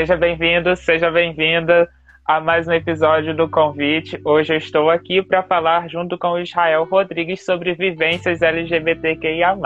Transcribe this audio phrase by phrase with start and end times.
[0.00, 1.86] Seja bem-vindo, seja bem-vinda
[2.24, 4.18] a mais um episódio do Convite.
[4.24, 9.58] Hoje eu estou aqui para falar junto com o Israel Rodrigues sobre vivências LGBTQIA+.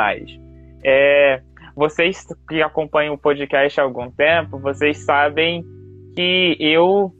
[0.83, 1.41] É,
[1.77, 5.65] vocês que acompanham o podcast há algum tempo, vocês sabem
[6.17, 7.13] que eu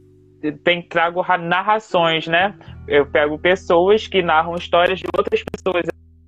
[0.65, 2.53] tem, trago narrações, né?
[2.89, 5.85] Eu pego pessoas que narram histórias de outras pessoas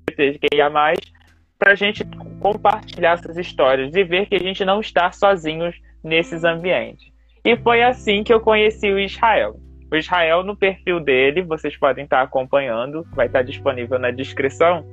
[0.09, 0.71] LGBTQIA+,
[1.59, 2.05] para a gente
[2.39, 5.75] compartilhar essas histórias e ver que a gente não está sozinhos
[6.07, 7.12] nesses ambientes.
[7.45, 9.57] E foi assim que eu conheci o Israel.
[9.91, 14.84] O Israel, no perfil dele, vocês podem estar acompanhando, vai estar disponível na descrição.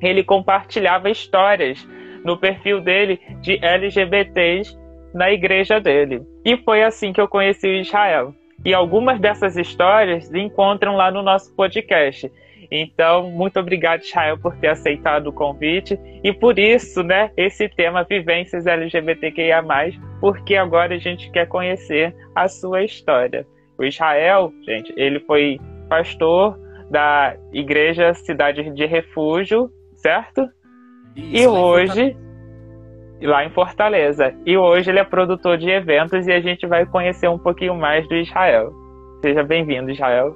[0.00, 1.86] Ele compartilhava histórias
[2.24, 4.76] no perfil dele de LGBTs
[5.14, 6.22] na igreja dele.
[6.44, 8.34] E foi assim que eu conheci o Israel.
[8.64, 12.30] E algumas dessas histórias se encontram lá no nosso podcast.
[12.74, 16.00] Então, muito obrigado, Israel, por ter aceitado o convite.
[16.24, 19.62] E por isso, né, esse tema Vivências LGBTQIA,
[20.18, 23.46] porque agora a gente quer conhecer a sua história.
[23.78, 25.60] O Israel, gente, ele foi
[25.90, 26.58] pastor
[26.90, 30.48] da Igreja Cidade de Refúgio, certo?
[31.14, 32.16] Isso, e hoje.
[33.20, 34.34] Lá em Fortaleza.
[34.46, 38.08] E hoje ele é produtor de eventos e a gente vai conhecer um pouquinho mais
[38.08, 38.72] do Israel.
[39.20, 40.34] Seja bem-vindo, Israel.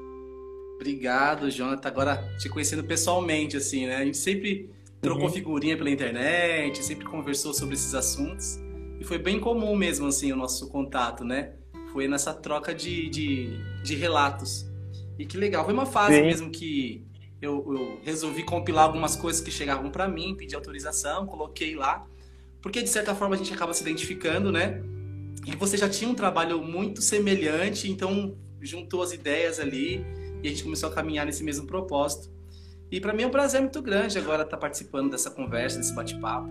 [0.77, 1.89] Obrigado, Jonathan.
[1.89, 3.97] Agora te conhecendo pessoalmente, assim, né?
[3.97, 4.71] A gente sempre
[5.01, 5.33] trocou uhum.
[5.33, 8.59] figurinha pela internet, sempre conversou sobre esses assuntos.
[9.01, 11.53] E foi bem comum mesmo, assim, o nosso contato, né?
[11.93, 14.67] Foi nessa troca de, de, de relatos.
[15.19, 15.65] E que legal.
[15.65, 16.23] Foi uma fase Sim.
[16.23, 17.07] mesmo que
[17.41, 22.07] eu, eu, resolvi compilar algumas coisas que chegavam para mim, pedi autorização, coloquei lá.
[22.61, 24.83] Porque, de certa forma, a gente acaba se identificando, né?
[25.47, 30.05] E você já tinha um trabalho muito semelhante, então juntou as ideias ali
[30.43, 32.31] e a gente começou a caminhar nesse mesmo propósito.
[32.91, 35.95] E para mim é um prazer muito grande agora estar tá participando dessa conversa, desse
[35.95, 36.49] bate-papo.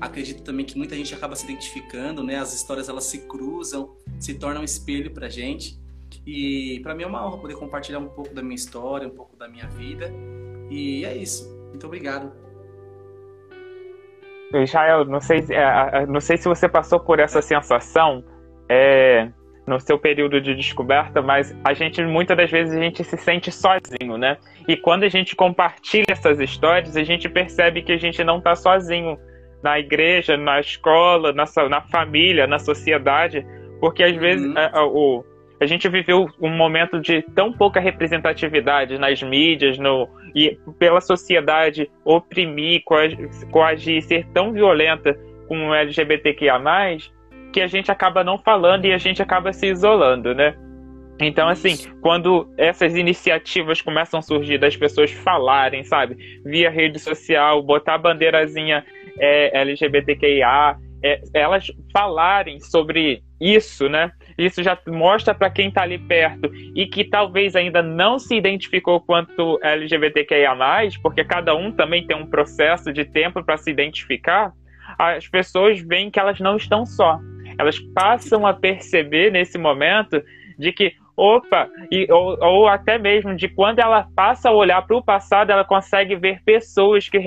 [0.00, 2.36] Acredito também que muita gente acaba se identificando, né?
[2.36, 5.78] As histórias elas se cruzam, se tornam um espelho para gente.
[6.26, 9.36] E para mim é uma honra poder compartilhar um pouco da minha história, um pouco
[9.36, 10.12] da minha vida.
[10.70, 11.48] E é isso.
[11.68, 12.32] Muito obrigado.
[14.54, 18.24] Israel, não sei, é, não sei se você passou por essa sensação.
[18.68, 19.30] É,
[19.66, 23.50] no seu período de descoberta, mas a gente muitas das vezes a gente se sente
[23.50, 24.36] sozinho, né?
[24.68, 28.54] E quando a gente compartilha essas histórias, a gente percebe que a gente não está
[28.54, 29.18] sozinho
[29.62, 33.44] na igreja, na escola, na, na família, na sociedade,
[33.80, 34.20] porque às uhum.
[34.20, 35.24] vezes a, a, o,
[35.60, 41.90] a gente viveu um momento de tão pouca representatividade nas mídias, no, e pela sociedade
[42.04, 42.82] oprimir,
[43.50, 46.60] coagir, ser tão violenta com o LGBTQIA+,
[47.56, 50.54] que a gente acaba não falando e a gente acaba se isolando, né?
[51.18, 57.62] Então, assim, quando essas iniciativas começam a surgir das pessoas falarem, sabe, via rede social,
[57.62, 58.84] botar a bandeirazinha
[59.18, 64.12] é, LGBTQIA, é, elas falarem sobre isso, né?
[64.36, 69.00] Isso já mostra para quem está ali perto e que talvez ainda não se identificou
[69.00, 70.54] quanto LGBTQIA,
[71.02, 74.52] porque cada um também tem um processo de tempo para se identificar,
[74.98, 77.18] as pessoas veem que elas não estão só
[77.58, 80.22] elas passam a perceber nesse momento
[80.58, 84.96] de que opa, e, ou, ou até mesmo de quando ela passa a olhar para
[84.96, 87.18] o passado, ela consegue ver pessoas que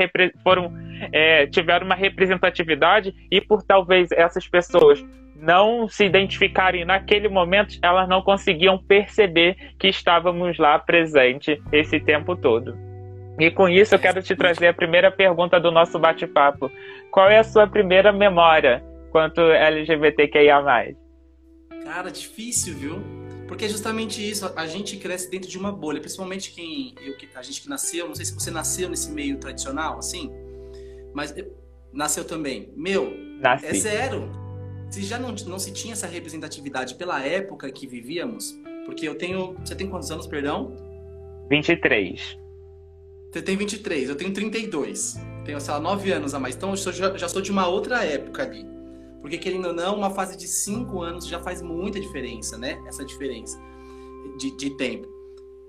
[0.44, 0.72] foram
[1.12, 5.04] é, tiveram uma representatividade e por talvez essas pessoas
[5.36, 12.36] não se identificarem naquele momento, elas não conseguiam perceber que estávamos lá presente esse tempo
[12.36, 12.78] todo.
[13.40, 16.70] E com isso eu quero te trazer a primeira pergunta do nosso bate-papo.
[17.10, 20.96] Qual é a sua primeira memória quanto LGBTQIA+.
[21.84, 23.02] Cara, difícil, viu?
[23.48, 27.42] Porque é justamente isso, a gente cresce dentro de uma bolha, principalmente quem eu, a
[27.42, 30.32] gente que nasceu, não sei se você nasceu nesse meio tradicional, assim,
[31.14, 31.34] mas
[31.92, 32.72] nasceu também.
[32.76, 33.12] Meu,
[33.42, 33.66] Nasci.
[33.66, 34.30] é zero.
[34.92, 39.56] Se já não, não se tinha essa representatividade pela época que vivíamos, porque eu tenho.
[39.64, 40.76] Você tem quantos anos, perdão?
[41.50, 42.38] 23.
[43.32, 45.20] Você tem 23, eu tenho 32.
[45.46, 46.56] Tenho, sei lá, 9 anos a mais.
[46.56, 48.66] Então eu sou, já, já sou de uma outra época ali.
[49.22, 52.82] Porque, querendo ou não, uma fase de 5 anos já faz muita diferença, né?
[52.88, 53.60] Essa diferença
[54.38, 55.08] de, de tempo.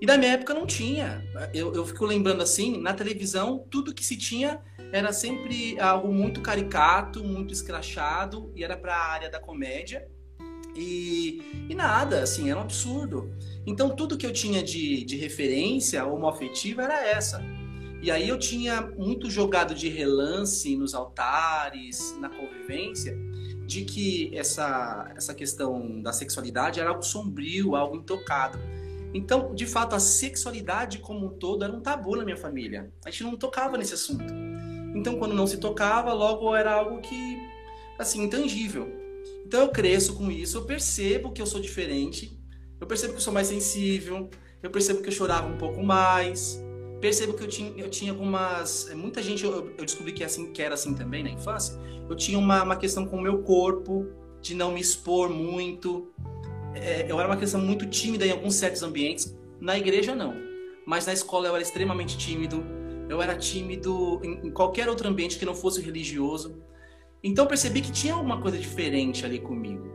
[0.01, 1.23] E da minha época não tinha.
[1.53, 4.59] Eu, eu fico lembrando assim, na televisão, tudo que se tinha
[4.91, 10.07] era sempre algo muito caricato, muito escrachado, e era para a área da comédia.
[10.75, 13.31] E, e nada, assim, era um absurdo.
[13.65, 17.39] Então tudo que eu tinha de, de referência homoafetiva era essa.
[18.01, 23.15] E aí eu tinha muito jogado de relance nos altares, na convivência,
[23.71, 28.59] de que essa, essa questão da sexualidade era algo sombrio, algo intocado.
[29.13, 32.91] Então, de fato, a sexualidade como um todo era um tabu na minha família.
[33.05, 34.25] A gente não tocava nesse assunto.
[34.93, 37.37] Então, quando não se tocava, logo era algo que,
[37.97, 38.91] assim, intangível.
[39.45, 42.37] Então, eu cresço com isso, eu percebo que eu sou diferente,
[42.77, 44.29] eu percebo que eu sou mais sensível,
[44.61, 46.61] eu percebo que eu chorava um pouco mais,
[47.01, 48.89] percebo que eu tinha, eu tinha algumas.
[48.89, 51.77] É, muita gente, eu, eu descobri que, é assim, que era assim também na infância.
[52.07, 54.07] Eu tinha uma, uma questão com o meu corpo,
[54.41, 56.13] de não me expor muito.
[56.75, 59.35] É, eu era uma questão muito tímida em alguns certos ambientes.
[59.59, 60.35] Na igreja, não.
[60.85, 62.63] Mas na escola eu era extremamente tímido.
[63.09, 66.61] Eu era tímido em, em qualquer outro ambiente que não fosse religioso.
[67.23, 69.91] Então percebi que tinha alguma coisa diferente ali comigo.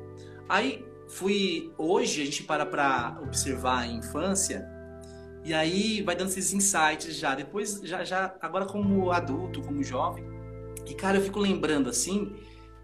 [0.49, 4.75] Aí fui hoje a gente para para observar a infância
[5.46, 10.25] e aí vai dando esses insights já depois já já agora como adulto como jovem
[10.84, 12.34] e cara eu fico lembrando assim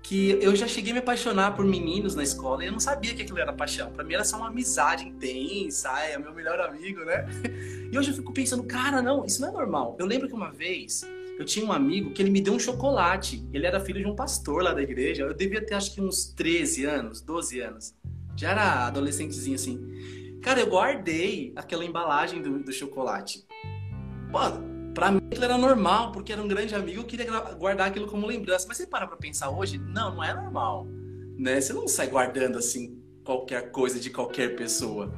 [0.03, 3.15] que eu já cheguei a me apaixonar por meninos na escola e eu não sabia
[3.15, 3.93] que aquilo era paixão.
[3.93, 7.25] Para mim era só uma amizade intensa, é meu melhor amigo, né?
[7.93, 9.97] E hoje eu fico pensando, cara, não, isso não é normal.
[10.01, 11.03] Eu lembro que uma vez
[11.39, 13.47] eu tinha um amigo que ele me deu um chocolate.
[13.53, 15.25] Ele era filho de um pastor lá da igreja.
[15.25, 17.95] Eu devia ter acho que uns 13 anos, 12 anos.
[18.35, 20.22] Já era adolescentezinho assim.
[20.43, 23.47] Cara, eu guardei aquela embalagem do, do chocolate.
[24.31, 24.39] Pô,
[24.95, 28.27] Pra mim aquilo era normal, porque era um grande amigo, eu queria guardar aquilo como
[28.27, 28.67] lembrança.
[28.69, 30.87] Mas você para pra pensar hoje, não, não é normal.
[31.39, 31.61] Né?
[31.61, 35.13] Você não sai guardando assim qualquer coisa de qualquer pessoa.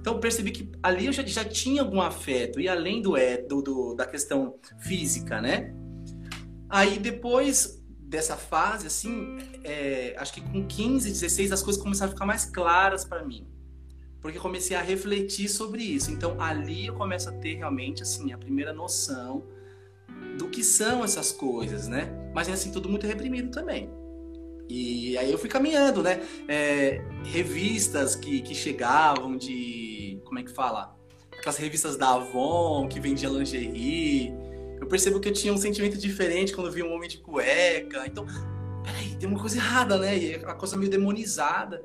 [0.00, 3.62] Então percebi que ali eu já, já tinha algum afeto, e além do, é, do,
[3.62, 5.72] do, da questão física, né?
[6.68, 12.14] Aí depois dessa fase, assim, é, acho que com 15, 16 as coisas começaram a
[12.14, 13.53] ficar mais claras para mim
[14.24, 16.10] porque comecei a refletir sobre isso.
[16.10, 19.44] Então ali eu começo a ter realmente assim a primeira noção
[20.38, 22.10] do que são essas coisas, né?
[22.34, 23.90] Mas é assim tudo muito reprimido também.
[24.66, 26.22] E aí eu fui caminhando, né?
[26.48, 30.96] É, revistas que, que chegavam de como é que fala?
[31.30, 34.32] Aquelas revistas da Avon que vendia lingerie.
[34.80, 38.06] Eu percebo que eu tinha um sentimento diferente quando vi um homem de cueca.
[38.06, 38.24] Então,
[38.82, 40.16] peraí, tem uma coisa errada, né?
[40.16, 41.84] E uma coisa meio demonizada.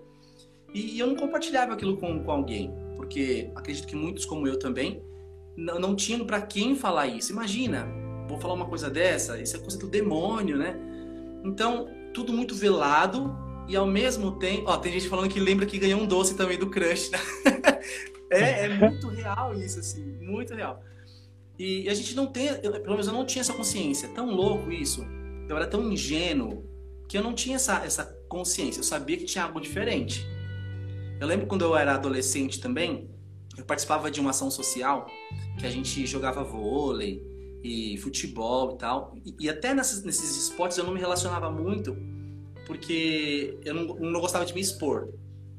[0.74, 5.02] E eu não compartilhava aquilo com, com alguém, porque acredito que muitos, como eu também,
[5.56, 7.32] não, não tinham para quem falar isso.
[7.32, 7.88] Imagina,
[8.28, 10.80] vou falar uma coisa dessa, isso é coisa do demônio, né?
[11.44, 13.36] Então, tudo muito velado
[13.68, 14.64] e ao mesmo tempo.
[14.68, 17.20] Ó, tem gente falando que lembra que ganhou um doce também do crush, né?
[18.32, 20.84] é, é muito real isso, assim, muito real.
[21.58, 24.08] E a gente não tem, eu, pelo menos eu não tinha essa consciência.
[24.10, 25.06] Tão louco isso.
[25.48, 26.64] Eu era tão ingênuo
[27.08, 28.80] que eu não tinha essa, essa consciência.
[28.80, 30.26] Eu sabia que tinha algo diferente.
[31.20, 33.10] Eu lembro quando eu era adolescente também,
[33.58, 35.06] eu participava de uma ação social
[35.58, 37.22] que a gente jogava vôlei
[37.64, 39.16] e futebol e tal.
[39.26, 41.96] E, e até nesses, nesses esportes eu não me relacionava muito
[42.66, 45.10] porque eu não, não gostava de me expor.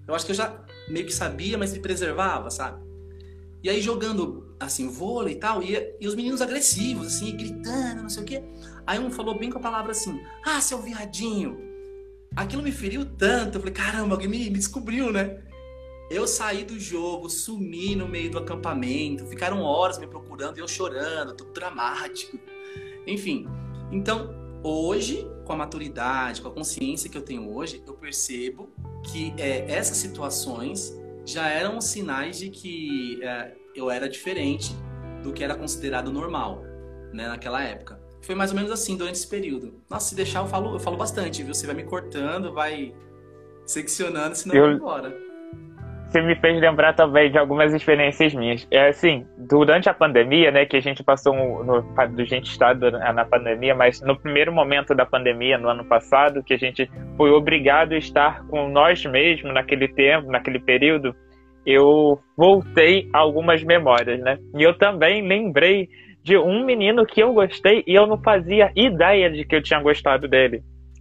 [0.07, 2.83] Eu acho que eu já meio que sabia, mas me preservava, sabe?
[3.63, 8.09] E aí jogando assim vôlei e tal, e, e os meninos agressivos, assim, gritando, não
[8.09, 8.43] sei o quê.
[8.87, 11.59] Aí um falou bem com a palavra assim: Ah, seu viadinho.
[12.37, 13.57] Aquilo me feriu tanto.
[13.57, 15.43] Eu falei: Caramba, alguém me, me descobriu, né?
[16.11, 20.67] Eu saí do jogo, sumi no meio do acampamento, ficaram horas me procurando e eu
[20.67, 22.37] chorando, tudo dramático.
[23.07, 23.47] Enfim,
[23.93, 28.69] então hoje, com a maturidade, com a consciência que eu tenho hoje, eu percebo
[29.05, 34.75] que é, essas situações já eram sinais de que é, eu era diferente
[35.23, 36.65] do que era considerado normal,
[37.13, 38.01] né, naquela época.
[38.21, 39.81] Foi mais ou menos assim durante esse período.
[39.89, 41.55] Nossa, se deixar eu falo, eu falo bastante, viu?
[41.55, 42.93] Você vai me cortando, vai
[43.65, 45.30] seccionando, senão eu vou embora
[46.11, 48.67] você me fez lembrar também de algumas experiências minhas.
[48.69, 51.33] É assim, durante a pandemia, né, que a gente passou
[51.65, 56.43] no, do gente estado na pandemia, mas no primeiro momento da pandemia, no ano passado,
[56.43, 61.15] que a gente foi obrigado a estar com nós mesmos naquele tempo, naquele período,
[61.65, 64.37] eu voltei a algumas memórias, né?
[64.57, 65.89] E eu também lembrei
[66.25, 69.81] de um menino que eu gostei e eu não fazia ideia de que eu tinha
[69.81, 70.61] gostado dele.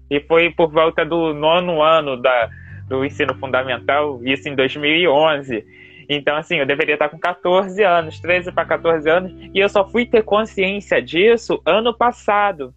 [0.09, 2.49] E foi por volta do nono ano da,
[2.89, 5.63] do ensino fundamental, isso em 2011.
[6.09, 9.87] Então, assim, eu deveria estar com 14 anos, 13 para 14 anos, e eu só
[9.87, 12.73] fui ter consciência disso ano passado.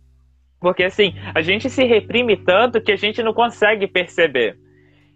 [0.61, 4.57] Porque, assim, a gente se reprime tanto que a gente não consegue perceber.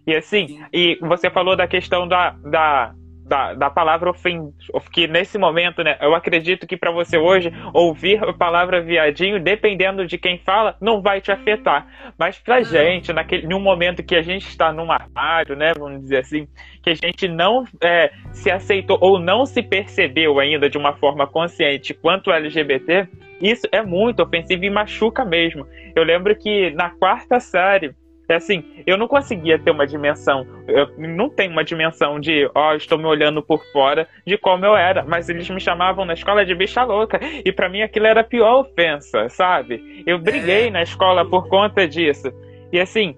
[0.05, 2.93] E, assim, e você falou da questão da, da
[3.27, 4.53] da, da palavra ofend...
[4.91, 10.05] que nesse momento, né, eu acredito que para você hoje ouvir a palavra viadinho, dependendo
[10.05, 11.87] de quem fala, não vai te afetar.
[12.17, 16.19] Mas pra gente, naquele, num momento que a gente está num armário, né, vamos dizer
[16.19, 16.47] assim,
[16.81, 21.27] que a gente não é, se aceitou ou não se percebeu ainda de uma forma
[21.27, 23.07] consciente quanto LGBT,
[23.41, 25.67] isso é muito ofensivo e machuca mesmo.
[25.95, 27.93] Eu lembro que na quarta série
[28.33, 32.75] assim, eu não conseguia ter uma dimensão, eu não tenho uma dimensão de, ó, oh,
[32.75, 36.45] estou me olhando por fora de como eu era, mas eles me chamavam na escola
[36.45, 40.03] de bicha louca, e para mim aquilo era a pior ofensa, sabe?
[40.05, 40.69] Eu briguei é.
[40.69, 42.31] na escola por conta disso.
[42.71, 43.15] E assim,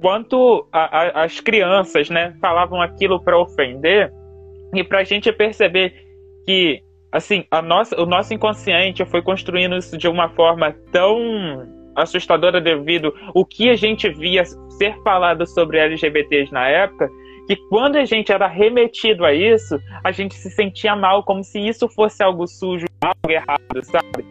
[0.00, 4.12] quanto a, a, as crianças, né, falavam aquilo para ofender,
[4.74, 5.94] e pra gente perceber
[6.46, 12.60] que, assim, a nossa, o nosso inconsciente foi construindo isso de uma forma tão assustadora
[12.60, 17.10] devido o que a gente via ser falado sobre LGBTs na época,
[17.46, 21.58] que quando a gente era remetido a isso, a gente se sentia mal, como se
[21.58, 24.24] isso fosse algo sujo, algo errado, sabe?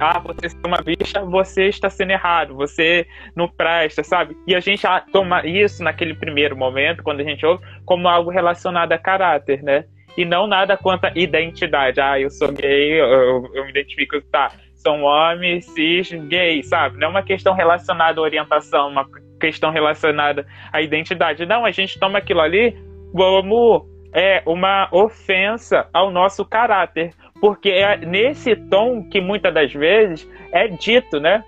[0.00, 4.36] Ah, você é uma bicha, você está sendo errado, você não presta, sabe?
[4.46, 8.92] E a gente toma isso naquele primeiro momento, quando a gente ouve, como algo relacionado
[8.92, 9.84] a caráter, né?
[10.16, 12.00] E não nada quanto a identidade.
[12.00, 14.50] Ah, eu sou gay, eu, eu me identifico, tá?
[14.78, 16.98] São homens, cis, gay, sabe?
[16.98, 19.06] Não é uma questão relacionada à orientação, uma
[19.38, 21.44] questão relacionada à identidade.
[21.44, 22.76] Não, a gente toma aquilo ali
[23.12, 27.12] como é, uma ofensa ao nosso caráter.
[27.40, 31.44] Porque é nesse tom que muitas das vezes é dito, né?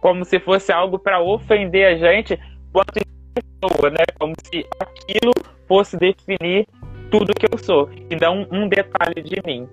[0.00, 2.38] Como se fosse algo para ofender a gente
[2.72, 3.00] quanto
[3.34, 4.04] pessoa, né?
[4.18, 5.32] Como se aquilo
[5.66, 6.66] fosse definir
[7.10, 9.66] tudo que eu sou e não um detalhe de mim.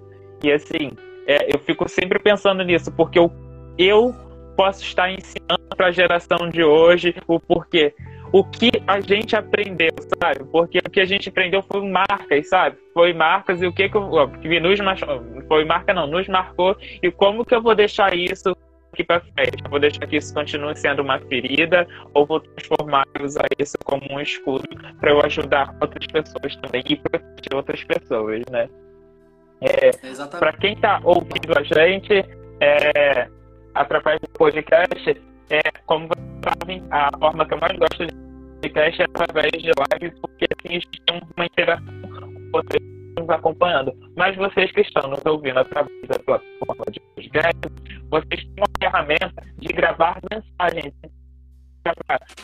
[0.44, 0.92] E assim,
[1.28, 3.32] é, eu fico sempre pensando nisso, porque eu,
[3.78, 4.14] eu
[4.56, 7.94] posso estar ensinando para a geração de hoje o porquê.
[8.34, 9.90] O que a gente aprendeu,
[10.22, 10.46] sabe?
[10.52, 12.78] Porque o que a gente aprendeu foi marcas, sabe?
[12.94, 14.80] Foi marcas e o que, que, eu, que nos
[15.48, 18.56] foi marca não, nos marcou e como que eu vou deixar isso
[18.94, 19.62] aqui para frente?
[19.66, 23.76] Eu vou deixar que isso continue sendo uma ferida ou vou transformar e usar isso
[23.84, 24.64] como um escudo
[25.00, 28.70] para eu ajudar outras pessoas também e proteger outras pessoas, né?
[29.62, 29.92] É,
[30.40, 32.14] para quem está ouvindo a gente,
[32.60, 33.30] é,
[33.76, 38.14] através do podcast, é, como vocês sabem, a forma que eu mais gosto de
[38.62, 43.94] podcast é através de lives, porque assim tem uma interação com vocês nos acompanhando.
[44.16, 47.60] Mas vocês que estão nos ouvindo através da plataforma de podcast,
[48.10, 50.94] vocês têm uma ferramenta de gravar mensagens.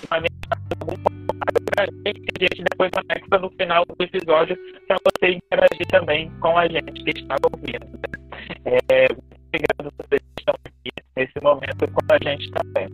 [0.10, 4.58] Uma mensagem pra gente, a gente depois anexa no final do episódio
[4.88, 8.00] para você interagir também com a gente que está ouvindo.
[8.66, 9.08] É,
[9.48, 12.88] obrigado a vocês que estão aqui nesse momento com a gente também.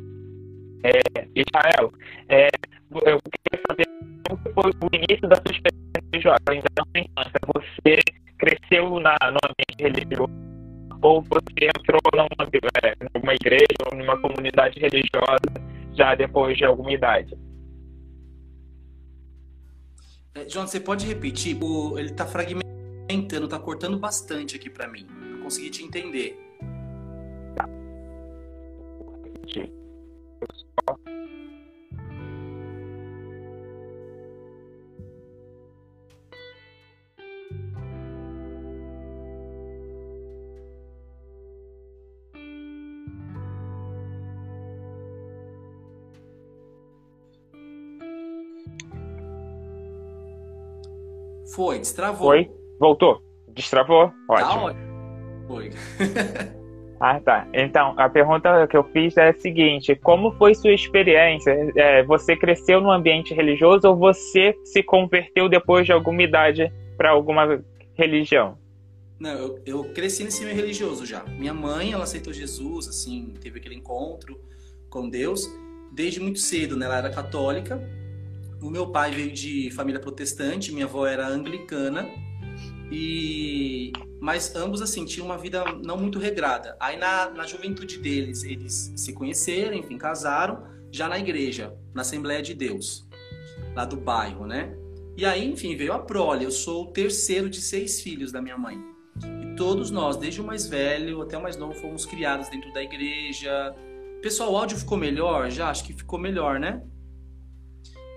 [0.83, 1.91] É, Israel,
[2.29, 2.47] é,
[2.91, 3.85] eu queria saber
[4.27, 7.39] como foi o início da sua experiência jovem da sua infância.
[7.53, 7.99] Você
[8.37, 10.33] cresceu na, no ambiente religioso
[11.01, 12.49] ou você entrou numa,
[12.83, 15.39] é, numa igreja ou numa comunidade religiosa
[15.93, 17.35] já depois de alguma idade?
[20.35, 21.61] É, João, você pode repetir?
[21.61, 25.05] O, ele tá fragmentando, tá cortando bastante aqui para mim.
[25.09, 26.39] Não consegui te entender.
[27.55, 27.69] Tá.
[51.53, 52.27] Foi, destravou.
[52.27, 53.21] Foi, voltou.
[53.49, 54.11] Destravou?
[54.27, 54.69] Ótimo.
[54.69, 54.75] Tá
[55.47, 55.69] Foi.
[56.99, 57.47] ah, tá.
[57.53, 61.51] Então, a pergunta que eu fiz é a seguinte: como foi sua experiência?
[61.75, 67.11] É, você cresceu no ambiente religioso ou você se converteu depois de alguma idade para
[67.11, 68.57] alguma religião?
[69.19, 71.23] Não, eu, eu cresci nesse meio religioso já.
[71.23, 74.39] Minha mãe, ela aceitou Jesus, assim, teve aquele encontro
[74.89, 75.47] com Deus
[75.91, 76.87] desde muito cedo, né?
[76.87, 77.79] Ela era católica
[78.63, 82.09] o meu pai veio de família protestante, minha avó era anglicana.
[82.91, 83.91] E
[84.21, 86.77] mas ambos assim tinham uma vida não muito regrada.
[86.79, 92.41] Aí na, na juventude deles, eles se conheceram, enfim, casaram já na igreja, na Assembleia
[92.41, 93.05] de Deus,
[93.75, 94.73] lá do bairro, né?
[95.17, 96.45] E aí, enfim, veio a prole.
[96.45, 98.77] Eu sou o terceiro de seis filhos da minha mãe.
[99.41, 102.81] E todos nós, desde o mais velho até o mais novo, fomos criados dentro da
[102.81, 103.75] igreja.
[104.21, 105.51] Pessoal, o áudio ficou melhor?
[105.51, 106.81] Já acho que ficou melhor, né?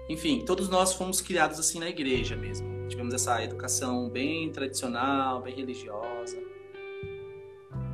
[0.08, 2.88] Enfim, todos nós fomos criados assim na igreja mesmo.
[2.88, 6.38] Tivemos essa educação bem tradicional, bem religiosa.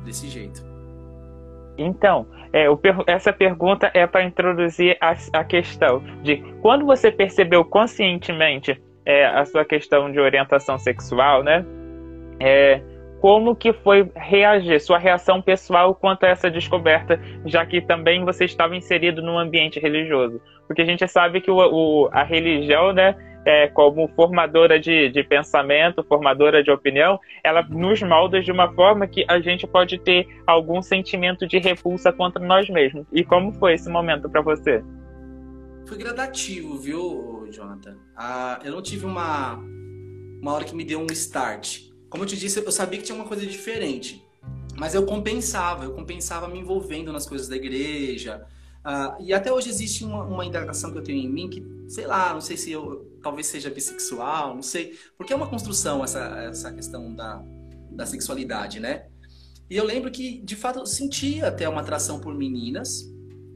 [0.05, 0.63] Desse jeito.
[1.77, 2.65] Então, é,
[3.07, 9.43] essa pergunta é para introduzir a, a, questão de quando você percebeu conscientemente é, a
[9.45, 11.65] sua questão de orientação sexual, né?
[12.39, 12.81] É,
[13.23, 18.43] como que foi reagir, sua reação pessoal quanto a essa descoberta, já que também você
[18.43, 20.41] estava inserido num ambiente religioso?
[20.67, 23.15] Porque a gente sabe que o, o a religião, né,
[23.45, 29.07] é, como formadora de, de pensamento, formadora de opinião, ela nos molda de uma forma
[29.07, 33.05] que a gente pode ter algum sentimento de repulsa contra nós mesmos.
[33.09, 34.83] E como foi esse momento para você?
[35.87, 37.95] Foi gradativo, viu, Jonathan?
[38.17, 39.57] Ah, eu não tive uma,
[40.41, 43.15] uma hora que me deu um start como eu te disse, eu sabia que tinha
[43.15, 44.23] uma coisa diferente.
[44.77, 48.45] Mas eu compensava, eu compensava me envolvendo nas coisas da igreja.
[48.85, 52.05] Uh, e até hoje existe uma, uma indagação que eu tenho em mim que, sei
[52.05, 54.95] lá, não sei se eu talvez seja bissexual, não sei.
[55.17, 57.43] Porque é uma construção essa, essa questão da,
[57.89, 59.07] da sexualidade, né?
[59.67, 63.11] E eu lembro que, de fato, eu sentia até uma atração por meninas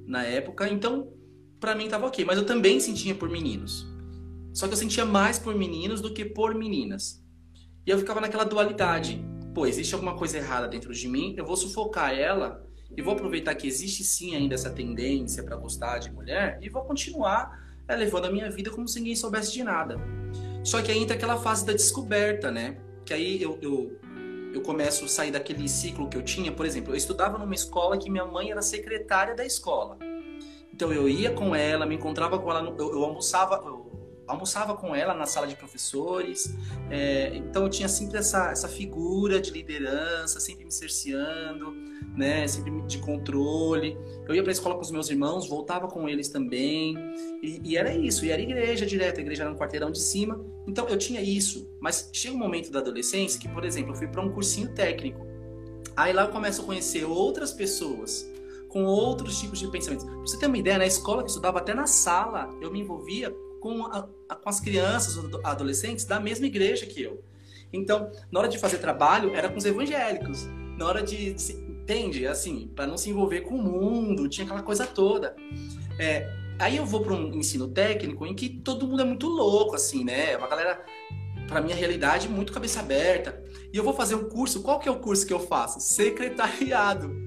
[0.07, 1.13] na época, então
[1.59, 2.25] para mim tava ok.
[2.25, 3.85] Mas eu também sentia por meninos.
[4.51, 7.23] Só que eu sentia mais por meninos do que por meninas.
[7.87, 9.25] E eu ficava naquela dualidade.
[9.53, 12.61] Pô, existe alguma coisa errada dentro de mim, eu vou sufocar ela
[12.95, 16.83] e vou aproveitar que existe sim ainda essa tendência para gostar de mulher e vou
[16.83, 19.97] continuar é, levando a minha vida como se ninguém soubesse de nada.
[20.65, 22.77] Só que aí entra aquela fase da descoberta, né?
[23.05, 23.97] Que aí eu, eu,
[24.53, 26.51] eu começo a sair daquele ciclo que eu tinha.
[26.51, 29.97] Por exemplo, eu estudava numa escola que minha mãe era secretária da escola.
[30.73, 33.86] Então eu ia com ela, me encontrava com ela, eu, eu almoçava, eu
[34.27, 36.53] almoçava com ela na sala de professores,
[36.89, 41.71] é, então eu tinha sempre essa, essa figura de liderança, sempre me cerceando,
[42.15, 43.97] né, sempre de controle.
[44.27, 46.95] Eu ia para a escola com os meus irmãos, voltava com eles também,
[47.41, 50.43] e, e, era isso, e era igreja direto, a igreja era no quarteirão de cima,
[50.67, 51.69] então eu tinha isso.
[51.79, 55.25] Mas chega um momento da adolescência que, por exemplo, eu fui para um cursinho técnico,
[55.95, 58.29] aí lá eu começo a conhecer outras pessoas,
[58.67, 60.05] com outros tipos de pensamentos.
[60.05, 62.81] Pra você ter uma ideia, na escola que eu estudava, até na sala, eu me
[62.81, 63.33] envolvia
[63.67, 64.01] com, a,
[64.35, 67.21] com as crianças, adolescentes da mesma igreja que eu.
[67.73, 70.47] Então, na hora de fazer trabalho, era com os evangélicos.
[70.77, 71.33] Na hora de.
[71.33, 72.25] de entende?
[72.25, 75.35] Assim, para não se envolver com o mundo, tinha aquela coisa toda.
[75.99, 79.75] É, aí eu vou para um ensino técnico em que todo mundo é muito louco,
[79.75, 80.37] assim, né?
[80.37, 80.85] Uma galera,
[81.47, 83.43] para minha realidade, muito cabeça aberta.
[83.73, 85.81] E eu vou fazer um curso, qual que é o curso que eu faço?
[85.81, 87.26] Secretariado.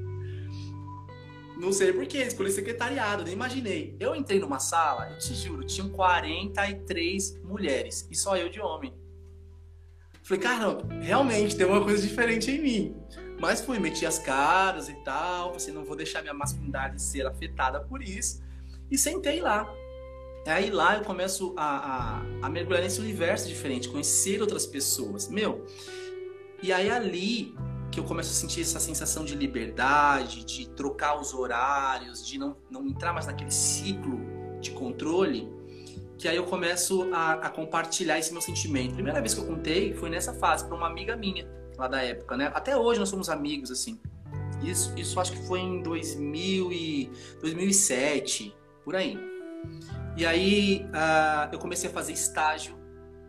[1.60, 3.94] Não sei porquê, escolhi secretariado, nem imaginei.
[4.00, 8.94] Eu entrei numa sala, eu te juro, tinham 43 mulheres e só eu de homem.
[10.22, 12.96] Falei, caramba, realmente tem uma coisa diferente em mim.
[13.38, 17.80] Mas fui, meti as caras e tal, você não vou deixar minha masculinidade ser afetada
[17.80, 18.42] por isso.
[18.90, 19.70] E sentei lá.
[20.46, 25.28] Aí lá eu começo a, a, a mergulhar nesse universo diferente, conhecer outras pessoas.
[25.28, 25.66] Meu,
[26.62, 27.54] e aí ali
[27.90, 32.56] que eu começo a sentir essa sensação de liberdade, de trocar os horários, de não,
[32.70, 34.20] não entrar mais naquele ciclo
[34.60, 35.48] de controle,
[36.16, 38.94] que aí eu começo a, a compartilhar esse meu sentimento.
[38.94, 42.36] Primeira vez que eu contei foi nessa fase para uma amiga minha lá da época,
[42.36, 42.50] né?
[42.54, 43.98] Até hoje nós somos amigos assim.
[44.62, 49.18] Isso, isso acho que foi em 2000 e 2007, por aí.
[50.16, 52.79] E aí uh, eu comecei a fazer estágio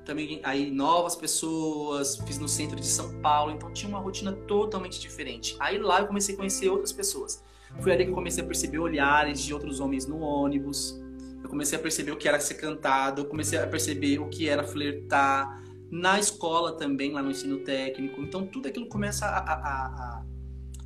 [0.06, 5.00] também aí novas pessoas, fiz no centro de São Paulo, então tinha uma rotina totalmente
[5.00, 5.56] diferente.
[5.60, 7.44] Aí lá eu comecei a conhecer outras pessoas.
[7.80, 11.00] Foi ali que eu comecei a perceber olhares de outros homens no ônibus.
[11.42, 14.50] Eu comecei a perceber o que era ser cantado, eu comecei a perceber o que
[14.50, 15.62] era flertar.
[15.90, 18.22] Na escola também, lá no ensino técnico.
[18.22, 20.26] Então tudo aquilo começa a, a, a,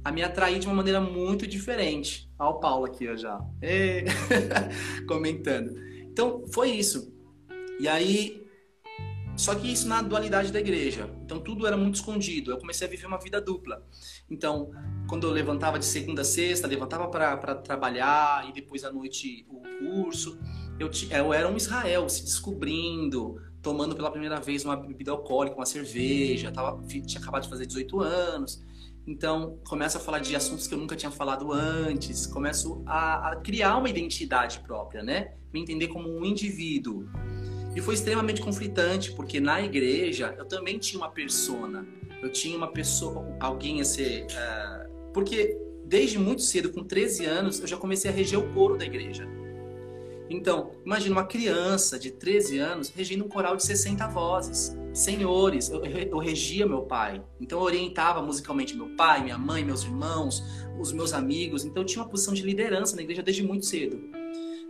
[0.04, 2.30] a me atrair de uma maneira muito diferente.
[2.40, 3.40] Olha o Paulo aqui ó, já.
[5.08, 5.76] comentando.
[6.12, 7.14] Então foi isso.
[7.80, 8.45] E aí
[9.38, 11.10] só que isso na dualidade da igreja.
[11.24, 12.52] Então tudo era muito escondido.
[12.52, 13.84] Eu comecei a viver uma vida dupla.
[14.30, 14.72] Então,
[15.08, 19.62] quando eu levantava de segunda a sexta, levantava para trabalhar e depois à noite o
[19.80, 20.40] curso,
[20.80, 25.66] eu, eu era um Israel se descobrindo, tomando pela primeira vez uma bebida alcoólica, uma
[25.66, 28.64] cerveja, tava, tinha acabado de fazer 18 anos.
[29.08, 33.36] Então, começo a falar de assuntos que eu nunca tinha falado antes, começo a, a
[33.36, 35.34] criar uma identidade própria, né?
[35.54, 37.08] Me entender como um indivíduo.
[37.76, 41.86] E foi extremamente conflitante, porque na igreja eu também tinha uma persona.
[42.22, 44.26] Eu tinha uma pessoa, alguém a ser.
[44.26, 48.78] Uh, porque desde muito cedo, com 13 anos, eu já comecei a reger o coro
[48.78, 49.28] da igreja.
[50.30, 54.76] Então, imagina uma criança de 13 anos regindo um coral de 60 vozes.
[54.96, 57.22] Senhores, eu, eu regia meu pai.
[57.40, 60.42] Então, eu orientava musicalmente meu pai, minha mãe, meus irmãos,
[60.80, 61.66] os meus amigos.
[61.66, 64.00] Então, eu tinha uma posição de liderança na igreja desde muito cedo.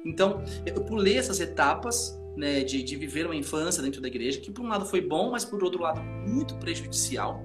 [0.03, 4.51] Então, eu pulei essas etapas né, de, de viver uma infância dentro da igreja, que
[4.51, 7.43] por um lado foi bom, mas por outro lado muito prejudicial.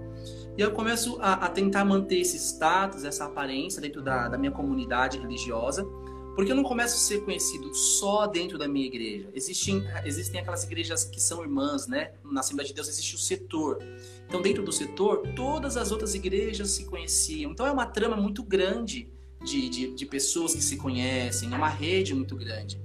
[0.56, 4.52] E eu começo a, a tentar manter esse status, essa aparência dentro da, da minha
[4.52, 5.86] comunidade religiosa,
[6.34, 9.28] porque eu não começo a ser conhecido só dentro da minha igreja.
[9.34, 12.12] Existem, existem aquelas igrejas que são irmãs, né?
[12.24, 13.78] Na Assembleia de Deus existe o setor.
[14.26, 17.50] Então, dentro do setor, todas as outras igrejas se conheciam.
[17.50, 19.08] Então, é uma trama muito grande
[19.44, 22.80] de, de, de pessoas que se conhecem, é uma rede muito grande.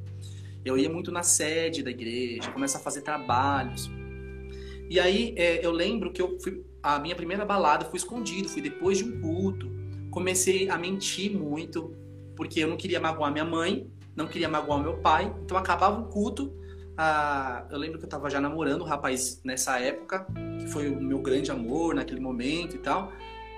[0.64, 3.90] Eu ia muito na sede da igreja, começo a fazer trabalhos.
[4.90, 8.62] E aí, é, eu lembro que eu fui, a minha primeira balada fui escondido, fui
[8.62, 9.70] depois de um culto.
[10.10, 11.96] Comecei a mentir muito,
[12.36, 15.34] porque eu não queria magoar minha mãe, não queria magoar meu pai.
[15.43, 16.54] Então acabava o culto.
[16.98, 20.26] Ah, eu lembro que eu estava já namorando o rapaz nessa época,
[20.60, 23.12] que foi o meu grande amor naquele momento e tal.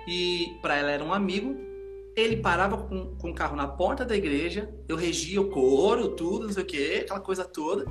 [0.08, 1.56] E para ela era um amigo.
[2.16, 6.48] Ele parava com, com o carro na porta da igreja, eu regia o coro, tudo,
[6.48, 7.86] não sei o que, aquela coisa toda.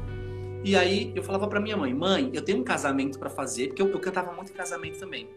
[0.64, 3.80] E aí eu falava para minha mãe: mãe, eu tenho um casamento para fazer, porque
[3.80, 5.28] eu, eu cantava muito em casamento também.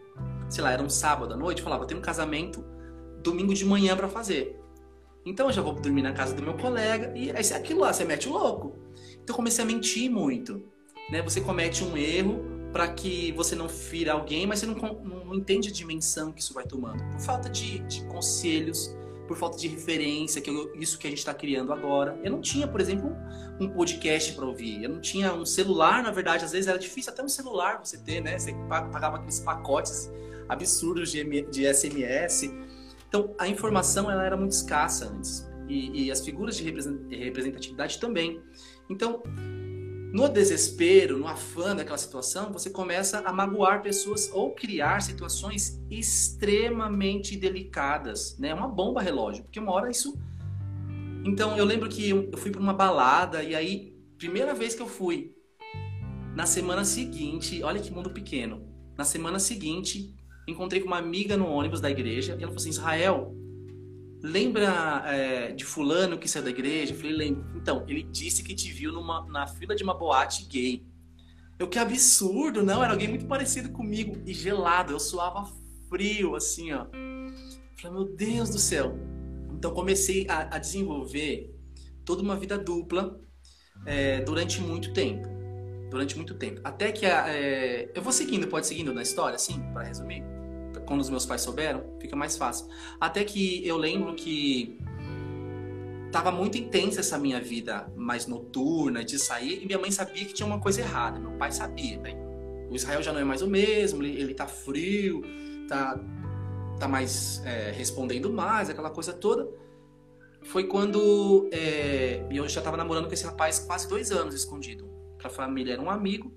[0.48, 2.64] Sei lá, era um sábado à noite, eu falava: eu tenho um casamento
[3.22, 4.59] domingo de manhã para fazer.
[5.24, 8.04] Então eu já vou dormir na casa do meu colega e aí aquilo lá, você
[8.04, 8.78] mete o louco.
[9.12, 10.62] Então eu comecei a mentir muito.
[11.10, 11.20] Né?
[11.22, 15.34] Você comete um erro para que você não fira alguém, mas você não, não, não,
[15.34, 17.02] entende a dimensão que isso vai tomando.
[17.10, 21.18] Por falta de, de conselhos, por falta de referência, que eu, isso que a gente
[21.18, 22.18] está criando agora.
[22.22, 23.10] Eu não tinha, por exemplo,
[23.60, 24.82] um, um podcast para ouvir.
[24.82, 27.98] Eu não tinha um celular, na verdade, às vezes era difícil até um celular você
[27.98, 28.38] ter, né?
[28.38, 30.10] Você pagava aqueles pacotes
[30.48, 32.50] absurdos de, de SMS.
[33.10, 35.44] Então, a informação ela era muito escassa antes.
[35.68, 38.40] E, e as figuras de representatividade também.
[38.88, 39.20] Então,
[40.12, 47.36] no desespero, no afã daquela situação, você começa a magoar pessoas ou criar situações extremamente
[47.36, 48.54] delicadas, né?
[48.54, 50.18] Uma bomba relógio, porque uma hora isso.
[51.24, 54.88] Então eu lembro que eu fui para uma balada e aí primeira vez que eu
[54.88, 55.32] fui,
[56.34, 58.68] na semana seguinte, olha que mundo pequeno.
[58.96, 60.14] Na semana seguinte,
[60.50, 63.34] encontrei com uma amiga no ônibus da igreja e ela falou assim: Israel,
[64.22, 66.92] lembra é, de fulano que saiu da igreja?
[66.92, 67.44] Eu falei, lembro.
[67.56, 70.84] Então, ele disse que te viu numa, na fila de uma boate gay.
[71.58, 75.50] Eu, que absurdo, não, era alguém muito parecido comigo e gelado, eu suava
[75.88, 76.84] frio, assim, ó.
[76.84, 77.32] Eu
[77.80, 78.98] falei, meu Deus do céu.
[79.52, 81.54] Então, comecei a, a desenvolver
[82.04, 83.20] toda uma vida dupla
[83.84, 85.28] é, durante muito tempo.
[85.90, 86.60] Durante muito tempo.
[86.64, 90.39] Até que a, é, eu vou seguindo, pode seguindo na história, assim, para resumir?
[90.90, 92.66] Quando os meus pais souberam, fica mais fácil.
[93.00, 94.76] Até que eu lembro que
[96.10, 100.34] tava muito intensa essa minha vida mais noturna, de sair, e minha mãe sabia que
[100.34, 101.20] tinha uma coisa errada.
[101.20, 102.16] Meu pai sabia, bem.
[102.68, 105.22] O Israel já não é mais o mesmo, ele, ele tá frio,
[105.68, 105.96] tá,
[106.80, 109.48] tá mais é, respondendo mais, aquela coisa toda.
[110.42, 114.90] Foi quando é, eu já tava namorando com esse rapaz quase dois anos escondido.
[115.18, 116.32] Pra família era um amigo.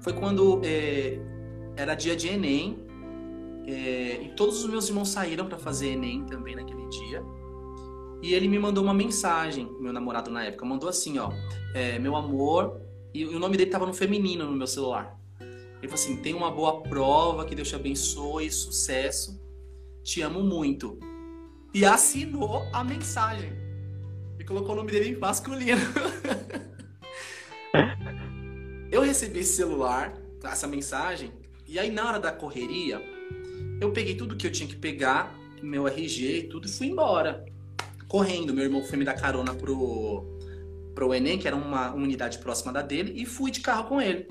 [0.00, 1.18] Foi quando é,
[1.76, 2.88] era dia de Enem,
[3.66, 7.22] é, e todos os meus irmãos saíram para fazer Enem também naquele dia.
[8.22, 11.30] E ele me mandou uma mensagem, meu namorado na época, mandou assim, ó,
[11.74, 12.80] é, meu amor,
[13.14, 15.18] e o nome dele tava no feminino no meu celular.
[15.40, 19.40] Ele falou assim, tem uma boa prova, que Deus te abençoe, sucesso,
[20.02, 20.98] te amo muito.
[21.72, 23.52] E assinou a mensagem.
[24.38, 25.80] E colocou o nome dele em masculino.
[28.92, 30.12] eu recebi esse celular,
[30.44, 31.32] essa mensagem,
[31.66, 33.00] e aí na hora da correria,
[33.80, 37.44] eu peguei tudo que eu tinha que pegar, meu RG e tudo, e fui embora.
[38.06, 38.52] Correndo.
[38.52, 40.24] Meu irmão foi me dar carona pro,
[40.94, 44.26] pro Enem, que era uma, unidade próxima da dele, e fui de carro com ele.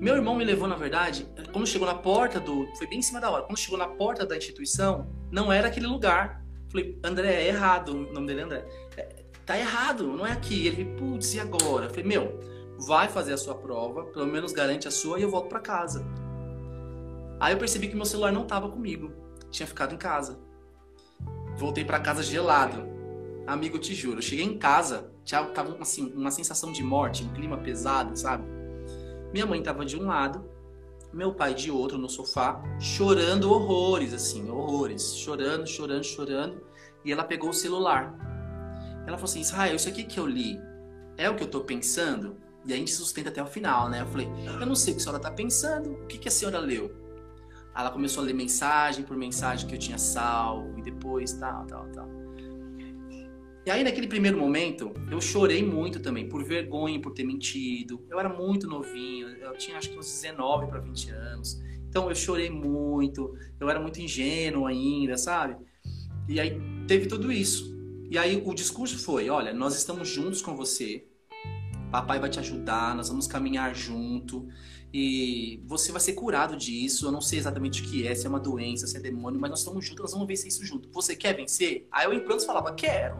[0.00, 2.66] Meu irmão me levou, na verdade, quando chegou na porta do.
[2.76, 3.44] Foi bem em cima da hora.
[3.44, 6.42] Quando chegou na porta da instituição, não era aquele lugar.
[6.70, 7.90] Falei, André, é errado.
[7.90, 8.68] O nome dele é André.
[8.96, 10.66] É, tá errado, não é aqui.
[10.66, 11.90] Ele putz, e agora?
[11.90, 12.40] Falei, meu,
[12.78, 16.04] vai fazer a sua prova, pelo menos garante a sua e eu volto para casa.
[17.40, 19.10] Aí eu percebi que meu celular não estava comigo,
[19.50, 20.38] tinha ficado em casa.
[21.56, 22.86] Voltei para casa gelado.
[23.46, 25.10] Amigo, te juro, eu cheguei em casa,
[25.54, 28.44] tava assim, uma sensação de morte, um clima pesado, sabe?
[29.32, 30.44] Minha mãe tava de um lado,
[31.12, 36.62] meu pai de outro no sofá, chorando horrores, assim, horrores, chorando, chorando, chorando.
[37.04, 38.14] E ela pegou o celular.
[39.06, 40.60] Ela falou assim: Israel, isso aqui que eu li
[41.16, 42.36] é o que eu tô pensando?
[42.66, 44.02] E a gente sustenta até o final, né?
[44.02, 44.28] Eu falei:
[44.60, 46.99] Eu não sei o que a senhora tá pensando, o que, que a senhora leu?
[47.76, 51.86] Ela começou a ler mensagem por mensagem que eu tinha salvo e depois tal, tal,
[51.88, 52.08] tal.
[53.64, 58.04] E aí, naquele primeiro momento, eu chorei muito também, por vergonha, por ter mentido.
[58.08, 61.60] Eu era muito novinho, eu tinha acho que uns 19 para 20 anos.
[61.88, 65.56] Então, eu chorei muito, eu era muito ingênuo ainda, sabe?
[66.26, 67.78] E aí, teve tudo isso.
[68.10, 71.06] E aí, o discurso foi: olha, nós estamos juntos com você,
[71.90, 74.48] papai vai te ajudar, nós vamos caminhar junto
[74.92, 77.06] e você vai ser curado disso.
[77.06, 79.50] Eu não sei exatamente o que é, se é uma doença, se é demônio, mas
[79.50, 80.90] nós estamos juntos, nós vamos vencer isso junto.
[80.92, 81.86] Você quer vencer?
[81.90, 83.16] Aí eu em prantos falava: quero.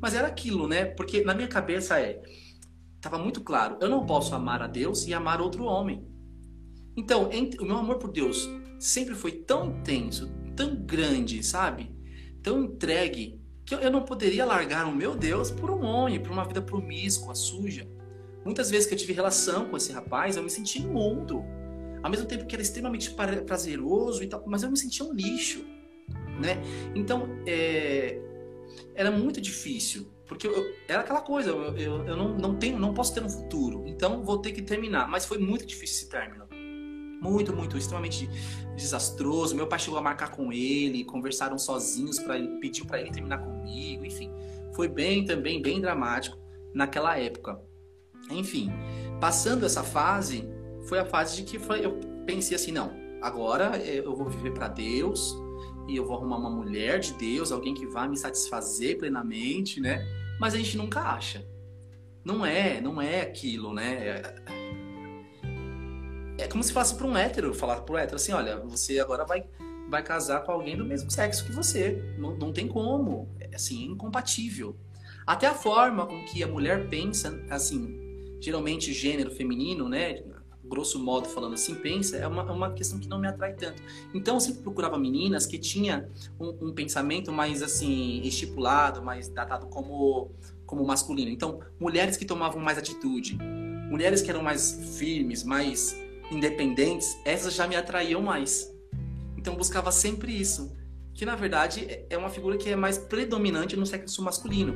[0.00, 0.84] Mas era aquilo, né?
[0.84, 2.22] Porque na minha cabeça é.
[3.00, 6.04] Tava muito claro, eu não posso amar a Deus e amar outro homem.
[6.96, 7.30] Então,
[7.60, 8.48] o meu amor por Deus
[8.80, 11.94] sempre foi tão intenso, tão grande, sabe?
[12.42, 16.44] Tão entregue, que eu não poderia largar o meu Deus por um homem, por uma
[16.44, 17.86] vida promíscua, suja.
[18.44, 21.44] Muitas vezes que eu tive relação com esse rapaz, eu me senti imundo.
[22.02, 23.14] Ao mesmo tempo que era extremamente
[23.46, 25.64] prazeroso e tal, mas eu me sentia um lixo,
[26.40, 26.62] né?
[26.94, 28.20] Então, é,
[28.94, 32.94] era muito difícil, porque eu, era aquela coisa, eu, eu, eu, não, não tenho, não
[32.94, 35.08] posso ter um futuro, então vou ter que terminar.
[35.08, 36.46] Mas foi muito difícil esse término.
[37.20, 38.28] Muito, muito, extremamente
[38.76, 39.56] desastroso.
[39.56, 43.38] Meu pai chegou a marcar com ele, conversaram sozinhos para ele, pediu para ele terminar
[43.38, 44.30] comigo, enfim.
[44.72, 46.38] Foi bem também, bem dramático
[46.72, 47.60] naquela época.
[48.30, 48.70] Enfim,
[49.20, 50.48] passando essa fase,
[50.88, 54.52] foi a fase de que foi, eu pensei assim, não, agora eh, eu vou viver
[54.52, 55.34] para Deus,
[55.88, 60.06] e eu vou arrumar uma mulher de Deus, alguém que vai me satisfazer plenamente, né?
[60.38, 61.44] Mas a gente nunca acha.
[62.22, 64.22] Não é, não é aquilo, né?
[66.38, 69.24] É, é como se falasse para um hétero, falar um hétero assim, olha, você agora
[69.24, 69.44] vai,
[69.88, 72.14] vai casar com alguém do mesmo sexo que você.
[72.18, 73.34] Não, não tem como.
[73.40, 74.76] É assim, é incompatível.
[75.26, 78.07] Até a forma com que a mulher pensa, assim,
[78.40, 80.22] geralmente gênero feminino, né?
[80.68, 83.82] grosso modo falando assim, pensa, é uma, é uma questão que não me atrai tanto.
[84.14, 89.66] Então eu sempre procurava meninas que tinha um, um pensamento mais assim, estipulado, mais datado
[89.66, 90.30] como,
[90.66, 91.30] como masculino.
[91.30, 93.38] Então, mulheres que tomavam mais atitude,
[93.90, 95.96] mulheres que eram mais firmes, mais
[96.30, 98.70] independentes, essas já me atraíam mais.
[99.36, 100.76] Então buscava sempre isso.
[101.14, 104.74] Que na verdade é uma figura que é mais predominante no sexo masculino,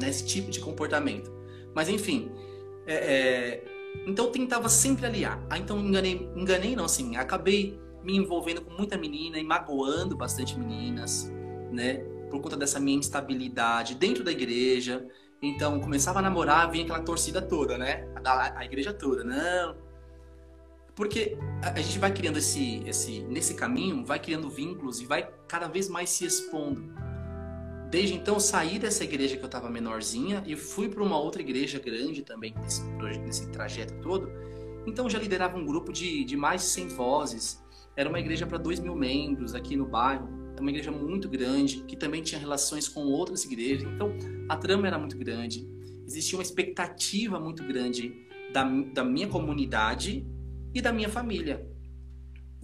[0.00, 0.28] nesse né?
[0.28, 1.30] tipo de comportamento.
[1.74, 2.30] Mas enfim,
[2.86, 5.40] é, é então tentava sempre aliar.
[5.48, 10.58] Ah, então enganei, enganei não, assim, acabei me envolvendo com muita menina e magoando bastante
[10.58, 11.32] meninas,
[11.72, 11.98] né?
[12.30, 15.06] Por conta dessa minha instabilidade dentro da igreja.
[15.42, 18.06] Então começava a namorar, vinha aquela torcida toda, né?
[18.24, 19.76] A, a igreja toda, não.
[20.94, 25.28] Porque a, a gente vai criando esse, esse, nesse caminho, vai criando vínculos e vai
[25.48, 27.05] cada vez mais se expondo
[27.90, 31.78] Desde então, saí dessa igreja que eu estava menorzinha e fui para uma outra igreja
[31.78, 32.82] grande também, nesse,
[33.20, 34.28] nesse trajeto todo.
[34.86, 37.64] Então, já liderava um grupo de, de mais de 100 vozes.
[37.96, 40.28] Era uma igreja para 2 mil membros aqui no bairro.
[40.56, 43.88] É uma igreja muito grande, que também tinha relações com outras igrejas.
[43.92, 44.16] Então,
[44.48, 45.68] a trama era muito grande.
[46.06, 50.26] Existia uma expectativa muito grande da, da minha comunidade
[50.74, 51.66] e da minha família,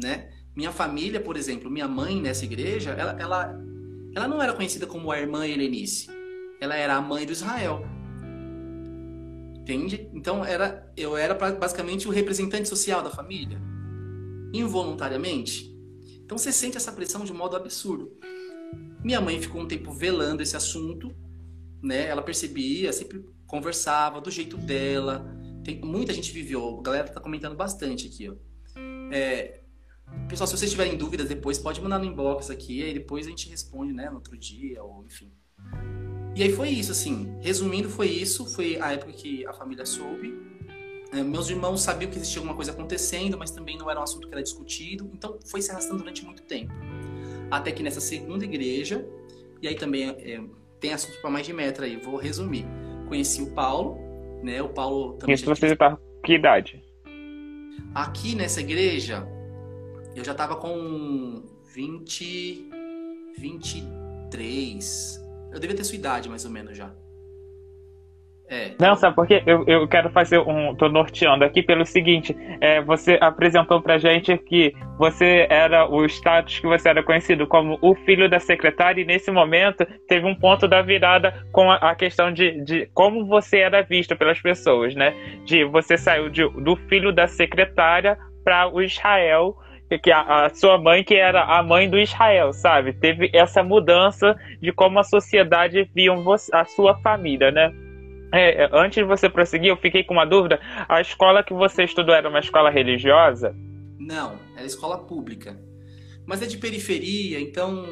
[0.01, 0.31] né?
[0.55, 3.72] Minha família, por exemplo, minha mãe nessa igreja, ela, ela
[4.15, 6.09] ela não era conhecida como a irmã Helenice.
[6.61, 7.85] Ela era a mãe do Israel.
[9.61, 10.09] Entende?
[10.13, 13.61] Então era, eu era basicamente o representante social da família.
[14.53, 15.73] Involuntariamente.
[16.25, 18.13] Então você sente essa pressão de modo absurdo.
[19.03, 21.15] Minha mãe ficou um tempo velando esse assunto,
[21.83, 22.07] né?
[22.07, 25.27] Ela percebia, sempre conversava do jeito dela.
[25.65, 28.35] Tem, muita gente viveu, a galera tá comentando bastante aqui, ó.
[29.13, 29.62] É,
[30.29, 33.49] Pessoal, se vocês tiverem dúvidas depois, pode mandar no inbox aqui, aí depois a gente
[33.49, 35.31] responde, né, no outro dia, ou enfim.
[36.35, 37.37] E aí foi isso, assim.
[37.41, 38.47] Resumindo, foi isso.
[38.47, 40.35] Foi a época que a família soube.
[41.13, 44.27] É, meus irmãos sabiam que existia alguma coisa acontecendo, mas também não era um assunto
[44.27, 45.11] que era discutido.
[45.13, 46.73] Então, foi se arrastando durante muito tempo.
[47.51, 49.07] Até que nessa segunda igreja,
[49.61, 50.43] e aí também é,
[50.81, 52.65] tem assunto para mais de metro aí, vou resumir.
[53.09, 53.99] Conheci o Paulo,
[54.43, 54.63] né?
[54.63, 55.35] O Paulo também.
[55.35, 56.83] Isso você já tá que idade?
[57.95, 59.29] Aqui nessa igreja,
[60.15, 61.43] eu já tava com
[61.75, 62.83] 20.
[63.39, 65.21] 23.
[65.53, 66.91] Eu devia ter sua idade, mais ou menos, já.
[68.49, 68.73] É.
[68.79, 69.43] Não, sabe por quê?
[69.47, 70.75] Eu, eu quero fazer um.
[70.75, 76.59] tô norteando aqui pelo seguinte: é, você apresentou pra gente que você era o status
[76.59, 80.69] que você era conhecido como o filho da secretária, e nesse momento teve um ponto
[80.69, 85.15] da virada com a, a questão de, de como você era visto pelas pessoas, né?
[85.47, 89.57] De você saiu de, do filho da secretária para o Israel
[89.99, 92.93] que a, a, sua mãe, que era a mãe do Israel, sabe?
[92.93, 96.13] Teve essa mudança de como a sociedade via
[96.53, 97.73] a sua família, né?
[98.33, 100.59] É, é, antes de você prosseguir, eu fiquei com uma dúvida.
[100.89, 103.55] A escola que você estudou era uma escola religiosa?
[103.99, 105.57] Não, era escola pública.
[106.27, 107.85] mas é de periferia, então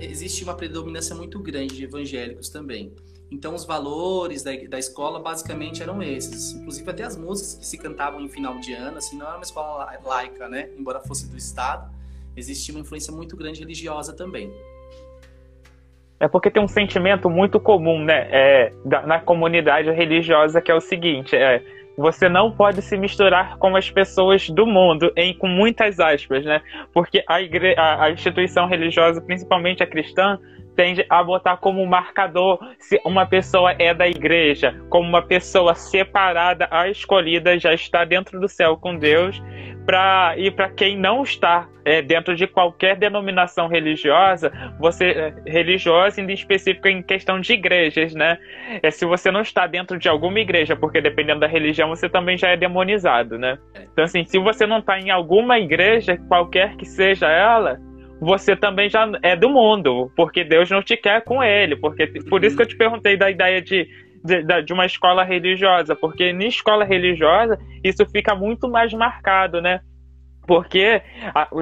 [0.00, 2.94] existe uma predominância muito grande de evangélicos também.
[3.30, 6.52] Então, os valores da, da escola basicamente eram esses.
[6.52, 9.44] Inclusive, até as músicas que se cantavam em final de ano, assim, não era uma
[9.44, 10.68] escola laica, né?
[10.76, 11.88] Embora fosse do Estado,
[12.36, 14.52] existia uma influência muito grande religiosa também.
[16.18, 20.74] É porque tem um sentimento muito comum, né, é, da, na comunidade religiosa, que é
[20.74, 21.64] o seguinte: é,
[21.96, 26.60] você não pode se misturar com as pessoas do mundo, em, com muitas aspas, né?
[26.92, 30.38] Porque a, igre a, a instituição religiosa, principalmente a cristã,
[30.80, 36.66] tende a botar como marcador se uma pessoa é da igreja, como uma pessoa separada,
[36.70, 39.42] a escolhida, já está dentro do céu com Deus,
[39.84, 46.18] para e para quem não está é, dentro de qualquer denominação religiosa, você é, religiosa
[46.18, 48.38] em específico em questão de igrejas, né?
[48.82, 52.38] É se você não está dentro de alguma igreja, porque dependendo da religião você também
[52.38, 53.58] já é demonizado, né?
[53.92, 57.78] Então assim, se você não está em alguma igreja, qualquer que seja ela,
[58.20, 62.44] você também já é do mundo, porque Deus não te quer com ele, porque por
[62.44, 63.88] isso que eu te perguntei da ideia de
[64.22, 69.80] de, de, uma escola religiosa, porque na escola religiosa isso fica muito mais marcado, né?
[70.46, 71.00] Porque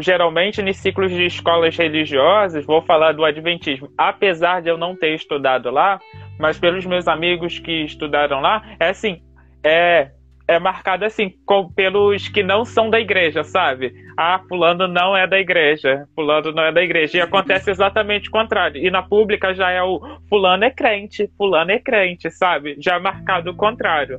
[0.01, 5.15] geralmente nos ciclos de escolas religiosas, vou falar do Adventismo, apesar de eu não ter
[5.15, 6.01] estudado lá,
[6.39, 9.23] mas pelos meus amigos que estudaram lá, é assim,
[9.65, 10.11] é
[10.49, 13.93] é marcado assim, com, pelos que não são da igreja, sabe?
[14.17, 17.19] Ah, fulano não é da igreja, fulano não é da igreja.
[17.19, 18.83] E acontece exatamente o contrário.
[18.83, 22.77] E na pública já é o fulano é crente, fulano é crente, sabe?
[22.81, 24.19] Já é marcado o contrário.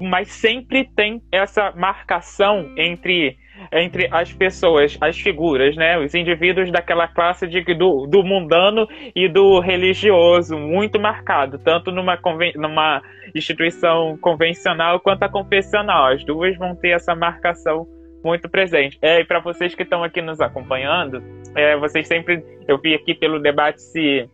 [0.00, 3.36] Mas sempre tem essa marcação entre
[3.72, 5.98] entre as pessoas, as figuras, né?
[5.98, 12.18] Os indivíduos daquela classe de, do, do mundano e do religioso, muito marcado, tanto numa,
[12.56, 13.02] numa
[13.34, 16.12] instituição convencional quanto a confessional.
[16.12, 17.86] As duas vão ter essa marcação
[18.24, 18.98] muito presente.
[19.00, 21.22] É, e para vocês que estão aqui nos acompanhando,
[21.54, 22.42] é, vocês sempre.
[22.66, 24.28] Eu vi aqui pelo debate se.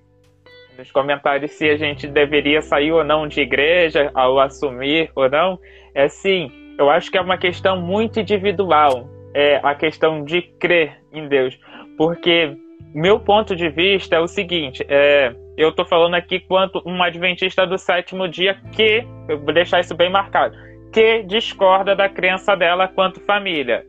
[0.76, 5.56] Nos comentários se a gente deveria sair ou não de igreja, ao assumir ou não.
[5.94, 11.01] É sim, eu acho que é uma questão muito individual é, a questão de crer
[11.12, 11.59] em Deus.
[11.99, 12.57] Porque
[12.94, 17.66] meu ponto de vista é o seguinte: é, eu estou falando aqui quanto um adventista
[17.66, 20.57] do sétimo dia que, eu vou deixar isso bem marcado,
[20.92, 23.85] que discorda da crença dela quanto família.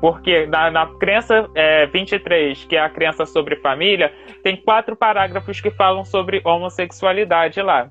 [0.00, 5.60] Porque na, na crença é, 23, que é a crença sobre família, tem quatro parágrafos
[5.60, 7.88] que falam sobre homossexualidade lá.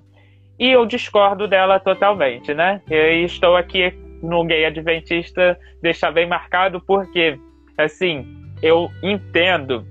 [0.59, 2.81] E eu discordo dela totalmente, né?
[2.89, 7.37] Eu estou aqui no gay adventista deixar bem marcado, porque,
[7.77, 8.25] assim,
[8.61, 9.85] eu entendo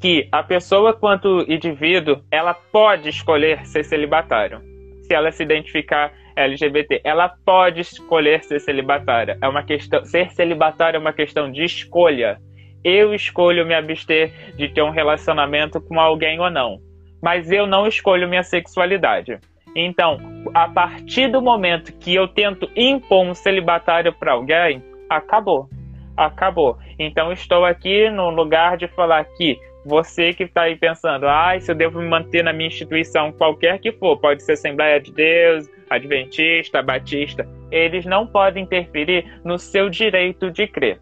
[0.00, 4.60] que a pessoa, quanto indivíduo, ela pode escolher ser celibatário.
[5.02, 9.38] Se ela se identificar LGBT, ela pode escolher ser celibatária.
[9.40, 12.38] É uma questão, ser celibatário é uma questão de escolha.
[12.84, 16.78] Eu escolho me abster de ter um relacionamento com alguém ou não,
[17.22, 19.38] mas eu não escolho minha sexualidade.
[19.78, 20.18] Então,
[20.54, 25.68] a partir do momento que eu tento impor um celibatário para alguém, acabou.
[26.16, 26.78] Acabou.
[26.98, 31.70] Então, estou aqui no lugar de falar que você que está aí pensando, ah, se
[31.70, 35.68] eu devo me manter na minha instituição, qualquer que for, pode ser Assembleia de Deus,
[35.90, 40.98] Adventista, Batista, eles não podem interferir no seu direito de crer.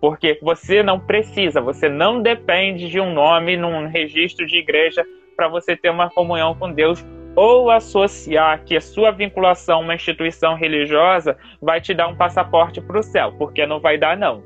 [0.00, 5.04] Porque você não precisa, você não depende de um nome num registro de igreja
[5.36, 7.04] para você ter uma comunhão com Deus
[7.34, 12.80] ou associar que a sua vinculação a uma instituição religiosa vai te dar um passaporte
[12.80, 14.42] para o céu, porque não vai dar não.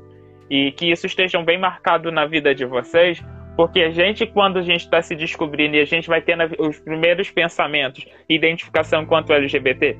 [0.49, 3.21] E que isso esteja bem marcado na vida de vocês,
[3.57, 6.79] porque a gente, quando a gente está se descobrindo e a gente vai tendo os
[6.79, 9.97] primeiros pensamentos, identificação quanto LGBT,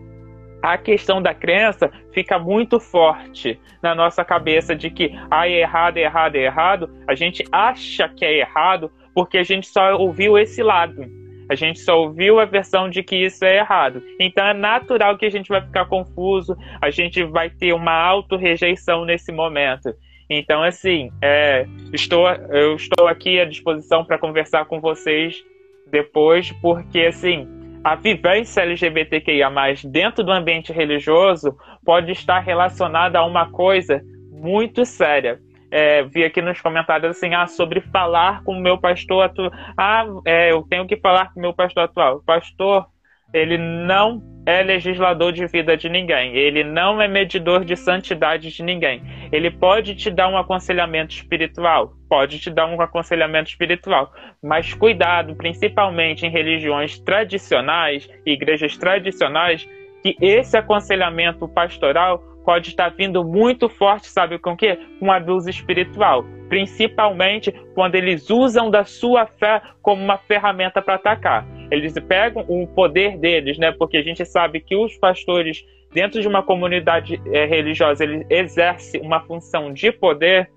[0.62, 5.97] a questão da crença fica muito forte na nossa cabeça de que ah, é errado,
[5.97, 6.89] é errado, é errado.
[7.08, 11.26] A gente acha que é errado porque a gente só ouviu esse lado.
[11.49, 14.01] A gente só ouviu a versão de que isso é errado.
[14.19, 19.05] Então é natural que a gente vai ficar confuso, a gente vai ter uma auto-rejeição
[19.05, 19.93] nesse momento.
[20.29, 25.41] Então, assim, é, estou, eu estou aqui à disposição para conversar com vocês
[25.89, 27.47] depois, porque, assim,
[27.81, 29.50] a vivência LGBTQIA,
[29.85, 35.39] dentro do ambiente religioso, pode estar relacionada a uma coisa muito séria
[35.71, 39.51] é, vi aqui nos comentários assim, ah, sobre falar com o meu pastor atual.
[39.77, 42.17] Ah, é, eu tenho que falar com o meu pastor atual.
[42.17, 42.85] O pastor,
[43.33, 46.33] ele não é legislador de vida de ninguém.
[46.33, 49.01] Ele não é medidor de santidade de ninguém.
[49.29, 55.35] Ele pode te dar um aconselhamento espiritual, pode te dar um aconselhamento espiritual, mas cuidado,
[55.35, 59.67] principalmente em religiões tradicionais, igrejas tradicionais,
[60.01, 64.79] que esse aconselhamento pastoral pode estar vindo muito forte, sabe com o quê?
[65.02, 66.23] Com um abuso espiritual.
[66.48, 71.45] principalmente quando eles usam da sua fé como uma ferramenta para atacar.
[71.69, 73.73] Eles pegam o poder deles, né?
[73.73, 78.98] Porque a gente sabe que os pastores dentro de uma comunidade é, religiosa ele exerce
[79.00, 80.50] uma função de poder.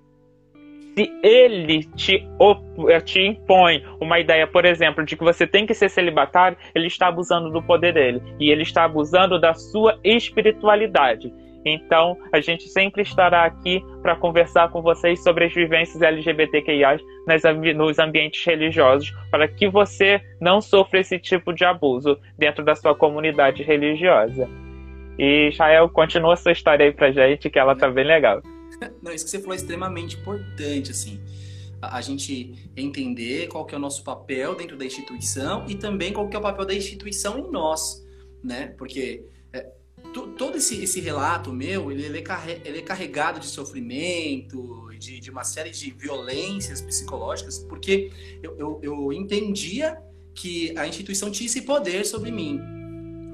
[0.95, 2.25] Se ele te,
[2.89, 6.87] eh, te impõe uma ideia, por exemplo, de que você tem que ser celibatário, ele
[6.87, 11.33] está abusando do poder dele e ele está abusando da sua espiritualidade.
[11.65, 17.43] Então, a gente sempre estará aqui para conversar com vocês sobre as vivências LGBTQIA nas,
[17.75, 22.95] nos ambientes religiosos, para que você não sofra esse tipo de abuso dentro da sua
[22.95, 24.49] comunidade religiosa.
[25.19, 28.41] E, Chael, continua sua história aí pra gente, que ela tá bem legal.
[29.01, 31.21] Não, isso que você falou é extremamente importante, assim.
[31.79, 36.11] A, a gente entender qual que é o nosso papel dentro da instituição e também
[36.11, 38.03] qual que é o papel da instituição em nós,
[38.43, 38.73] né?
[38.77, 39.25] Porque
[40.11, 45.43] todo esse, esse relato meu, ele, ele, é é carregado de sofrimento, de, de uma
[45.43, 48.11] série de violências psicológicas, porque
[48.43, 49.97] eu, eu, eu entendia
[50.33, 52.59] que a instituição tinha esse poder sobre mim.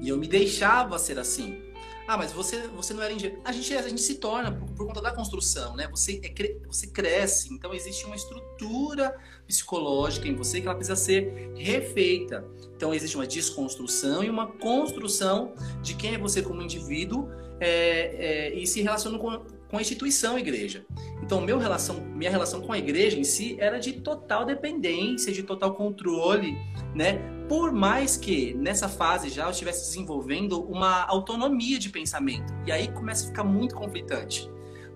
[0.00, 1.60] E eu me deixava ser assim.
[2.08, 3.42] Ah, mas você, você não era engenheiro.
[3.44, 5.86] A gente, a gente se torna por, por conta da construção, né?
[5.88, 9.14] Você, é, você cresce, então existe uma estrutura
[9.46, 12.42] psicológica em você que ela precisa ser refeita.
[12.74, 15.52] Então existe uma desconstrução e uma construção
[15.82, 17.28] de quem é você como indivíduo
[17.60, 20.84] é, é, e se relaciona com, com a instituição igreja.
[21.22, 25.42] Então meu relação, minha relação com a igreja em si era de total dependência, de
[25.42, 26.56] total controle,
[26.94, 27.18] né?
[27.48, 32.52] Por mais que nessa fase já eu estivesse desenvolvendo uma autonomia de pensamento.
[32.66, 34.50] E aí começa a ficar muito conflitante.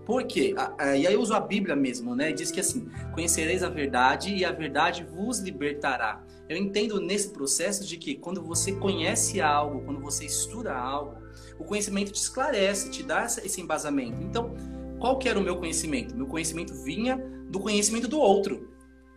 [0.05, 0.55] Por quê?
[0.99, 2.33] E aí eu uso a Bíblia mesmo, né?
[2.33, 6.25] Diz que assim, conhecereis a verdade e a verdade vos libertará.
[6.49, 11.22] Eu entendo nesse processo de que quando você conhece algo, quando você estuda algo,
[11.59, 14.23] o conhecimento te esclarece, te dá esse embasamento.
[14.23, 14.55] Então,
[14.99, 16.17] qual que era o meu conhecimento?
[16.17, 17.17] Meu conhecimento vinha
[17.49, 18.71] do conhecimento do outro.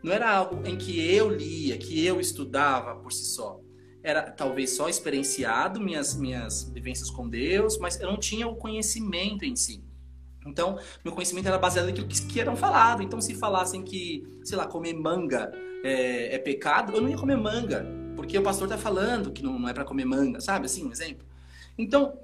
[0.03, 3.59] Não era algo em que eu lia, que eu estudava por si só.
[4.03, 9.43] Era talvez só experienciado minhas minhas vivências com Deus, mas eu não tinha o conhecimento
[9.43, 9.83] em si.
[10.45, 13.01] Então, meu conhecimento era baseado naquilo que, que eram falado.
[13.01, 15.51] Então, se falassem que, sei lá, comer manga
[15.83, 19.57] é, é, pecado, eu não ia comer manga, porque o pastor tá falando que não,
[19.57, 20.65] não é para comer manga, sabe?
[20.65, 21.25] Assim, um exemplo.
[21.77, 22.19] Então,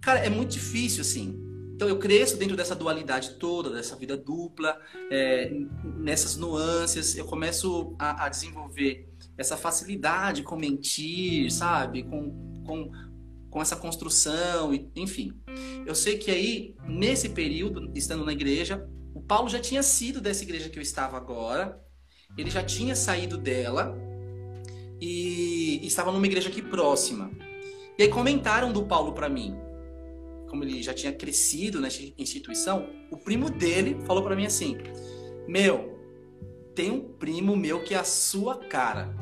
[0.00, 1.38] cara, é muito difícil, assim.
[1.74, 4.78] Então, eu cresço dentro dessa dualidade toda, dessa vida dupla,
[5.10, 5.52] é,
[5.98, 12.04] nessas nuances, eu começo a, a desenvolver essa facilidade com mentir, sabe?
[12.04, 12.90] Com, com
[13.52, 15.38] com essa construção, enfim.
[15.84, 20.42] Eu sei que aí, nesse período, estando na igreja, o Paulo já tinha sido dessa
[20.42, 21.78] igreja que eu estava agora,
[22.36, 23.94] ele já tinha saído dela
[24.98, 27.30] e estava numa igreja aqui próxima.
[27.98, 29.56] E aí comentaram do Paulo para mim,
[30.48, 34.78] como ele já tinha crescido nessa instituição, o primo dele falou para mim assim:
[35.46, 35.98] Meu,
[36.74, 39.14] tem um primo meu que é a sua cara.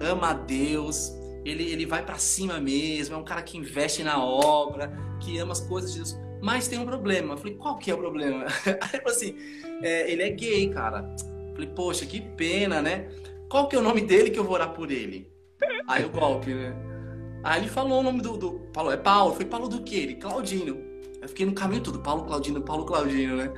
[0.00, 1.12] Ama a Deus,
[1.44, 5.52] ele, ele vai para cima mesmo, é um cara que investe na obra, que ama
[5.52, 6.16] as coisas de Deus.
[6.40, 7.34] Mas tem um problema.
[7.34, 8.46] Eu falei, qual que é o problema?
[8.66, 9.36] Aí ele falou assim,
[9.82, 11.14] é, ele é gay, cara.
[11.48, 13.08] Eu falei, poxa, que pena, né?
[13.48, 15.30] Qual que é o nome dele que eu vou orar por ele?
[15.86, 16.91] Aí o golpe, né?
[17.42, 19.34] Aí ele falou o nome do, do Paulo, é Paulo.
[19.34, 19.96] Foi Paulo do quê?
[19.96, 20.78] Ele, Claudino.
[21.20, 23.52] Eu fiquei no caminho todo, Paulo Claudino, Paulo Claudino, né?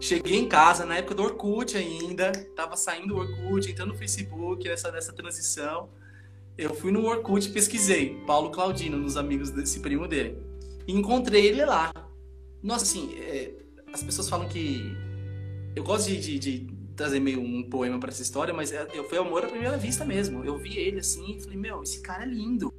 [0.00, 4.68] Cheguei em casa na época do Orkut ainda, tava saindo do Orkut, entrando no Facebook,
[4.68, 5.88] nessa, nessa transição
[6.56, 10.38] eu fui no Orkut e pesquisei Paulo Claudino nos amigos desse primo dele.
[10.86, 11.92] E encontrei ele lá.
[12.62, 13.52] Nossa, assim, é,
[13.92, 14.96] as pessoas falam que.
[15.74, 19.08] Eu gosto de, de, de trazer meio um poema para essa história, mas é, eu
[19.08, 20.44] foi amor à primeira vista mesmo.
[20.44, 22.72] Eu vi ele assim e falei, meu, esse cara é lindo.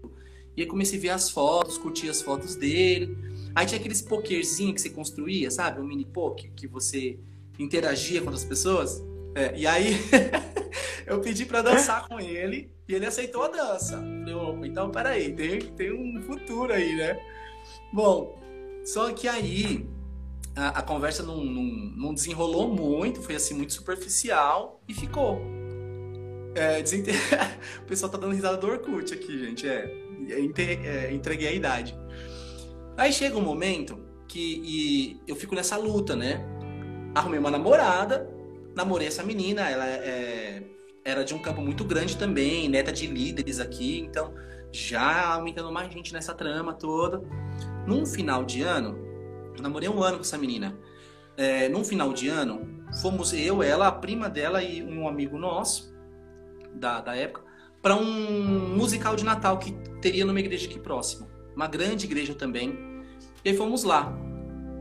[0.56, 3.18] E aí comecei a ver as fotos, curtir as fotos dele.
[3.54, 5.80] Aí tinha aqueles pokerzinho que você construía, sabe?
[5.80, 7.20] Um mini poker que você
[7.58, 9.04] interagia com as pessoas.
[9.34, 9.96] É, e aí
[11.06, 13.98] eu pedi para dançar com ele e ele aceitou a dança.
[13.98, 17.20] Falei, opa, então peraí, tem, tem um futuro aí, né?
[17.92, 18.40] Bom,
[18.84, 19.86] só que aí
[20.56, 25.42] a, a conversa não, não, não, desenrolou muito, foi assim, muito superficial e ficou.
[26.56, 27.12] É, desinte...
[27.84, 29.68] o pessoal tá dando risada do Orkut aqui, gente.
[29.68, 30.05] É,
[31.12, 31.98] entreguei a idade.
[32.98, 36.46] Aí chega um momento que eu fico nessa luta, né?
[37.14, 38.30] Arrumei uma namorada,
[38.76, 40.64] namorei essa menina, ela é
[41.06, 44.34] era de um campo muito grande também, neta de líderes aqui, então
[44.72, 47.22] já aumentando mais gente nessa trama toda.
[47.86, 48.98] Num final de ano,
[49.56, 50.76] eu namorei um ano com essa menina.
[51.38, 55.94] É, num final de ano, fomos eu, ela, a prima dela e um amigo nosso
[56.74, 57.45] da, da época
[57.86, 59.72] para um musical de Natal que
[60.02, 62.76] teria numa igreja aqui próxima, uma grande igreja também.
[63.44, 64.12] E aí fomos lá.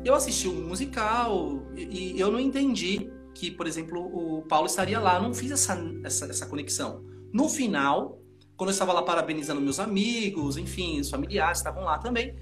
[0.02, 4.98] Eu assisti o um musical e, eu não entendi que, por exemplo, o Paulo estaria
[4.98, 5.16] lá.
[5.16, 7.04] Eu não fiz essa, essa, essa conexão.
[7.30, 8.22] No final,
[8.56, 12.34] quando eu estava lá parabenizando meus amigos, enfim, os familiares estavam lá também,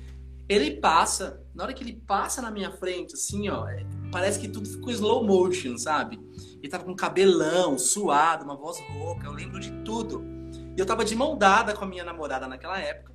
[0.49, 4.47] ele passa, na hora que ele passa na minha frente, assim, ó, é, parece que
[4.47, 6.21] tudo ficou slow motion, sabe?
[6.61, 10.32] Ele tava com cabelão, suado, uma voz rouca, eu lembro de tudo.
[10.77, 13.13] E eu tava de mão dada com a minha namorada naquela época.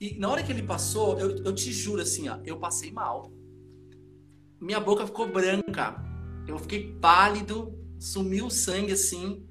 [0.00, 3.32] E na hora que ele passou, eu, eu te juro assim, ó, eu passei mal.
[4.60, 5.96] Minha boca ficou branca.
[6.46, 9.46] Eu fiquei pálido, sumiu o sangue assim.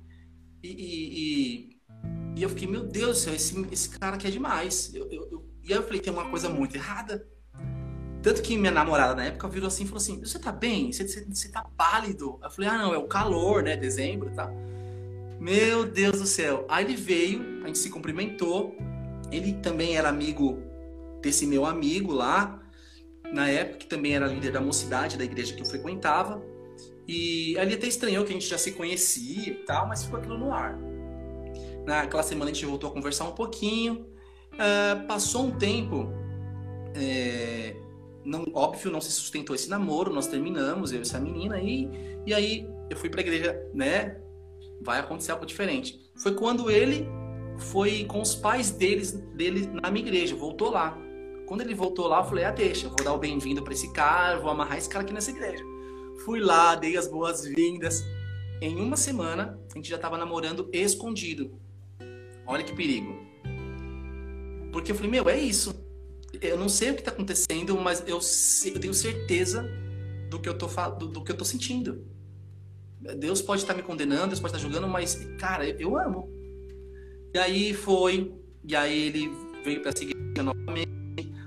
[0.63, 1.79] E, e, e,
[2.37, 4.93] e eu fiquei, meu Deus do céu, esse, esse cara aqui é demais.
[4.93, 7.27] Eu, eu, eu, e aí eu falei, tem uma coisa muito errada.
[8.21, 10.91] Tanto que minha namorada na época virou assim e falou assim: Você tá bem?
[10.91, 12.39] Você, você, você tá pálido?
[12.43, 13.77] Eu falei: Ah, não, é o calor, né?
[13.77, 14.47] Dezembro e tá?
[14.47, 14.76] tal.
[15.39, 16.65] Meu Deus do céu.
[16.69, 18.75] Aí ele veio, a gente se cumprimentou.
[19.31, 20.59] Ele também era amigo
[21.21, 22.61] desse meu amigo lá,
[23.33, 26.41] na época, que também era líder da mocidade da igreja que eu frequentava.
[27.07, 30.37] E ali até estranhou que a gente já se conhecia e tal, mas ficou aquilo
[30.37, 30.77] no ar.
[31.85, 34.05] Naquela semana a gente voltou a conversar um pouquinho.
[34.53, 36.11] Uh, passou um tempo,
[36.95, 37.75] é,
[38.25, 41.89] não, óbvio, não se sustentou esse namoro, nós terminamos, eu e essa menina, e,
[42.25, 44.19] e aí eu fui pra igreja, né?
[44.81, 45.99] Vai acontecer algo diferente.
[46.15, 47.07] Foi quando ele
[47.57, 50.97] foi com os pais deles, dele na minha igreja, voltou lá.
[51.47, 54.39] Quando ele voltou lá, eu falei, ah, deixa, vou dar o bem-vindo para esse cara,
[54.39, 55.63] vou amarrar esse cara aqui nessa igreja.
[56.25, 58.03] Fui lá, dei as boas-vindas.
[58.61, 61.57] Em uma semana, a gente já estava namorando escondido.
[62.45, 63.15] Olha que perigo.
[64.71, 65.73] Porque eu falei, meu, é isso.
[66.41, 68.19] Eu não sei o que está acontecendo, mas eu,
[68.65, 69.65] eu, tenho certeza
[70.29, 70.67] do que eu tô,
[70.97, 72.05] do, do que eu tô sentindo.
[72.99, 76.29] Deus pode estar me condenando, Deus pode estar julgando, mas, cara, eu amo.
[77.33, 78.33] E aí foi,
[78.63, 79.31] e aí ele
[79.63, 80.87] veio para seguir novamente.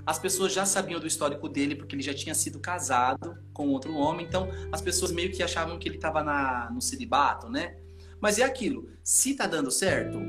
[0.05, 3.93] As pessoas já sabiam do histórico dele, porque ele já tinha sido casado com outro
[3.95, 7.77] homem, então as pessoas meio que achavam que ele estava no celibato, né?
[8.19, 10.19] Mas é aquilo, se tá dando certo,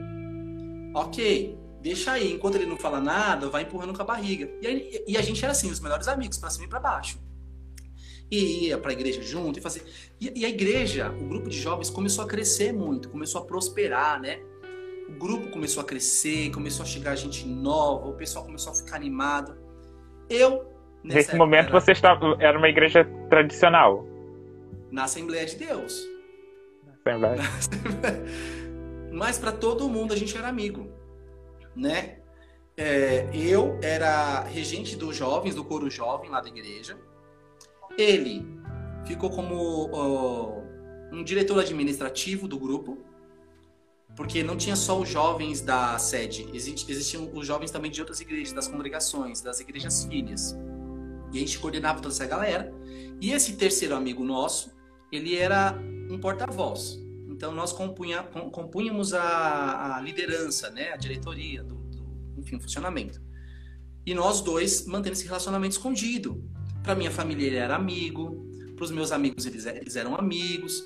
[0.94, 2.32] ok, deixa aí.
[2.32, 4.50] Enquanto ele não fala nada, vai empurrando com a barriga.
[4.60, 7.18] E, aí, e a gente era assim, os melhores amigos, para cima e para baixo.
[8.32, 9.84] E ia para a igreja junto e fazer.
[10.18, 14.18] E, e a igreja, o grupo de jovens começou a crescer muito, começou a prosperar,
[14.18, 14.40] né?
[15.08, 18.96] o grupo começou a crescer, começou a chegar gente nova, o pessoal começou a ficar
[18.96, 19.56] animado.
[20.28, 20.64] Eu,
[21.04, 21.80] nesse momento, era...
[21.80, 24.06] você estava, era uma igreja tradicional?
[24.90, 26.06] Na Assembleia de Deus.
[26.86, 27.42] Na Assembleia.
[29.12, 30.90] Mas para todo mundo a gente era amigo,
[31.76, 32.18] né?
[32.74, 36.96] É, eu era regente dos jovens, do coro jovem lá da igreja.
[37.97, 38.47] Ele
[39.07, 40.62] ficou como uh,
[41.12, 42.99] um diretor administrativo do grupo
[44.16, 48.53] porque não tinha só os jovens da sede, existiam os jovens também de outras igrejas,
[48.53, 50.57] das congregações, das igrejas filhas.
[51.32, 52.72] E a gente coordenava toda essa galera.
[53.20, 54.70] E esse terceiro amigo nosso,
[55.11, 55.78] ele era
[56.11, 57.01] um porta-voz.
[57.26, 63.22] Então nós compunha, compunhamos a, a, liderança, né, a diretoria, do, do, enfim, o funcionamento.
[64.05, 66.45] E nós dois mantendo esse relacionamento escondido.
[66.82, 70.82] Para minha família ele era amigo, para os meus amigos eles, eles eram amigos.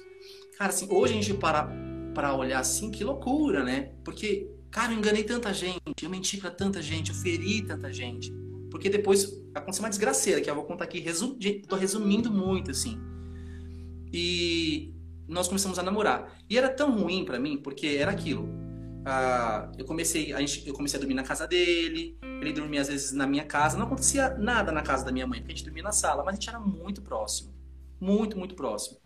[0.58, 1.70] Cara, assim, hoje a gente para
[2.14, 3.92] para olhar assim, que loucura, né?
[4.02, 8.32] Porque, cara, eu enganei tanta gente, eu menti para tanta gente, eu feri tanta gente.
[8.70, 11.36] Porque depois aconteceu uma desgraceira, que eu vou contar aqui, resum...
[11.68, 12.98] tô resumindo muito, assim.
[14.10, 14.94] E
[15.28, 16.38] nós começamos a namorar.
[16.48, 18.48] E era tão ruim para mim, porque era aquilo.
[19.06, 22.88] Ah, eu comecei a gente, eu comecei a dormir na casa dele, ele dormia às
[22.88, 23.78] vezes na minha casa.
[23.78, 26.34] Não acontecia nada na casa da minha mãe, porque a gente dormia na sala, mas
[26.34, 27.54] a gente era muito próximo.
[28.00, 28.98] Muito, muito próximo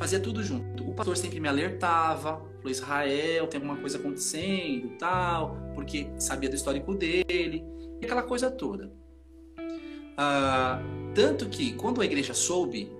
[0.00, 0.88] fazia tudo junto.
[0.88, 6.56] O pastor sempre me alertava, falou: Israel, tem alguma coisa acontecendo tal, porque sabia do
[6.56, 7.62] histórico dele,
[8.00, 8.90] e aquela coisa toda.
[10.16, 10.80] Ah,
[11.14, 12.90] tanto que, quando a igreja soube,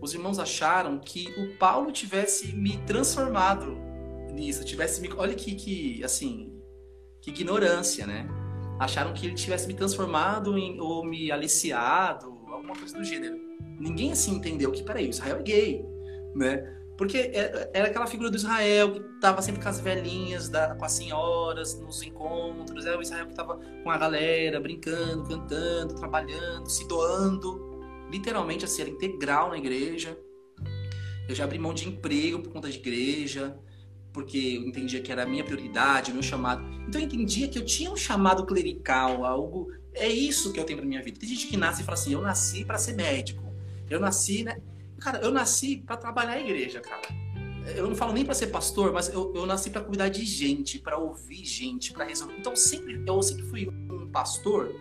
[0.00, 3.78] os irmãos acharam que o Paulo tivesse me transformado
[4.32, 5.10] nisso, tivesse me.
[5.16, 6.60] Olha que, que assim,
[7.20, 8.26] que ignorância, né?
[8.80, 13.36] Acharam que ele tivesse me transformado em, ou me aliciado, alguma coisa do gênero.
[13.78, 15.92] Ninguém assim entendeu que, peraí, Israel é gay
[16.34, 16.78] né?
[16.96, 20.84] Porque é, era aquela figura do Israel que estava sempre com as velhinhas, da, com
[20.84, 22.86] as senhoras, nos encontros.
[22.86, 27.80] Era o Israel que estava com a galera, brincando, cantando, trabalhando, se doando.
[28.10, 30.16] Literalmente, assim, era integral na igreja.
[31.28, 33.58] Eu já abri mão de emprego por conta de igreja,
[34.12, 36.62] porque eu entendia que era a minha prioridade, meu chamado.
[36.86, 39.72] Então eu entendia que eu tinha um chamado clerical, algo.
[39.94, 41.18] É isso que eu tenho para minha vida.
[41.18, 43.42] Tem gente que nasce e fala assim: eu nasci para ser médico.
[43.88, 44.58] Eu nasci, né?
[45.00, 47.02] Cara, eu nasci para trabalhar a igreja, cara.
[47.76, 50.78] Eu não falo nem para ser pastor, mas eu, eu nasci para cuidar de gente,
[50.78, 52.36] para ouvir gente, para resolver.
[52.38, 54.74] Então sempre eu sempre fui um pastor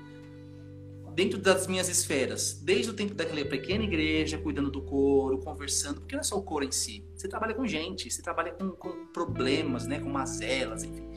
[1.13, 6.15] dentro das minhas esferas, desde o tempo daquela pequena igreja, cuidando do coro, conversando, porque
[6.15, 7.05] não é só o coro em si.
[7.15, 11.07] Você trabalha com gente, você trabalha com, com problemas, né, com mazelas, enfim.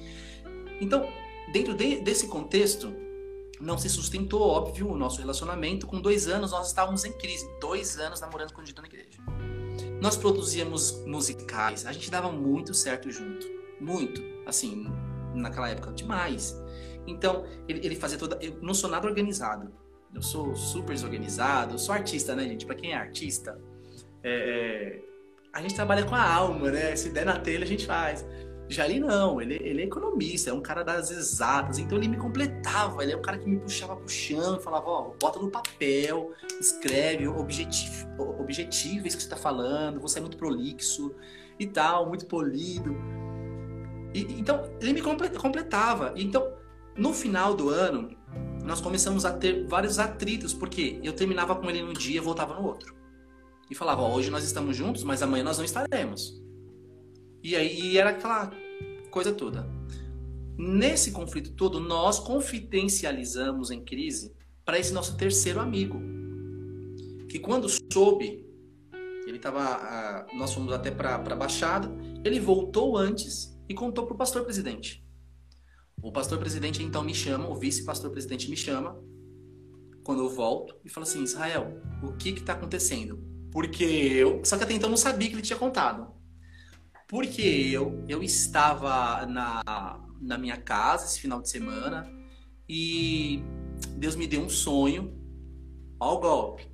[0.80, 1.09] Então,
[1.53, 2.92] dentro de, desse contexto,
[3.61, 5.86] não se sustentou, óbvio, o nosso relacionamento.
[5.86, 7.49] Com dois anos, nós estávamos em crise.
[7.61, 9.18] Dois anos namorando com o na igreja.
[10.01, 13.47] Nós produzíamos musicais, a gente dava muito certo junto.
[13.80, 14.20] Muito.
[14.47, 14.86] Assim,
[15.34, 16.55] naquela época, demais.
[17.07, 18.38] Então, ele, ele fazia toda.
[18.42, 19.72] Eu não sou nada organizado.
[20.14, 21.74] Eu sou super desorganizado.
[21.74, 22.64] Eu sou artista, né, gente?
[22.64, 23.60] Para quem é artista,
[24.22, 25.00] é,
[25.52, 26.94] a gente trabalha com a alma, né?
[26.96, 28.24] Se der na telha, a gente faz.
[28.70, 33.02] Ele não, ele, ele é economista, é um cara das exatas, então ele me completava,
[33.02, 38.08] ele é um cara que me puxava e falava, ó, bota no papel, escreve, objetivo,
[38.40, 41.14] objetivo isso que você tá falando, você é muito prolixo
[41.60, 42.96] e tal, muito polido.
[44.14, 46.14] E, então, ele me completava.
[46.16, 46.54] Então,
[46.96, 48.16] no final do ano,
[48.64, 52.54] nós começamos a ter vários atritos, porque eu terminava com ele num dia e voltava
[52.54, 52.94] no outro.
[53.70, 56.42] E falava, hoje nós estamos juntos, mas amanhã nós não estaremos.
[57.42, 58.50] E aí era aquela
[59.10, 59.68] coisa toda.
[60.56, 64.34] Nesse conflito todo, nós confidencializamos em crise
[64.64, 66.00] para esse nosso terceiro amigo,
[67.28, 68.46] que quando soube,
[69.26, 71.90] ele estava, nós fomos até para a baixada,
[72.24, 75.03] ele voltou antes e contou para o pastor presidente.
[76.05, 78.94] O pastor presidente então me chama, o vice-pastor presidente me chama
[80.02, 83.24] quando eu volto e fala assim: Israel, o que está acontecendo?
[83.50, 86.12] Porque eu, só que até então não sabia que ele tinha contado.
[87.09, 89.62] Porque eu, eu estava na,
[90.20, 92.07] na minha casa esse final de semana
[92.68, 93.42] e
[93.96, 95.18] Deus me deu um sonho.
[95.98, 96.70] Ó o golpe.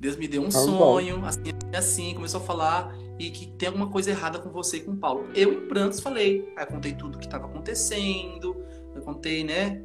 [0.00, 1.42] Deus me deu um sonho, assim,
[1.74, 5.28] assim, começou a falar e que tem alguma coisa errada com você e com Paulo.
[5.34, 6.52] Eu, em prantos, falei.
[6.56, 8.56] Aí contei tudo que estava acontecendo,
[8.94, 9.82] eu contei, né?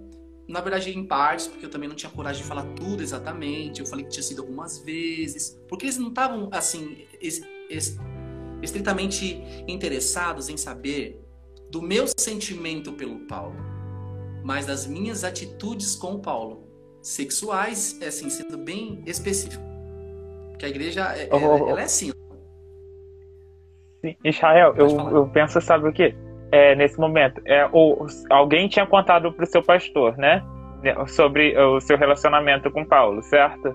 [0.48, 3.80] Na verdade, em partes, porque eu também não tinha coragem de falar tudo exatamente.
[3.80, 7.06] Eu falei que tinha sido algumas vezes, porque eles não estavam, assim,
[8.62, 11.22] estritamente interessados em saber
[11.70, 13.56] do meu sentimento pelo Paulo,
[14.44, 16.68] mas das minhas atitudes com o Paulo,
[17.02, 19.64] sexuais, é assim, sendo bem específico.
[20.50, 22.12] Porque a igreja, é, oh, ela, ela, é assim.
[24.02, 24.16] Sim.
[24.24, 26.14] Israel, eu, eu penso, sabe o que?
[26.52, 30.44] É, nesse momento, é, o, alguém tinha contado para o seu pastor, né?
[31.08, 33.74] Sobre o seu relacionamento com Paulo, certo?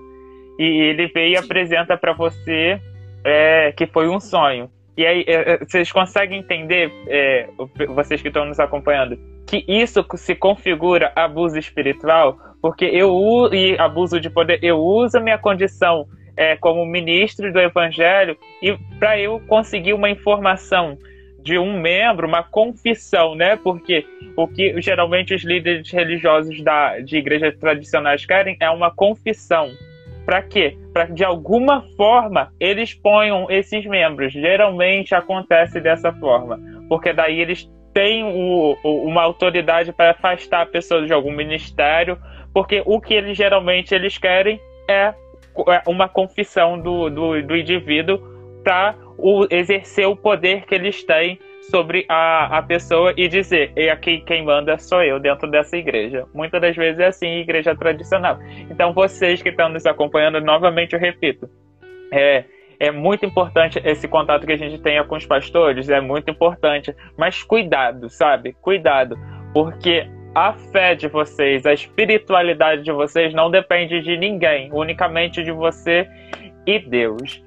[0.59, 2.79] E ele veio e apresenta para você
[3.23, 4.69] é, que foi um sonho.
[4.97, 7.47] E aí, é, é, vocês conseguem entender, é,
[7.89, 12.37] vocês que estão nos acompanhando, que isso se configura abuso espiritual?
[12.61, 13.13] Porque eu
[13.53, 16.05] e abuso de poder, eu uso a minha condição
[16.37, 20.97] é, como ministro do evangelho e para eu conseguir uma informação
[21.41, 23.55] de um membro, uma confissão, né?
[23.55, 29.71] Porque o que geralmente os líderes religiosos da, de igrejas tradicionais querem é uma confissão.
[30.25, 30.77] Para quê?
[30.93, 34.33] Para que de alguma forma eles ponham esses membros.
[34.33, 36.59] Geralmente acontece dessa forma,
[36.89, 42.19] porque daí eles têm o, o, uma autoridade para afastar a pessoa de algum ministério,
[42.53, 45.15] porque o que eles geralmente eles querem é, é
[45.85, 48.19] uma confissão do, do, do indivíduo
[48.63, 48.95] para
[49.49, 51.39] exercer o poder que eles têm
[51.71, 56.25] sobre a, a pessoa e dizer, e aqui quem manda sou eu dentro dessa igreja.
[56.33, 58.39] Muitas das vezes é assim, igreja tradicional.
[58.69, 61.49] Então, vocês que estão nos acompanhando, novamente eu repito,
[62.11, 62.45] é,
[62.79, 66.95] é muito importante esse contato que a gente tenha com os pastores, é muito importante.
[67.17, 68.53] Mas cuidado, sabe?
[68.61, 69.17] Cuidado,
[69.53, 70.07] porque
[70.37, 76.07] a fé de vocês, a espiritualidade de vocês não depende de ninguém, unicamente de você
[76.63, 77.43] e Deus.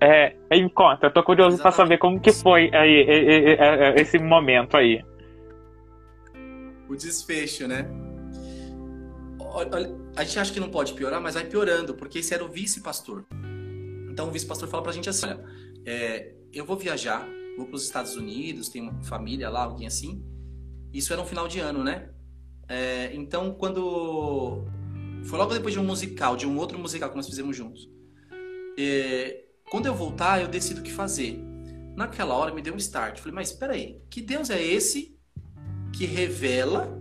[0.00, 0.36] É,
[0.72, 3.56] conta, eu tô curioso para saber como que foi aí,
[3.96, 5.04] esse momento aí.
[6.88, 7.90] O desfecho, né?
[10.14, 13.24] A gente acha que não pode piorar, mas vai piorando, porque esse era o vice-pastor.
[14.08, 15.44] Então o vice-pastor fala pra gente assim: olha,
[15.84, 20.22] é, eu vou viajar, vou para os Estados Unidos, tenho família lá, alguém assim.
[20.92, 22.10] Isso era um final de ano, né?
[22.68, 24.64] É, então, quando.
[25.24, 27.88] Foi logo depois de um musical, de um outro musical que nós fizemos juntos.
[28.78, 31.38] É, quando eu voltar, eu decido o que fazer.
[31.96, 33.18] Naquela hora me deu um start.
[33.18, 35.16] Falei, mas espera aí, que Deus é esse
[35.92, 36.98] que revela,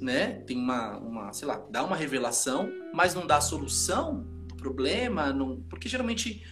[0.00, 0.40] né?
[0.46, 5.32] Tem uma, uma, sei lá, dá uma revelação, mas não dá a solução do problema,
[5.32, 5.62] não...
[5.68, 6.42] porque geralmente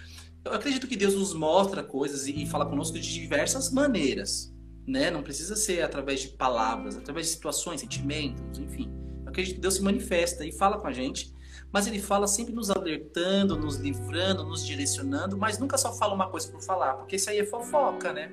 [0.45, 4.55] eu acredito que Deus nos mostra coisas e, e fala conosco de diversas maneiras,
[4.89, 5.11] né?
[5.11, 8.91] Não precisa ser através de palavras, através de situações, sentimentos, enfim.
[9.25, 11.37] Eu acredito que Deus se manifesta e fala com a gente
[11.71, 16.31] mas ele fala sempre nos alertando, nos livrando, nos direcionando, mas nunca só fala uma
[16.31, 18.33] coisa por falar, porque isso aí é fofoca, né?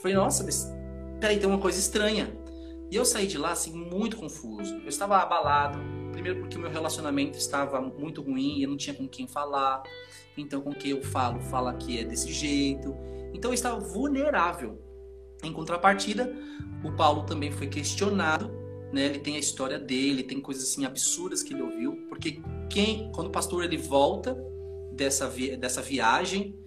[0.00, 0.72] Falei, nossa, mas
[1.18, 2.32] peraí, tem uma coisa estranha.
[2.88, 4.72] E eu saí de lá, assim, muito confuso.
[4.76, 5.80] Eu estava abalado,
[6.12, 9.82] Primeiro porque o meu relacionamento estava muito ruim, eu não tinha com quem falar.
[10.36, 12.94] Então, com quem eu falo, fala que é desse jeito.
[13.32, 14.78] Então, eu estava vulnerável.
[15.42, 16.32] Em contrapartida,
[16.84, 18.50] o Paulo também foi questionado,
[18.92, 19.06] né?
[19.06, 23.28] Ele tem a história dele, tem coisas assim absurdas que ele ouviu, porque quem, quando
[23.28, 24.36] o pastor ele volta
[24.92, 26.58] dessa, vi dessa viagem,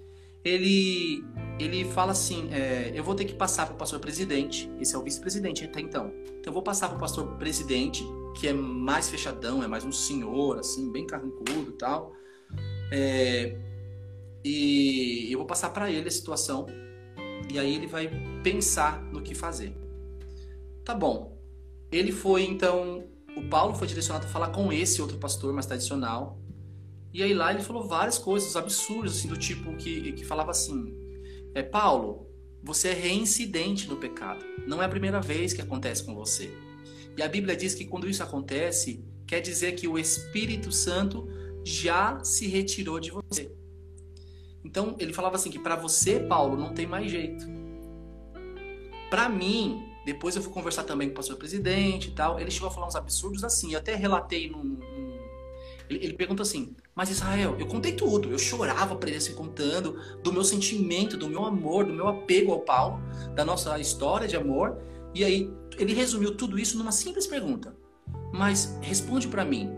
[0.44, 1.24] ele
[1.60, 4.98] ele fala assim: é, eu vou ter que passar para o pastor presidente, esse é
[4.98, 6.12] o vice-presidente até então.
[6.40, 8.04] Então eu vou passar para o pastor presidente,
[8.40, 12.14] que é mais fechadão, é mais um senhor, assim, bem carrancudo e tal.
[12.92, 13.58] É,
[14.44, 16.66] e eu vou passar para ele a situação,
[17.52, 18.10] e aí ele vai
[18.44, 19.76] pensar no que fazer.
[20.84, 21.38] Tá bom.
[21.92, 23.06] Ele foi então.
[23.36, 26.40] O Paulo foi direcionado a falar com esse outro pastor mais tradicional.
[27.12, 30.96] E aí lá ele falou várias coisas absurdas, assim, do tipo que, que falava assim:
[31.54, 32.28] é, Paulo,
[32.64, 34.44] você é reincidente no pecado.
[34.68, 36.52] Não é a primeira vez que acontece com você.
[37.16, 41.28] E a Bíblia diz que quando isso acontece, quer dizer que o Espírito Santo
[41.64, 43.52] já se retirou de você.
[44.64, 47.46] Então, ele falava assim que para você, Paulo, não tem mais jeito.
[49.10, 52.70] Para mim, depois eu fui conversar também com o pastor presidente e tal, ele chegou
[52.70, 53.74] a falar uns absurdos assim.
[53.74, 55.24] Eu até relatei num, num
[55.90, 58.30] ele, ele pergunta assim: Mas Israel, eu contei tudo.
[58.30, 62.52] Eu chorava para ele assim, contando do meu sentimento, do meu amor, do meu apego
[62.52, 63.02] ao Paulo,
[63.36, 64.78] da nossa história de amor.
[65.14, 67.76] E aí ele resumiu tudo isso numa simples pergunta.
[68.32, 69.70] Mas responde para mim: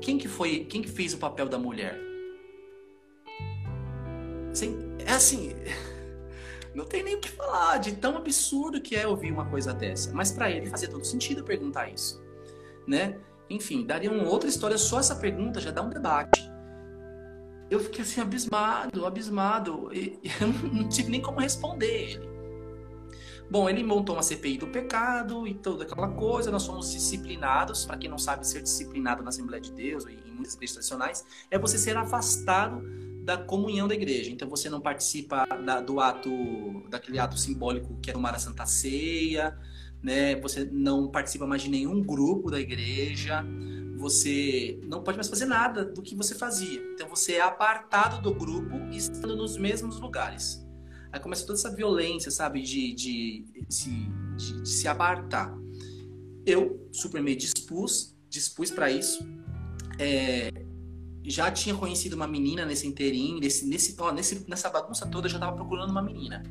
[0.00, 2.05] quem que foi, quem que fez o papel da mulher?
[4.56, 5.54] Assim, é assim,
[6.74, 10.10] não tem nem o que falar de tão absurdo que é ouvir uma coisa dessa.
[10.14, 12.24] Mas para ele fazia todo sentido perguntar isso,
[12.88, 13.18] né?
[13.50, 16.50] Enfim, daria uma outra história, só essa pergunta já dá um debate.
[17.68, 19.90] Eu fiquei assim, abismado, abismado.
[19.92, 22.36] E, eu não tive nem como responder ele.
[23.50, 26.50] Bom, ele montou uma CPI do pecado e toda aquela coisa.
[26.50, 27.84] Nós fomos disciplinados.
[27.84, 31.26] Para quem não sabe, ser disciplinado na Assembleia de Deus ou em muitas igrejas tradicionais
[31.50, 32.82] é você ser afastado
[33.26, 34.30] da comunhão da igreja.
[34.30, 36.30] Então você não participa da, do ato,
[36.88, 39.58] daquele ato simbólico que é tomar a Santa Ceia,
[40.00, 40.36] né?
[40.36, 43.44] Você não participa mais de nenhum grupo da igreja,
[43.96, 46.80] você não pode mais fazer nada do que você fazia.
[46.94, 50.64] Então você é apartado do grupo e estando nos mesmos lugares.
[51.10, 55.52] Aí começa toda essa violência, sabe, de, de, de, de, de se apartar.
[56.44, 59.26] Eu super me dispus, dispus para isso.
[59.98, 60.65] É,
[61.26, 65.30] já tinha conhecido uma menina nesse inteirinho, nesse, nesse, ó, nesse, nessa bagunça toda, eu
[65.30, 66.42] já estava procurando uma menina.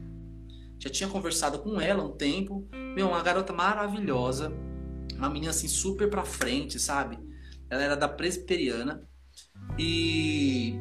[0.78, 2.68] Já tinha conversado com ela um tempo.
[2.94, 4.52] Meu, uma garota maravilhosa.
[5.14, 7.18] Uma menina assim super pra frente, sabe?
[7.70, 9.08] Ela era da presbiteriana.
[9.80, 10.76] E.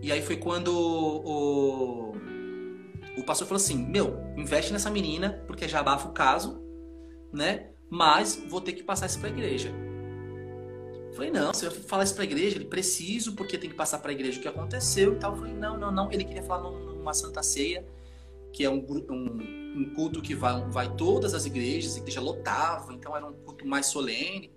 [0.00, 2.12] E aí foi quando o,
[3.18, 6.60] o pastor falou assim: Meu, investe nessa menina, porque já abafa o caso,
[7.32, 7.70] né?
[7.90, 9.70] Mas vou ter que passar isso pra igreja.
[11.14, 12.56] Falei, não, você vai falar isso pra igreja?
[12.56, 15.32] Ele, preciso, porque tem que passar pra igreja o que aconteceu e tal.
[15.32, 16.10] Eu falei, não, não, não.
[16.10, 17.84] Ele queria falar numa santa ceia
[18.52, 22.92] que é um, um, um culto que vai, vai todas as igrejas, a igreja lotava,
[22.92, 24.52] então era um culto mais solene.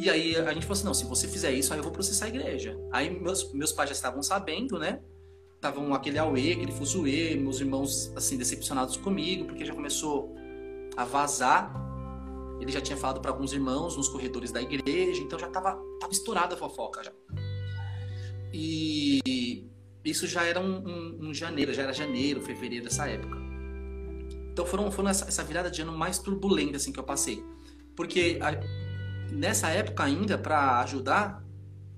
[0.00, 2.24] E aí a gente falou assim, não, se você fizer isso, aí eu vou processar
[2.24, 2.78] a igreja.
[2.90, 5.00] Aí meus, meus pais já estavam sabendo, né?
[5.54, 10.34] Estavam aquele auê, aquele fuzuê, meus irmãos, assim, decepcionados comigo, porque já começou
[10.96, 11.72] a vazar.
[12.62, 16.12] Ele já tinha falado para alguns irmãos nos corredores da igreja, então já estava tava
[16.12, 17.12] estourada a fofoca já.
[18.52, 19.66] E
[20.04, 23.36] isso já era um, um, um, janeiro, já era janeiro, fevereiro dessa época.
[24.52, 27.44] Então foram, foram essa, essa virada de ano mais turbulenta assim que eu passei,
[27.96, 28.52] porque a,
[29.34, 31.44] nessa época ainda para ajudar,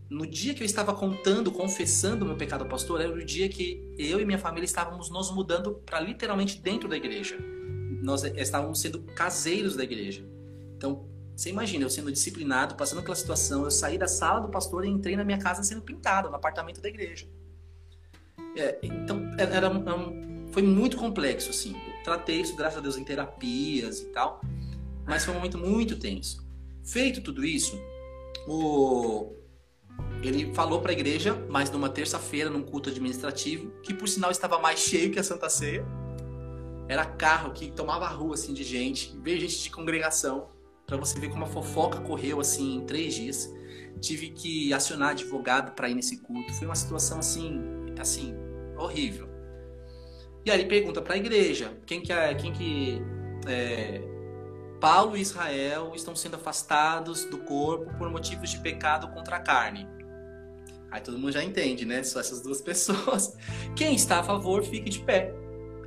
[0.09, 3.87] no dia que eu estava contando, confessando meu pecado ao pastor, era o dia que
[3.99, 7.37] eu e minha família estávamos nos mudando para literalmente dentro da igreja.
[8.03, 10.34] Nós estávamos sendo caseiros da igreja.
[10.77, 14.85] Então, você imagina, eu sendo disciplinado, passando pela situação, eu saí da sala do pastor
[14.85, 17.27] e entrei na minha casa sendo pintado, no apartamento da igreja.
[18.57, 21.75] É, então, era, um, foi muito complexo, assim.
[21.75, 24.41] Eu tratei isso, graças a Deus, em terapias e tal.
[25.05, 26.47] Mas foi um momento muito tenso.
[26.85, 27.77] Feito tudo isso,
[28.47, 29.33] o...
[30.23, 34.59] ele falou para a igreja, mas numa terça-feira, num culto administrativo, que por sinal estava
[34.59, 35.85] mais cheio que a Santa Ceia.
[36.87, 39.19] Era carro que tomava a rua, assim, de gente.
[39.23, 40.54] Veio gente de congregação.
[40.87, 43.53] Para você ver como a fofoca correu, assim, em três dias.
[44.01, 46.53] Tive que acionar advogado para ir nesse culto.
[46.55, 47.61] Foi uma situação, assim,
[47.99, 48.35] assim,
[48.77, 49.29] horrível.
[50.45, 53.01] E aí ele pergunta para a igreja, quem que é, quem que
[53.47, 54.03] é,
[54.79, 59.89] Paulo e Israel estão sendo afastados do corpo por motivos de pecado contra a carne.
[60.91, 62.03] Aí todo mundo já entende, né?
[62.03, 63.37] Só essas duas pessoas.
[63.75, 65.35] Quem está a favor, fique de pé.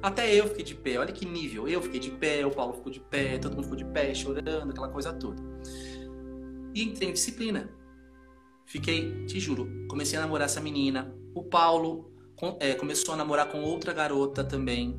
[0.08, 0.98] Até eu fiquei de pé.
[0.98, 1.68] Olha que nível.
[1.68, 4.72] Eu fiquei de pé, o Paulo ficou de pé, todo mundo ficou de pé, chorando,
[4.72, 5.44] aquela coisa toda.
[6.74, 7.70] e entrei em disciplina.
[8.66, 11.14] Fiquei, te juro, comecei a namorar essa menina.
[11.36, 12.10] O Paulo
[12.62, 14.98] é, começou a namorar com outra garota também.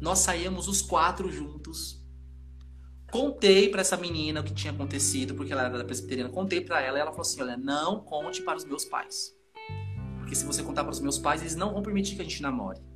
[0.00, 2.04] Nós saíamos os quatro juntos.
[3.12, 6.28] Contei para essa menina o que tinha acontecido, porque ela era da presbiteriana.
[6.28, 9.32] Contei para ela e ela falou assim: Olha, não conte para os meus pais.
[10.18, 12.42] Porque se você contar para os meus pais, eles não vão permitir que a gente
[12.42, 12.89] namore.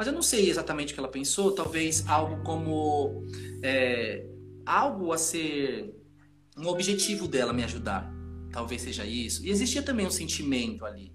[0.00, 1.52] Mas eu não sei exatamente o que ela pensou.
[1.52, 3.22] Talvez algo como.
[3.62, 4.26] É,
[4.64, 5.94] algo a ser.
[6.56, 8.10] Um objetivo dela me ajudar.
[8.50, 9.44] Talvez seja isso.
[9.44, 11.12] E existia também um sentimento ali,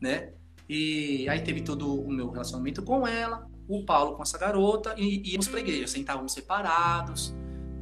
[0.00, 0.32] né?
[0.68, 5.30] E aí teve todo o meu relacionamento com ela, o Paulo com essa garota, e
[5.30, 7.28] íamos para a igreja, sentávamos separados.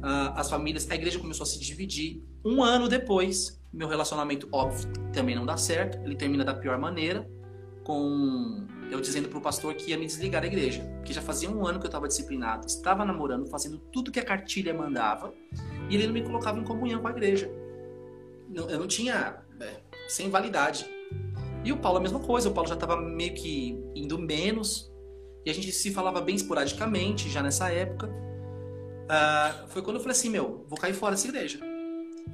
[0.03, 2.21] Uh, as famílias, a igreja começou a se dividir.
[2.45, 5.97] Um ano depois, meu relacionamento, óbvio, também não dá certo.
[6.05, 7.27] Ele termina da pior maneira,
[7.83, 11.49] com eu dizendo para o pastor que ia me desligar da igreja, que já fazia
[11.49, 15.33] um ano que eu estava disciplinado, estava namorando, fazendo tudo que a cartilha mandava,
[15.89, 17.51] e ele não me colocava em comunhão com a igreja.
[18.53, 20.85] Eu não tinha, é, sem validade.
[21.63, 24.91] E o Paulo a mesma coisa, o Paulo já estava meio que indo menos,
[25.45, 28.07] e a gente se falava bem esporadicamente já nessa época.
[28.07, 31.59] Uh, foi quando eu falei assim, meu, vou cair fora dessa igreja.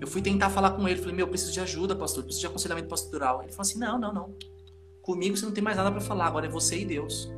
[0.02, 2.88] Eu fui tentar falar com ele, falei, meu, preciso de ajuda, pastor, preciso de aconselhamento
[2.88, 3.42] pastoral.
[3.44, 4.36] Ele falou assim, não, não, não.
[5.04, 7.30] Comigo você não tem mais nada para falar, agora é você e Deus.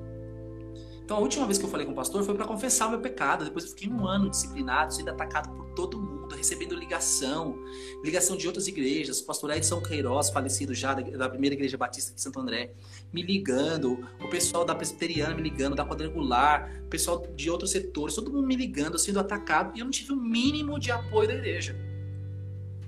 [1.03, 2.99] Então a última vez que eu falei com o pastor foi para confessar o meu
[2.99, 3.43] pecado.
[3.43, 7.57] Depois eu fiquei um ano disciplinado, sendo atacado por todo mundo, recebendo ligação,
[8.03, 9.20] ligação de outras igrejas.
[9.20, 12.72] O pastor Edson Queiroz, falecido já da primeira igreja batista de Santo André,
[13.11, 18.13] me ligando, o pessoal da presbiteriana me ligando, da quadrangular, o pessoal de outros setores,
[18.13, 21.34] todo mundo me ligando, sendo atacado, e eu não tive o mínimo de apoio da
[21.34, 21.76] igreja.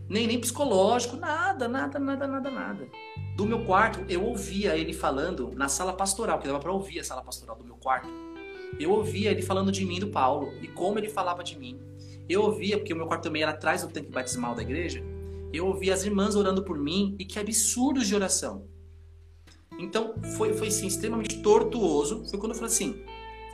[0.08, 2.88] Nem, nem psicológico, nada, nada, nada, nada, nada
[3.38, 7.04] do meu quarto, eu ouvia ele falando na sala pastoral, que dava para ouvir a
[7.04, 8.10] sala pastoral do meu quarto.
[8.80, 11.80] Eu ouvia ele falando de mim, do Paulo, e como ele falava de mim.
[12.28, 15.04] Eu ouvia, porque o meu quarto também era atrás do tanque batismal da igreja,
[15.54, 18.66] eu ouvia as irmãs orando por mim, e que absurdos de oração.
[19.78, 22.26] Então, foi, foi assim, extremamente tortuoso.
[22.32, 23.04] Foi quando eu falei assim,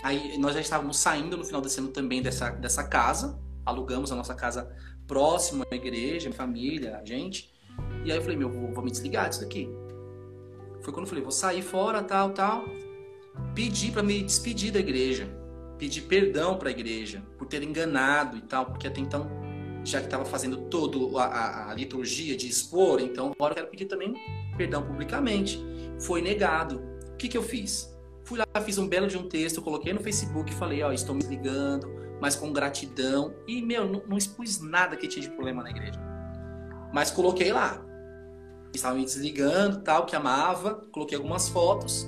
[0.02, 4.16] aí nós já estávamos saindo no final desse ano também dessa, dessa casa, alugamos a
[4.16, 4.74] nossa casa
[5.06, 7.53] próximo à igreja, minha família, a gente.
[8.06, 9.70] E aí eu falei, meu, vou, vou me desligar disso daqui.
[10.82, 12.66] Foi quando eu falei, vou sair fora, tal, tal.
[13.56, 15.28] Pedi para me despedir da igreja.
[15.78, 19.30] Pedi perdão para a igreja por ter enganado e tal, porque até então,
[19.84, 23.86] já que estava fazendo toda a, a, liturgia de expor, então agora eu quero pedir
[23.86, 24.14] também
[24.58, 25.64] perdão publicamente.
[26.00, 26.82] Foi negado.
[27.14, 27.94] O que, que eu fiz?
[28.26, 31.22] Fui lá, fiz um belo de um texto, coloquei no Facebook falei, ó, estou me
[31.22, 31.88] desligando,
[32.22, 33.34] mas com gratidão.
[33.48, 36.13] E, meu, não, não expus nada que tinha de problema na igreja.
[36.94, 37.84] Mas coloquei lá.
[38.74, 42.08] Estava me desligando, tal, que amava, coloquei algumas fotos.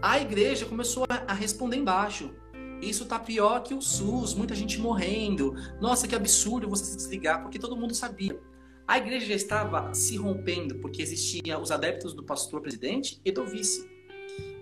[0.00, 2.34] A igreja começou a responder embaixo.
[2.80, 5.54] Isso tá pior que o SUS, muita gente morrendo.
[5.80, 8.40] Nossa, que absurdo você se desligar, porque todo mundo sabia.
[8.88, 13.44] A igreja já estava se rompendo porque existia os adeptos do pastor presidente e do
[13.44, 13.88] vice.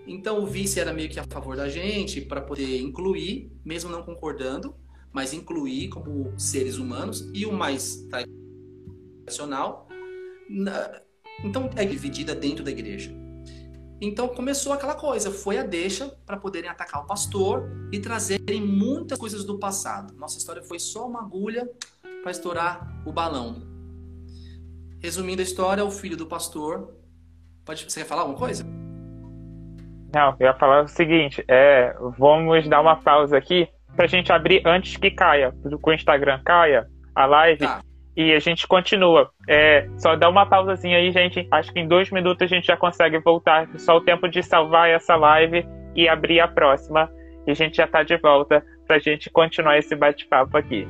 [0.05, 4.03] Então o vice era meio que a favor da gente para poder incluir, mesmo não
[4.03, 4.75] concordando,
[5.13, 8.05] mas incluir como seres humanos e o mais
[9.29, 9.87] tradicional.
[11.43, 13.11] Então é dividida dentro da igreja.
[14.01, 19.17] Então começou aquela coisa, foi a deixa para poderem atacar o pastor e trazerem muitas
[19.17, 20.13] coisas do passado.
[20.17, 21.69] Nossa história foi só uma agulha
[22.23, 23.61] para estourar o balão.
[25.01, 26.93] Resumindo a história, o filho do pastor.
[27.65, 28.65] Pode, você quer falar alguma coisa?
[30.13, 34.31] Não, eu ia falar o seguinte: é, vamos dar uma pausa aqui para a gente
[34.31, 37.59] abrir antes que caia, que o Instagram caia a live.
[37.59, 37.81] Tá
[38.15, 39.29] e a gente continua.
[39.47, 41.47] É, só dá uma pausazinha aí, gente.
[41.51, 43.67] Acho que em dois minutos a gente já consegue voltar.
[43.77, 47.09] Só o tempo de salvar essa live e abrir a próxima.
[47.47, 50.87] E a gente já está de volta para a gente continuar esse bate-papo aqui.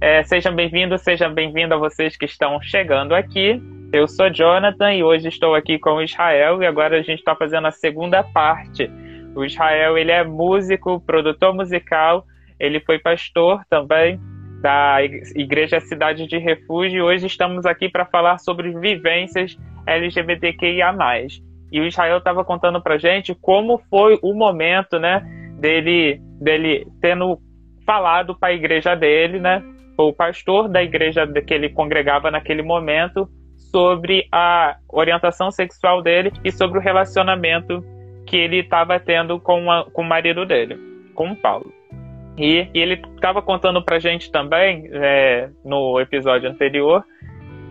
[0.00, 3.60] É, sejam bem-vindos, sejam bem-vindos a vocês que estão chegando aqui.
[3.90, 7.34] Eu sou Jonathan e hoje estou aqui com o Israel e agora a gente está
[7.34, 8.90] fazendo a segunda parte.
[9.34, 12.26] O Israel ele é músico, produtor musical,
[12.60, 14.20] ele foi pastor também
[14.60, 14.98] da
[15.34, 20.94] Igreja Cidade de Refúgio e hoje estamos aqui para falar sobre vivências LGBTQIA+.
[21.72, 25.22] E o Israel estava contando para gente como foi o momento, né,
[25.58, 27.38] dele, dele tendo
[27.86, 29.62] falado para a igreja dele, né,
[29.96, 33.26] o pastor da igreja que ele congregava naquele momento,
[33.70, 37.84] sobre a orientação sexual dele e sobre o relacionamento
[38.26, 40.78] que ele estava tendo com, a, com o marido dele,
[41.14, 41.72] com o Paulo.
[42.36, 47.04] E, e ele estava contando pra gente também, é, no episódio anterior,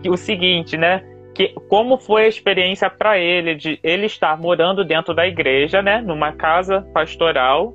[0.02, 1.02] que o seguinte, né?
[1.38, 6.00] que como foi a experiência para ele de ele estar morando dentro da igreja, né,
[6.00, 7.72] numa casa pastoral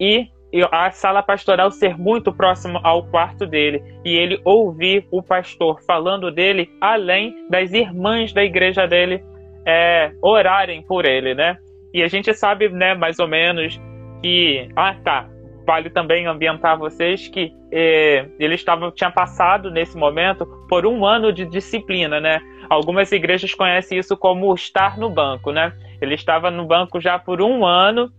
[0.00, 0.26] e
[0.70, 6.30] a sala pastoral ser muito próxima ao quarto dele e ele ouvir o pastor falando
[6.30, 9.22] dele além das irmãs da igreja dele
[9.64, 11.56] é, orarem por ele, né?
[11.94, 13.80] E a gente sabe, né, mais ou menos
[14.22, 15.28] que ah tá
[15.66, 21.32] vale também ambientar vocês que é, ele estava tinha passado nesse momento por um ano
[21.32, 22.40] de disciplina, né?
[22.68, 25.72] Algumas igrejas conhecem isso como estar no banco, né?
[26.00, 28.10] Ele estava no banco já por um ano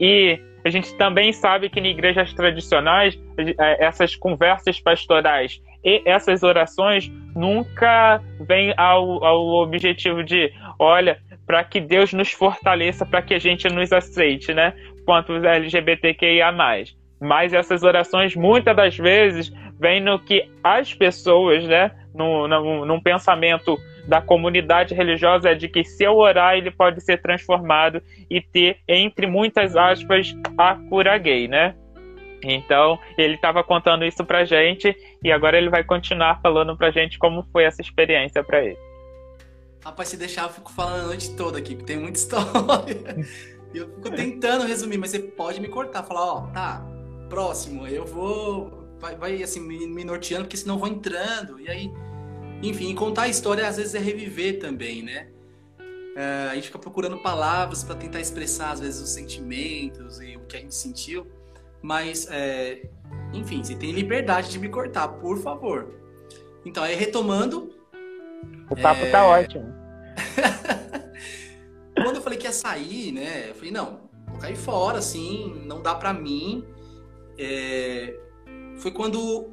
[0.00, 6.42] e a gente também sabe que em igrejas tradicionais, é, essas conversas pastorais e essas
[6.42, 13.34] orações nunca vêm ao, ao objetivo de, olha, para que Deus nos fortaleça, para que
[13.34, 14.72] a gente nos aceite, né?
[15.04, 16.50] Quanto os LGBTQIA.
[17.20, 21.90] Mas essas orações, muitas das vezes, vêm no que as pessoas, né?
[22.14, 23.76] No, no, num pensamento
[24.06, 28.78] da comunidade religiosa é de que se eu orar ele pode ser transformado e ter,
[28.86, 31.74] entre muitas aspas, a cura gay, né?
[32.42, 37.18] Então, ele estava contando isso pra gente e agora ele vai continuar falando pra gente
[37.18, 38.78] como foi essa experiência para ele.
[39.82, 43.16] Rapaz, se deixar, eu fico falando a noite toda aqui, porque tem muita história.
[43.74, 46.82] eu fico tentando resumir, mas você pode me cortar, falar, ó, tá,
[47.28, 48.84] próximo, eu vou.
[48.98, 51.60] Vai, vai assim, me, me norteando, porque senão eu vou entrando.
[51.60, 51.90] E aí
[52.62, 55.28] enfim, contar a história às vezes é reviver também, né?
[56.16, 60.40] É, a gente fica procurando palavras para tentar expressar às vezes os sentimentos e o
[60.40, 61.26] que a gente sentiu,
[61.82, 62.88] mas é,
[63.32, 65.92] enfim, você tem liberdade de me cortar, por favor.
[66.64, 67.74] Então, aí retomando.
[68.70, 69.10] O papo tá é...
[69.10, 69.74] tá ótimo.
[71.94, 73.50] Quando eu falei que ia sair, né?
[73.50, 76.64] Eu falei, não, vou cair fora, assim, não dá pra mim.
[77.38, 78.14] É...
[78.78, 79.52] Foi quando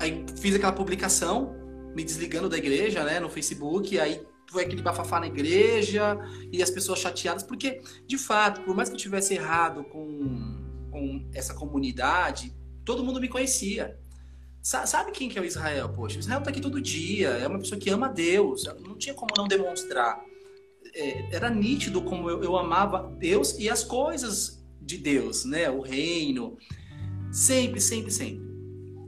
[0.00, 1.55] aí fiz aquela publicação
[1.96, 4.20] me desligando da igreja, né, no Facebook, aí
[4.50, 6.18] foi aquele bafafá na igreja
[6.52, 11.26] e as pessoas chateadas, porque, de fato, por mais que eu tivesse errado com, com
[11.32, 13.98] essa comunidade, todo mundo me conhecia.
[14.60, 15.88] Sabe quem que é o Israel?
[15.88, 19.14] Poxa, o Israel tá aqui todo dia, é uma pessoa que ama Deus, não tinha
[19.14, 20.20] como não demonstrar.
[20.94, 25.70] É, era nítido como eu, eu amava Deus e as coisas de Deus, né?
[25.70, 26.58] O reino.
[27.32, 28.55] Sempre, sempre, sempre.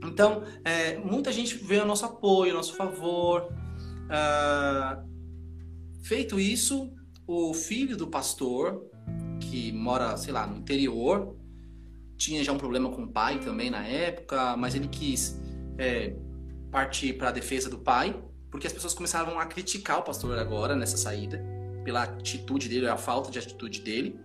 [0.03, 3.49] Então, é, muita gente vê o nosso apoio, o nosso favor.
[4.09, 5.03] Ah,
[6.03, 6.91] feito isso,
[7.27, 8.83] o filho do pastor,
[9.39, 11.35] que mora, sei lá, no interior,
[12.17, 15.39] tinha já um problema com o pai também na época, mas ele quis
[15.77, 16.15] é,
[16.71, 18.19] partir para a defesa do pai,
[18.51, 21.41] porque as pessoas começaram a criticar o pastor agora nessa saída,
[21.83, 24.19] pela atitude dele, a falta de atitude dele.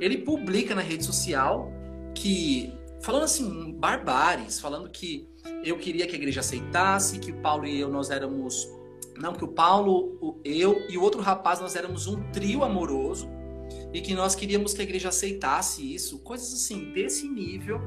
[0.00, 1.70] Ele publica na rede social
[2.14, 5.28] que falando assim, barbáries, falando que
[5.64, 8.68] eu queria que a igreja aceitasse, que o Paulo e eu nós éramos.
[9.16, 13.28] Não, que o Paulo, o, eu e o outro rapaz nós éramos um trio amoroso
[13.92, 17.80] e que nós queríamos que a igreja aceitasse isso, coisas assim, desse nível.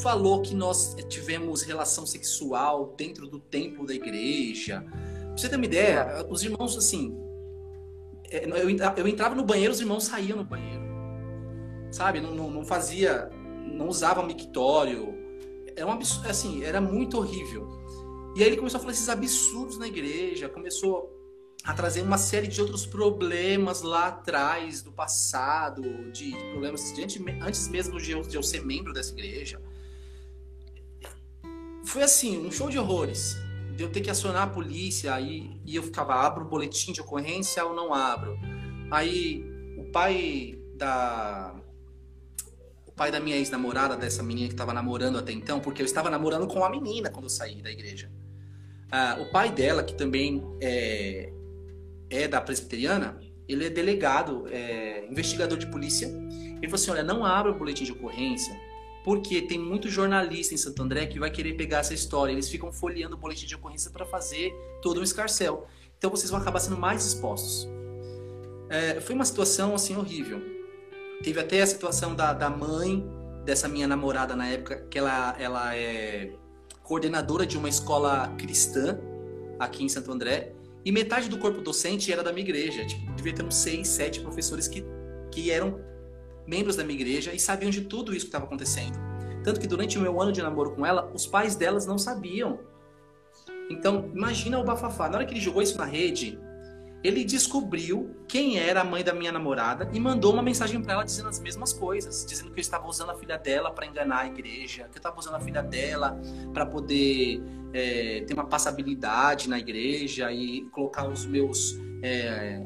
[0.00, 4.84] Falou que nós tivemos relação sexual dentro do templo da igreja.
[4.88, 7.16] Pra você ter uma ideia, os irmãos, assim.
[8.30, 8.46] É,
[8.96, 10.84] eu entrava no banheiro, os irmãos saíam no banheiro.
[11.90, 12.20] Sabe?
[12.20, 13.28] Não, não, não fazia
[13.72, 15.14] não usava mictório.
[15.76, 17.68] Era um absurdo, assim, era muito horrível.
[18.36, 21.18] E aí ele começou a falar esses absurdos na igreja, começou
[21.64, 27.02] a trazer uma série de outros problemas lá atrás, do passado, de problemas de
[27.42, 29.60] antes mesmo de eu, de eu ser membro dessa igreja.
[31.84, 33.36] Foi assim, um show de horrores.
[33.76, 37.00] De eu ter que acionar a polícia, aí e eu ficava, abro o boletim de
[37.00, 38.36] ocorrência ou não abro.
[38.90, 39.44] Aí
[39.76, 41.54] o pai da,
[42.98, 46.48] pai da minha ex-namorada, dessa menina que estava namorando até então, porque eu estava namorando
[46.48, 48.10] com uma menina quando eu saí da igreja.
[48.90, 51.32] Ah, o pai dela, que também é,
[52.10, 53.18] é da presbiteriana,
[53.48, 56.08] ele é delegado, é, investigador de polícia.
[56.08, 58.54] Ele falou assim: olha, não abra o boletim de ocorrência,
[59.04, 62.32] porque tem muito jornalista em Santo André que vai querer pegar essa história.
[62.32, 65.66] Eles ficam folheando o boletim de ocorrência para fazer todo um escarcel.
[65.96, 67.68] Então vocês vão acabar sendo mais expostos.
[68.68, 70.57] É, foi uma situação assim horrível.
[71.22, 73.04] Teve até a situação da, da mãe
[73.44, 76.32] dessa minha namorada na época, que ela, ela é
[76.82, 78.98] coordenadora de uma escola cristã
[79.58, 80.52] aqui em Santo André.
[80.84, 82.86] E metade do corpo docente era da minha igreja.
[82.86, 84.84] Tipo, devia ter uns seis, sete professores que,
[85.30, 85.80] que eram
[86.46, 88.98] membros da minha igreja e sabiam de tudo isso que estava acontecendo.
[89.44, 92.60] Tanto que durante o meu ano de namoro com ela, os pais delas não sabiam.
[93.70, 95.08] Então, imagina o bafafá.
[95.08, 96.38] Na hora que ele jogou isso na rede,
[97.02, 101.04] ele descobriu quem era a mãe da minha namorada e mandou uma mensagem para ela
[101.04, 104.26] dizendo as mesmas coisas, dizendo que eu estava usando a filha dela para enganar a
[104.26, 106.20] igreja, que eu estava usando a filha dela
[106.52, 107.40] para poder
[107.72, 111.78] é, ter uma passabilidade na igreja e colocar os meus.
[112.02, 112.62] É,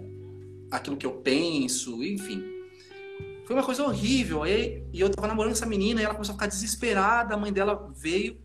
[0.70, 2.42] aquilo que eu penso, enfim.
[3.44, 4.46] Foi uma coisa horrível.
[4.46, 7.34] E eu tava namorando essa menina e ela começou a ficar desesperada.
[7.34, 8.38] A mãe dela veio,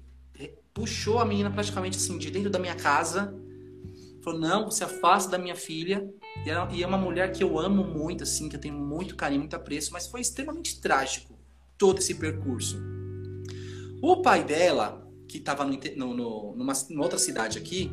[0.74, 3.34] puxou a menina praticamente assim de dentro da minha casa.
[4.28, 6.06] Falou: Não, você afasta da minha filha.
[6.46, 9.56] E é uma mulher que eu amo muito, assim, que eu tenho muito carinho, muito
[9.56, 11.40] apreço, mas foi extremamente trágico
[11.78, 12.78] todo esse percurso.
[14.02, 17.90] O pai dela, que estava numa, numa, outra cidade aqui,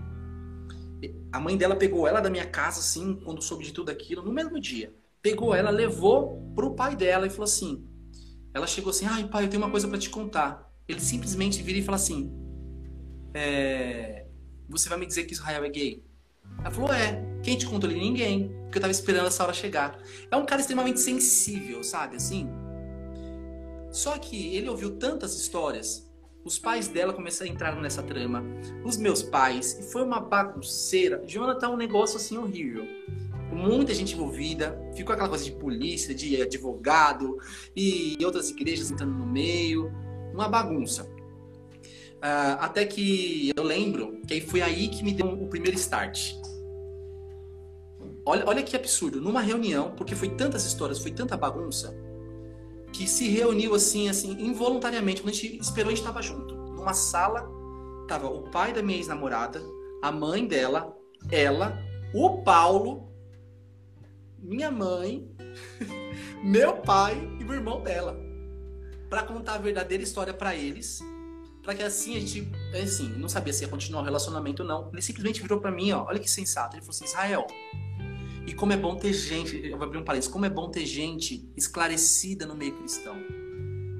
[1.30, 4.32] a mãe dela pegou ela da minha casa, assim, quando soube de tudo aquilo, no
[4.32, 4.92] mesmo dia.
[5.22, 7.86] Pegou ela, levou pro pai dela e falou assim:
[8.52, 10.68] ela chegou assim, ai pai, eu tenho uma coisa para te contar.
[10.88, 12.32] Ele simplesmente vira e fala assim:
[13.32, 14.26] é,
[14.68, 16.13] você vai me dizer que Israel é gay?
[16.60, 17.24] Ela falou: é.
[17.44, 18.00] Quem te contou ali?
[18.00, 18.48] Ninguém.
[18.62, 19.98] Porque eu tava esperando essa hora chegar.
[20.30, 22.16] É um cara extremamente sensível, sabe?
[22.16, 22.48] Assim.
[23.92, 26.10] Só que ele ouviu tantas histórias.
[26.42, 28.42] Os pais dela começaram a entrar nessa trama.
[28.82, 29.78] Os meus pais.
[29.78, 31.22] E foi uma bagunceira.
[31.26, 32.86] Jonathan é um negócio assim horrível.
[33.52, 34.78] Muita gente envolvida.
[34.96, 37.38] Ficou aquela coisa de polícia, de advogado.
[37.76, 39.92] E outras igrejas entrando no meio.
[40.32, 41.06] Uma bagunça.
[42.24, 46.32] Uh, até que eu lembro que foi aí que me deu o primeiro start.
[48.24, 49.20] Olha, olha que absurdo.
[49.20, 51.94] Numa reunião, porque foi tantas histórias, foi tanta bagunça,
[52.94, 55.20] que se reuniu assim, assim, involuntariamente.
[55.20, 56.54] Quando a gente esperou, a gente estava junto.
[56.54, 57.46] Numa sala,
[58.08, 59.60] tava o pai da minha ex-namorada,
[60.00, 60.96] a mãe dela,
[61.30, 61.78] ela,
[62.14, 63.12] o Paulo,
[64.38, 65.30] minha mãe,
[66.42, 68.18] meu pai e o irmão dela.
[69.10, 71.02] para contar a verdadeira história para eles
[71.64, 72.46] para que assim a gente,
[72.80, 74.90] assim, não sabia se ia continuar o relacionamento ou não.
[74.92, 76.76] Ele simplesmente virou para mim, ó, olha que sensato.
[76.76, 77.46] Ele falou assim: Israel,
[78.46, 80.84] e como é bom ter gente, eu vou abrir um parênteses, como é bom ter
[80.84, 83.16] gente esclarecida no meio cristão.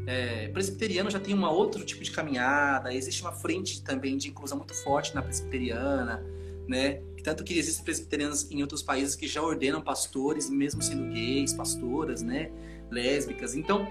[0.07, 4.59] É, presbiteriano já tem um outro tipo de caminhada, existe uma frente também de inclusão
[4.59, 6.23] muito forte na presbiteriana,
[6.69, 7.01] né?
[7.23, 12.21] Tanto que existem presbiterianos em outros países que já ordenam pastores, mesmo sendo gays, pastoras,
[12.21, 12.53] né?
[12.91, 13.55] Lésbicas.
[13.55, 13.89] Então,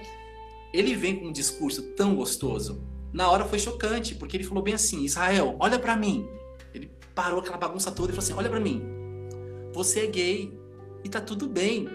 [0.71, 2.92] ele vem com um discurso tão gostoso.
[3.14, 6.28] Na hora foi chocante, porque ele falou bem assim: Israel, olha para mim.
[6.74, 8.93] Ele parou aquela bagunça toda e falou assim: olha para mim
[9.74, 10.57] você é gay
[11.03, 11.89] e tá tudo bem.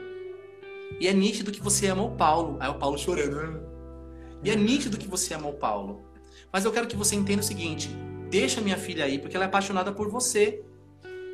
[1.01, 2.57] E é nítido que você ama o Paulo.
[2.59, 3.63] Aí o Paulo chorando.
[4.43, 6.03] E é nítido que você ama o Paulo.
[6.53, 7.89] Mas eu quero que você entenda o seguinte:
[8.29, 10.63] deixa minha filha aí, porque ela é apaixonada por você.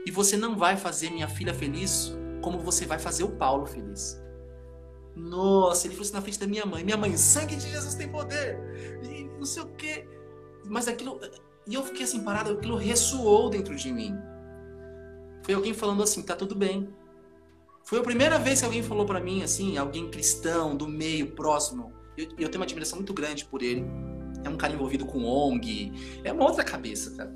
[0.07, 4.21] E você não vai fazer minha filha feliz como você vai fazer o Paulo feliz.
[5.17, 6.85] Nossa, ele fosse na frente da minha mãe.
[6.85, 8.59] Minha mãe, sangue de Jesus tem poder.
[9.45, 10.09] E não sei o quê.
[10.67, 11.21] Mas aquilo.
[11.67, 14.17] E eu fiquei assim parado, aquilo ressoou dentro de mim.
[15.45, 16.89] Foi alguém falando assim, tá tudo bem.
[17.85, 21.93] Foi a primeira vez que alguém falou para mim assim, alguém cristão, do meio, próximo.
[22.17, 23.85] Eu, eu tenho uma admiração muito grande por ele.
[24.43, 25.93] É um cara envolvido com ONG,
[26.23, 27.35] é uma outra cabeça, cara.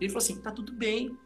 [0.00, 1.16] Ele falou assim, tá tudo bem.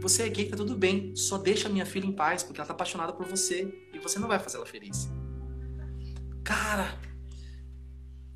[0.00, 1.14] Você é gay, tá tudo bem.
[1.14, 4.28] Só deixa minha filha em paz, porque ela tá apaixonada por você e você não
[4.28, 5.10] vai fazer ela feliz.
[6.42, 6.98] Cara,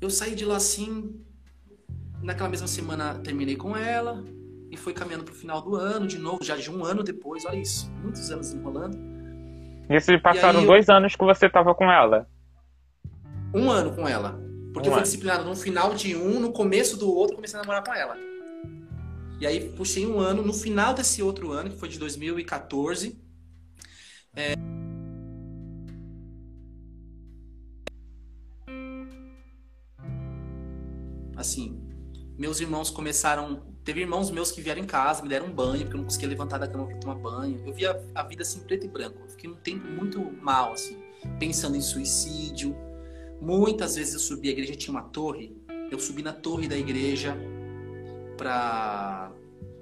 [0.01, 1.23] eu saí de lá assim,
[2.21, 4.23] naquela mesma semana terminei com ela,
[4.71, 7.57] e foi caminhando pro final do ano, de novo, já de um ano depois, olha
[7.57, 8.97] isso, muitos anos enrolando.
[9.89, 10.95] Isso passaram dois eu...
[10.95, 12.27] anos que você tava com ela?
[13.53, 14.39] Um ano com ela.
[14.71, 15.03] Porque um eu fui ano.
[15.03, 18.15] disciplinado no final de um, no começo do outro, comecei a namorar com ela.
[19.39, 23.19] E aí puxei um ano, no final desse outro ano, que foi de 2014.
[24.35, 24.53] É...
[31.39, 31.81] Assim,
[32.37, 35.95] meus irmãos começaram Teve irmãos meus que vieram em casa, me deram um banho, porque
[35.95, 37.59] eu não conseguia levantar da cama para tomar banho.
[37.65, 39.17] Eu via a vida assim, preto e branco.
[39.23, 40.95] Eu fiquei um tempo muito mal, assim,
[41.39, 42.75] pensando em suicídio.
[43.41, 45.57] Muitas vezes eu subi, a igreja tinha uma torre,
[45.89, 47.35] eu subi na torre da igreja
[48.37, 49.31] para.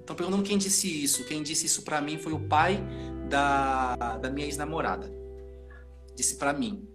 [0.00, 1.26] Estão perguntando quem disse isso.
[1.26, 2.82] Quem disse isso para mim foi o pai
[3.28, 5.12] da, da minha ex-namorada.
[6.16, 6.88] Disse para mim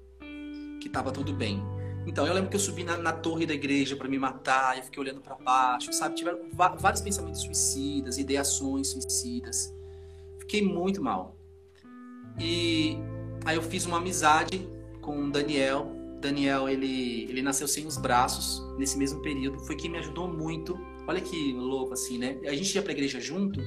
[0.82, 1.62] que tava tudo bem.
[2.06, 4.84] Então, eu lembro que eu subi na, na torre da igreja para me matar, eu
[4.84, 6.16] fiquei olhando para baixo, sabe?
[6.16, 9.74] Tiveram vários pensamentos suicidas, ideações suicidas.
[10.40, 11.38] Fiquei muito mal.
[12.38, 12.98] E
[13.46, 14.68] aí eu fiz uma amizade
[15.02, 15.92] com o Daniel.
[16.20, 19.60] Daniel, ele, ele nasceu sem os braços nesse mesmo período.
[19.60, 20.78] Foi quem me ajudou muito.
[21.08, 22.38] Olha que louco assim, né?
[22.46, 23.60] A gente ia pra igreja junto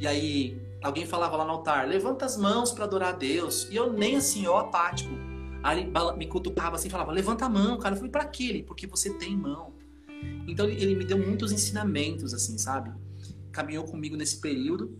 [0.00, 3.68] e aí alguém falava lá no altar, levanta as mãos para adorar a Deus.
[3.70, 5.31] E eu nem assim, ó, apático
[5.62, 7.94] Aí ele me cutucava assim, falava, levanta a mão, cara.
[7.94, 8.64] Eu falei, pra quê?
[8.66, 9.74] Porque você tem mão.
[10.46, 12.92] Então ele me deu muitos ensinamentos, assim, sabe?
[13.50, 14.98] Caminhou comigo nesse período.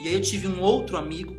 [0.00, 1.34] E aí eu tive um outro amigo,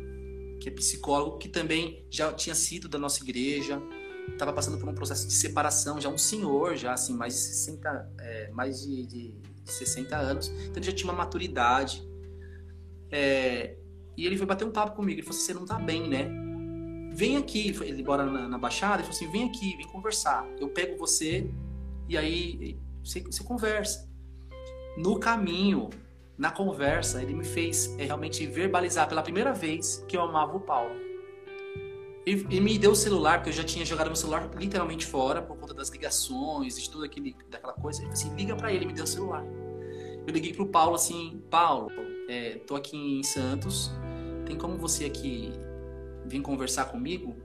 [0.60, 3.82] que é psicólogo, que também já tinha sido da nossa igreja,
[4.28, 8.12] estava passando por um processo de separação, já um senhor, já assim, mais de 60,
[8.20, 9.34] é, mais de, de
[9.64, 12.06] 60 anos, então ele já tinha uma maturidade.
[13.10, 13.76] É,
[14.16, 15.18] e ele foi bater um papo comigo.
[15.18, 16.30] Ele falou assim: você não tá bem, né?
[17.12, 17.68] Vem aqui.
[17.82, 19.02] Ele mora na, na Baixada.
[19.02, 20.46] Ele falou assim: vem aqui, vem conversar.
[20.58, 21.48] Eu pego você
[22.08, 24.10] e aí você, você conversa.
[24.96, 25.90] No caminho,
[26.36, 30.60] na conversa, ele me fez é, realmente verbalizar pela primeira vez que eu amava o
[30.60, 30.94] Paulo.
[32.24, 35.56] Ele, me deu o celular, porque eu já tinha jogado meu celular literalmente fora por
[35.56, 38.00] conta das ligações, de tudo aquele, daquela coisa.
[38.00, 39.44] Ele falou assim: liga para ele, me deu o celular.
[40.26, 41.90] Eu liguei pro Paulo assim: Paulo,
[42.28, 43.90] é, tô aqui em Santos,
[44.46, 45.52] tem como você aqui
[46.26, 47.36] vir conversar comigo?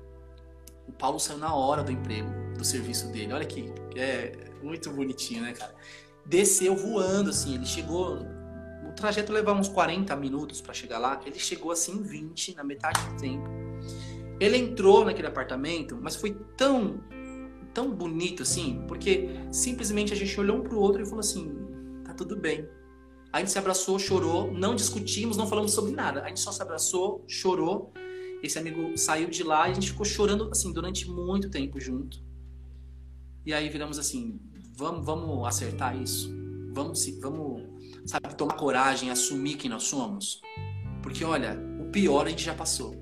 [0.87, 3.33] O Paulo saiu na hora do emprego, do serviço dele.
[3.33, 4.31] Olha que é
[4.63, 5.75] muito bonitinho, né, cara?
[6.25, 8.19] Desceu voando, assim, ele chegou.
[8.87, 12.63] O trajeto levava uns 40 minutos para chegar lá, ele chegou assim em 20, na
[12.63, 13.49] metade do tempo.
[14.39, 17.03] Ele entrou naquele apartamento, mas foi tão,
[17.73, 21.53] tão bonito assim, porque simplesmente a gente olhou um pro outro e falou assim:
[22.05, 22.67] tá tudo bem.
[23.31, 26.23] A gente se abraçou, chorou, não discutimos, não falamos sobre nada.
[26.23, 27.91] A gente só se abraçou, chorou.
[28.41, 32.23] Esse amigo saiu de lá e a gente ficou chorando assim durante muito tempo junto.
[33.45, 34.39] E aí viramos assim,
[34.75, 36.35] vamos, vamos acertar isso.
[36.73, 37.63] Vamos, vamos,
[38.05, 40.41] sabe, tomar coragem, assumir quem nós somos.
[41.01, 42.95] Porque olha, o pior a gente já passou.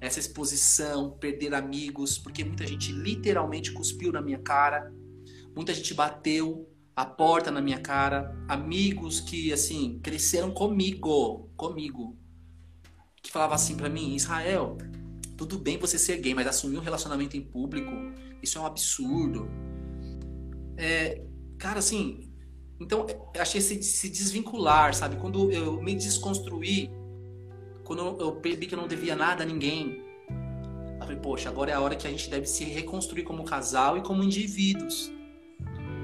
[0.00, 4.92] Essa exposição, perder amigos, porque muita gente literalmente cuspiu na minha cara,
[5.54, 12.16] muita gente bateu, a porta na minha cara, amigos que assim cresceram comigo, comigo,
[13.24, 14.76] que falava assim para mim, Israel,
[15.36, 17.90] tudo bem você ser gay, mas assumir um relacionamento em público,
[18.42, 19.48] isso é um absurdo.
[20.76, 21.22] É,
[21.58, 22.30] cara, assim,
[22.78, 25.16] então eu achei se, se desvincular, sabe?
[25.16, 26.90] Quando eu me desconstruí,
[27.82, 30.04] quando eu percebi que eu não devia nada a ninguém,
[31.00, 33.96] eu falei, poxa, agora é a hora que a gente deve se reconstruir como casal
[33.96, 35.10] e como indivíduos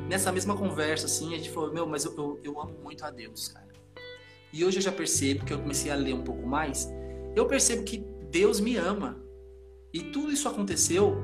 [0.08, 3.10] nessa mesma conversa, assim, a gente falou, meu, mas eu, eu, eu amo muito a
[3.10, 3.68] Deus, cara.
[4.52, 6.88] E hoje eu já percebo, que eu comecei a ler um pouco mais,
[7.34, 9.22] eu percebo que Deus me ama.
[9.92, 11.16] E tudo isso aconteceu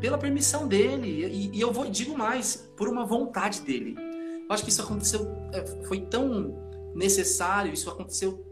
[0.00, 1.26] pela permissão dele.
[1.26, 3.96] E, e eu vou digo mais, por uma vontade dele.
[3.98, 6.56] Eu acho que isso aconteceu, é, foi tão
[6.94, 8.44] necessário, isso aconteceu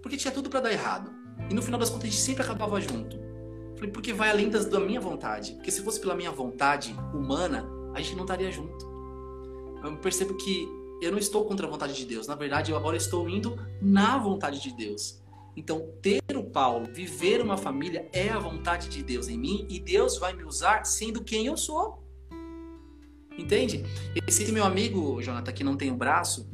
[0.00, 1.10] porque tinha tudo para dar errado.
[1.50, 3.18] E no final das contas a gente sempre acabava junto.
[3.76, 5.52] Falei, porque vai além das, da minha vontade.
[5.54, 8.94] Porque se fosse pela minha vontade humana, a gente não estaria junto
[9.88, 10.68] eu percebo que
[11.00, 12.26] eu não estou contra a vontade de Deus.
[12.26, 15.22] Na verdade, eu agora estou indo na vontade de Deus.
[15.56, 19.78] Então, ter o Paulo, viver uma família é a vontade de Deus em mim e
[19.78, 22.02] Deus vai me usar sendo quem eu sou.
[23.38, 23.84] Entende?
[24.26, 26.48] Esse meu amigo, Jonathan, que não tem o um braço,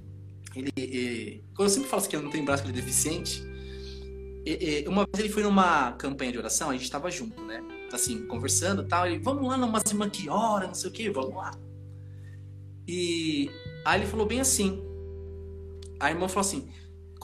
[0.54, 3.42] ele, ele, quando eu sempre falo que ele não tem braço, ele é deficiente.
[4.88, 7.62] uma vez ele foi numa campanha de oração, a gente estava junto, né?
[7.92, 9.06] Assim, conversando tal.
[9.06, 11.52] Ele, vamos lá numa irmã que ora, não sei o quê, vamos lá.
[12.86, 13.50] E
[13.84, 14.82] aí ele falou bem assim.
[16.00, 16.68] A irmã falou assim: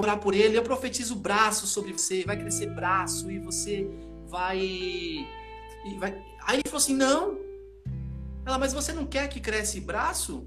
[0.03, 3.89] orar por ele, eu profetizo braço sobre você, vai crescer braço e você
[4.29, 4.59] vai.
[4.59, 6.13] E vai...
[6.43, 7.39] Aí ele falou assim: não.
[8.45, 10.47] Ela, mas você não quer que cresça braço?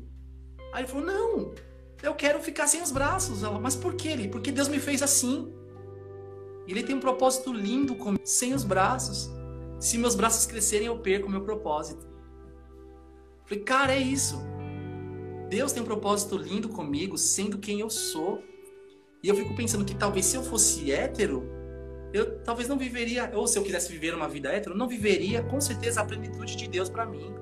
[0.73, 1.53] Aí ele falou: não,
[2.01, 3.43] eu quero ficar sem os braços.
[3.43, 4.27] Ela, mas por que ele?
[4.27, 5.53] Porque Deus me fez assim.
[6.67, 9.29] Ele tem um propósito lindo comigo, sem os braços.
[9.79, 12.07] Se meus braços crescerem, eu perco o meu propósito.
[13.45, 14.39] falei, cara, é isso.
[15.49, 18.43] Deus tem um propósito lindo comigo, sendo quem eu sou.
[19.21, 21.49] E eu fico pensando que talvez se eu fosse hétero,
[22.13, 25.59] eu talvez não viveria, ou se eu quisesse viver uma vida hétero, não viveria com
[25.59, 27.33] certeza a plenitude de Deus para mim,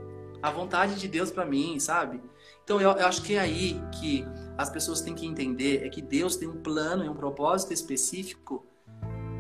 [0.42, 2.22] a vontade de Deus para mim, sabe?
[2.64, 4.26] Então eu, eu, acho que é aí que
[4.58, 8.66] as pessoas têm que entender é que Deus tem um plano e um propósito específico,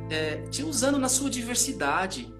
[0.09, 2.33] é, te usando na sua diversidade,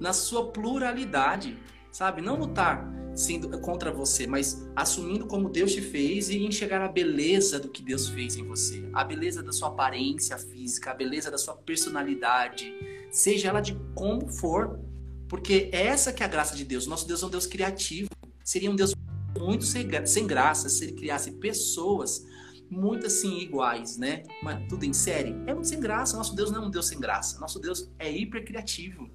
[0.00, 1.56] na sua pluralidade,
[1.92, 2.20] sabe?
[2.20, 7.60] Não lutar sendo contra você, mas assumindo como Deus te fez e enxergar a beleza
[7.60, 11.36] do que Deus fez em você, a beleza da sua aparência física, a beleza da
[11.36, 12.72] sua personalidade,
[13.10, 14.80] seja ela de como for,
[15.28, 16.86] porque é essa que é a graça de Deus.
[16.86, 18.08] Nosso Deus é um Deus criativo.
[18.42, 18.94] Seria um Deus
[19.38, 22.26] muito sem, sem graça se ele criasse pessoas
[22.70, 24.22] muito assim iguais, né?
[24.42, 25.30] Mas tudo em série.
[25.46, 26.16] É muito sem graça.
[26.16, 27.38] Nosso Deus não é um Deus sem graça.
[27.38, 29.10] Nosso Deus é hiper criativo,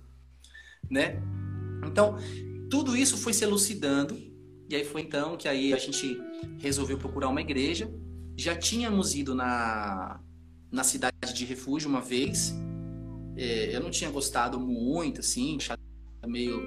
[0.89, 1.19] né?
[1.85, 2.17] Então,
[2.69, 4.17] tudo isso foi se elucidando,
[4.69, 6.19] e aí foi então que aí a gente
[6.59, 7.89] resolveu procurar uma igreja.
[8.35, 10.19] Já tínhamos ido na,
[10.71, 12.53] na cidade de refúgio uma vez.
[13.35, 15.57] É, eu não tinha gostado muito, assim,
[16.25, 16.61] meio.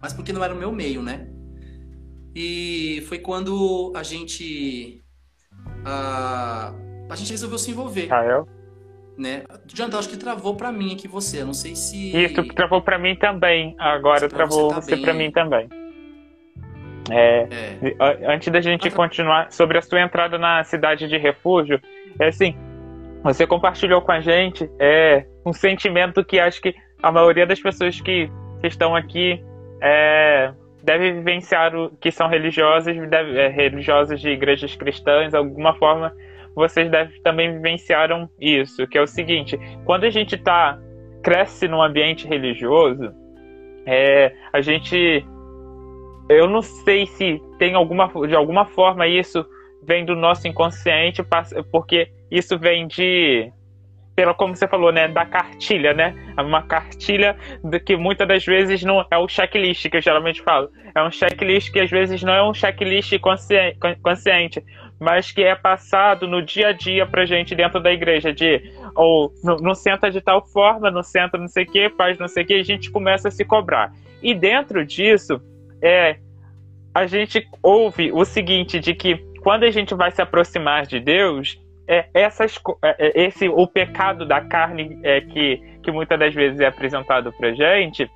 [0.00, 1.28] Mas porque não era o meu meio, né?
[2.34, 5.04] E foi quando a gente.
[5.84, 6.74] A,
[7.08, 8.06] a gente resolveu se envolver.
[8.06, 8.48] Rael?
[9.18, 9.42] Né?
[9.66, 11.42] Jonathan, acho que travou para mim aqui você.
[11.42, 12.16] Eu não sei se.
[12.16, 13.74] Isso, travou para mim também.
[13.78, 15.68] Agora travou você, tá você para mim também.
[17.10, 18.32] É, é.
[18.32, 21.80] Antes da gente continuar sobre a sua entrada na cidade de refúgio,
[22.18, 22.54] é assim,
[23.22, 28.00] você compartilhou com a gente é, um sentimento que acho que a maioria das pessoas
[28.00, 28.30] que,
[28.62, 29.42] estão aqui
[29.82, 36.14] é, deve vivenciar, o, que são religiosas, deve, é, religiosas de igrejas cristãs, alguma forma
[36.54, 40.78] vocês devem, também vivenciaram isso, que é o seguinte, quando a gente tá,
[41.22, 43.12] cresce num ambiente religioso,
[43.86, 45.24] é, a gente
[46.28, 49.44] eu não sei se tem alguma de alguma forma isso
[49.82, 51.22] vem do nosso inconsciente,
[51.72, 53.50] porque isso vem de
[54.14, 56.14] pela como você falou, né, da cartilha, né?
[56.36, 57.36] É uma cartilha
[57.86, 60.68] que muitas das vezes não é o checklist que eu geralmente falo.
[60.94, 64.62] É um checklist que às vezes não é um checklist consciente, consciente
[65.00, 69.32] mas que é passado no dia a dia pra gente dentro da igreja, de ou
[69.42, 72.46] não, senta de tal forma, não senta não sei o que, faz não sei o
[72.46, 73.92] que, a gente começa a se cobrar.
[74.22, 75.40] E dentro disso,
[75.82, 76.18] é
[76.94, 81.58] a gente ouve o seguinte, de que quando a gente vai se aproximar de Deus,
[81.88, 86.60] é, essas, é, é, esse, o pecado da carne é, que, que muitas das vezes
[86.60, 88.10] é apresentado pra gente,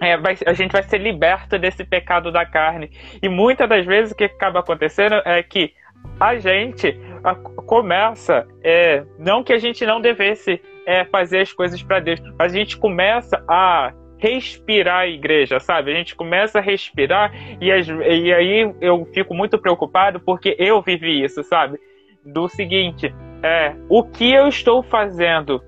[0.00, 2.90] é, vai, a gente vai ser liberto desse pecado da carne.
[3.20, 5.72] E muitas das vezes o que acaba acontecendo é que
[6.18, 11.82] a gente a, começa, é, não que a gente não devesse é, fazer as coisas
[11.82, 15.92] para Deus, a gente começa a respirar a igreja, sabe?
[15.92, 20.82] A gente começa a respirar e, as, e aí eu fico muito preocupado porque eu
[20.82, 21.78] vivi isso, sabe?
[22.24, 25.62] Do seguinte, é, o que eu estou fazendo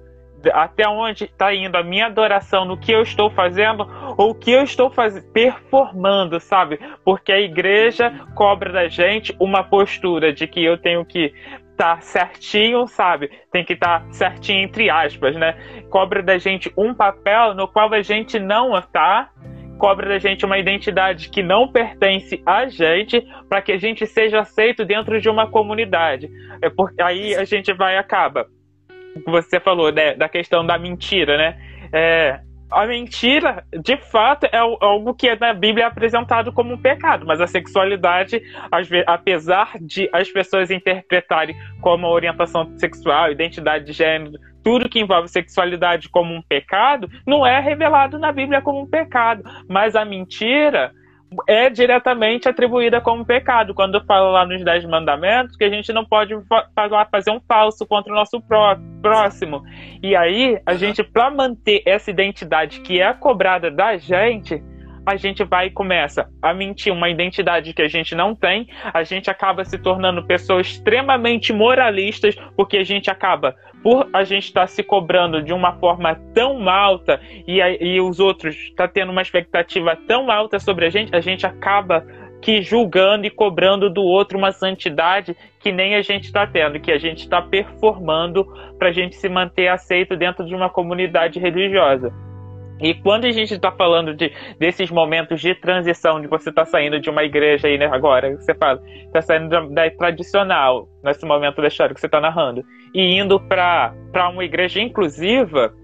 [0.52, 3.86] até onde está indo a minha adoração no que eu estou fazendo
[4.16, 5.20] ou o que eu estou faz...
[5.32, 6.78] performando, sabe?
[7.04, 11.34] Porque a igreja cobra da gente uma postura de que eu tenho que
[11.70, 13.30] estar tá certinho, sabe?
[13.50, 15.54] Tem que estar tá certinho entre aspas, né?
[15.90, 19.30] Cobra da gente um papel no qual a gente não está
[19.78, 24.40] cobra da gente uma identidade que não pertence a gente para que a gente seja
[24.40, 26.28] aceito dentro de uma comunidade.
[26.60, 28.46] É porque aí a gente vai acaba
[29.26, 31.58] você falou né, da questão da mentira, né?
[31.92, 37.26] É, a mentira, de fato, é algo que na Bíblia é apresentado como um pecado,
[37.26, 38.40] mas a sexualidade,
[39.06, 46.08] apesar de as pessoas interpretarem como orientação sexual, identidade de gênero, tudo que envolve sexualidade
[46.08, 49.42] como um pecado, não é revelado na Bíblia como um pecado.
[49.68, 50.92] Mas a mentira,
[51.46, 53.74] é diretamente atribuída como pecado.
[53.74, 56.34] Quando fala lá nos Dez Mandamentos que a gente não pode
[57.10, 58.42] fazer um falso contra o nosso
[59.02, 59.62] próximo.
[60.02, 64.62] E aí, a gente, para manter essa identidade que é cobrada da gente,
[65.04, 69.02] a gente vai e começa a mentir uma identidade que a gente não tem, a
[69.02, 74.62] gente acaba se tornando pessoas extremamente moralistas, porque a gente acaba por a gente estar
[74.62, 79.22] tá se cobrando de uma forma tão alta e, e os outros tá tendo uma
[79.22, 82.04] expectativa tão alta sobre a gente, a gente acaba
[82.40, 86.90] que julgando e cobrando do outro uma santidade que nem a gente está tendo, que
[86.90, 88.46] a gente está performando
[88.78, 92.12] para a gente se manter aceito dentro de uma comunidade religiosa.
[92.80, 96.70] E quando a gente está falando de, desses momentos de transição, de você estar tá
[96.70, 101.26] saindo de uma igreja aí, né, agora, você fala, está saindo da, da, tradicional, nesse
[101.26, 103.94] momento da história que você está narrando, e indo para
[104.30, 105.74] uma igreja inclusiva,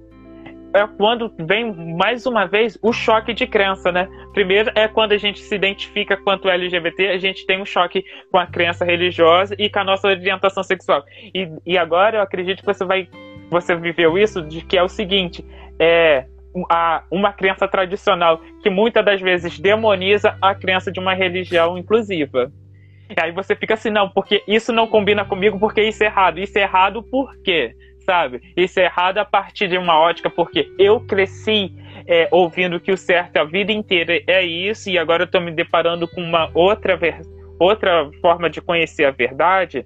[0.75, 4.09] é quando vem mais uma vez o choque de crença, né?
[4.35, 8.37] Primeiro é quando a gente se identifica quanto LGBT, a gente tem um choque com
[8.37, 11.03] a crença religiosa e com a nossa orientação sexual.
[11.35, 13.09] E, e agora eu acredito que você vai.
[13.51, 15.43] Você viveu isso de que é o seguinte:
[15.79, 16.27] é,
[16.71, 22.51] a, uma crença tradicional que muitas das vezes demoniza a crença de uma religião inclusiva.
[23.09, 26.39] E aí você fica assim, não, porque isso não combina comigo, porque isso é errado.
[26.39, 27.75] Isso é errado por quê?
[28.05, 28.41] Sabe?
[28.57, 31.73] Isso é errado a partir de uma ótica, porque eu cresci
[32.07, 35.51] é, ouvindo que o certo a vida inteira é isso, e agora eu estou me
[35.51, 36.99] deparando com uma outra,
[37.59, 39.85] outra forma de conhecer a verdade.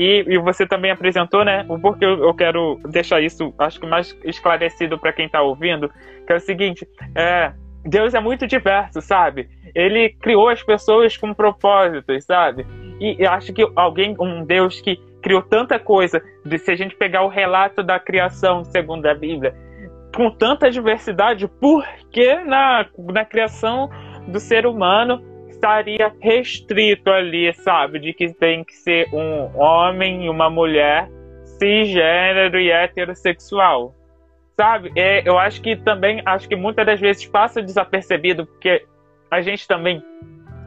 [0.00, 1.62] E, e você também apresentou, né?
[1.68, 5.90] O porquê eu, eu quero deixar isso, acho que mais esclarecido para quem está ouvindo,
[6.26, 7.52] que é o seguinte: é,
[7.84, 9.46] Deus é muito diverso, sabe?
[9.74, 12.66] Ele criou as pessoas com propósitos, sabe?
[12.98, 16.22] E, acho que alguém, um Deus que criou tanta coisa,
[16.58, 19.54] se a gente pegar o relato da criação segundo a Bíblia,
[20.16, 23.90] com tanta diversidade, por que na, na criação
[24.26, 25.22] do ser humano
[25.60, 27.98] estaria restrito ali, sabe?
[27.98, 31.08] De que tem que ser um homem e uma mulher
[31.44, 33.94] cisgênero e heterossexual.
[34.56, 34.90] Sabe?
[34.96, 38.84] É, eu acho que também, acho que muitas das vezes passa desapercebido, porque
[39.30, 40.02] a gente também,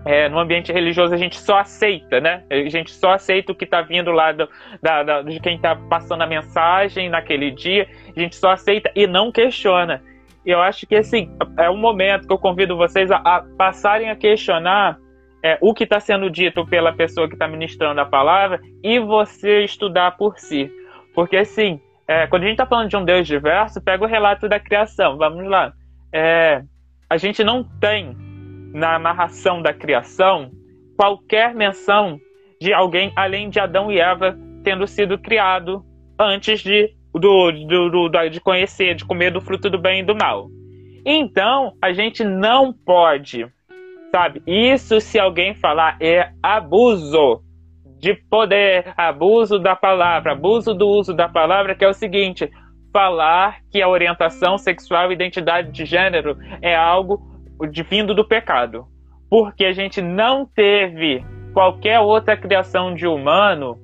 [0.06, 2.44] é, no ambiente religioso, a gente só aceita, né?
[2.50, 4.48] A gente só aceita o que está vindo lá do,
[4.82, 9.08] da, da, de quem está passando a mensagem naquele dia, a gente só aceita e
[9.08, 10.02] não questiona.
[10.46, 14.16] Eu acho que, assim, é um momento que eu convido vocês a, a passarem a
[14.16, 14.98] questionar
[15.44, 19.64] é, o que está sendo dito pela pessoa que está ministrando a palavra e você
[19.64, 20.72] estudar por si.
[21.14, 24.50] Porque, assim, é, quando a gente está falando de um Deus diverso, pega o relato
[24.50, 25.18] da criação.
[25.18, 25.74] Vamos lá.
[26.12, 26.64] É,
[27.10, 28.16] a gente não tem
[28.74, 30.52] na narração da criação
[30.98, 32.20] qualquer menção
[32.60, 35.84] de alguém além de Adão e Eva tendo sido criado
[36.18, 40.16] antes de, do, do, do, de conhecer, de comer do fruto do bem e do
[40.16, 40.50] mal.
[41.06, 43.46] Então, a gente não pode,
[44.12, 44.42] sabe?
[44.48, 47.42] Isso se alguém falar é abuso
[48.00, 52.50] de poder, abuso da palavra, abuso do uso da palavra, que é o seguinte:
[52.92, 57.22] falar que a orientação sexual e identidade de gênero é algo
[57.90, 58.86] vindo do pecado.
[59.30, 63.80] Porque a gente não teve qualquer outra criação de humano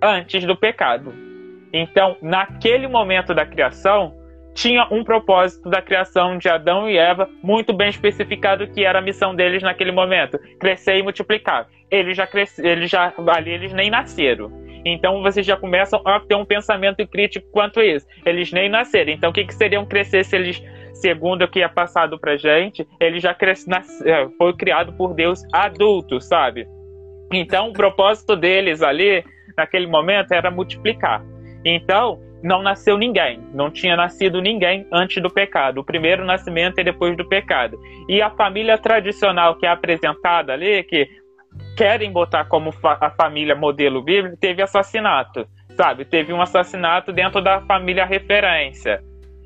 [0.00, 1.31] antes do pecado.
[1.72, 4.14] Então, naquele momento da criação,
[4.54, 9.02] tinha um propósito da criação de Adão e Eva muito bem especificado que era a
[9.02, 11.66] missão deles naquele momento, crescer e multiplicar.
[11.90, 14.52] Eles já cresceram, eles já ali eles nem nasceram.
[14.84, 18.06] Então vocês já começam a ter um pensamento crítico quanto a isso.
[18.26, 19.12] Eles nem nasceram.
[19.12, 20.62] Então o que, que seriam crescer se eles,
[20.92, 25.14] segundo o que é passado pra gente, eles já cresce, nasce, é, foi criado por
[25.14, 26.66] Deus adulto, sabe?
[27.32, 29.24] Então o propósito deles ali,
[29.56, 31.24] naquele momento, era multiplicar.
[31.64, 35.78] Então, não nasceu ninguém, não tinha nascido ninguém antes do pecado.
[35.78, 37.78] O primeiro nascimento é depois do pecado.
[38.08, 41.08] E a família tradicional que é apresentada ali, que
[41.76, 46.04] querem botar como fa a família modelo bíblico, teve assassinato, sabe?
[46.04, 49.00] Teve um assassinato dentro da família referência.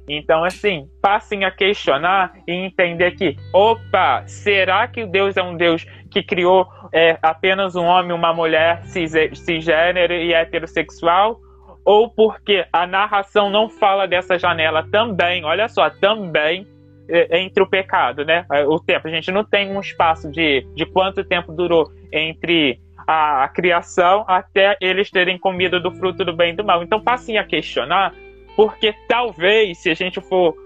[0.08, 5.84] Então, assim, passem a questionar e entender que, opa, será que Deus é um Deus
[6.10, 11.40] que criou é, apenas um homem, uma mulher cis cisgênero e heterossexual?
[11.86, 16.66] Ou porque a narração não fala dessa janela também, olha só, também
[17.08, 18.44] é, entre o pecado, né?
[18.52, 19.06] É, o tempo.
[19.06, 24.24] A gente não tem um espaço de, de quanto tempo durou entre a, a criação
[24.26, 26.82] até eles terem comido do fruto do bem e do mal.
[26.82, 28.12] Então passem a questionar,
[28.56, 30.56] porque talvez, se a gente for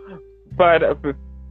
[0.56, 0.97] para,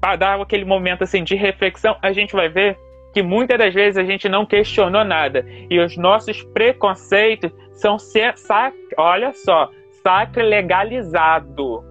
[0.01, 2.75] para dar aquele momento assim de reflexão, a gente vai ver
[3.13, 8.75] que muitas das vezes a gente não questionou nada e os nossos preconceitos são sac,
[8.97, 9.69] olha só,
[10.03, 11.83] sacre legalizado,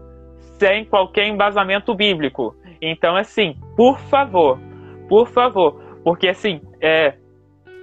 [0.58, 2.54] sem qualquer embasamento bíblico.
[2.80, 4.58] Então, assim, por favor,
[5.08, 7.14] por favor, porque assim, é,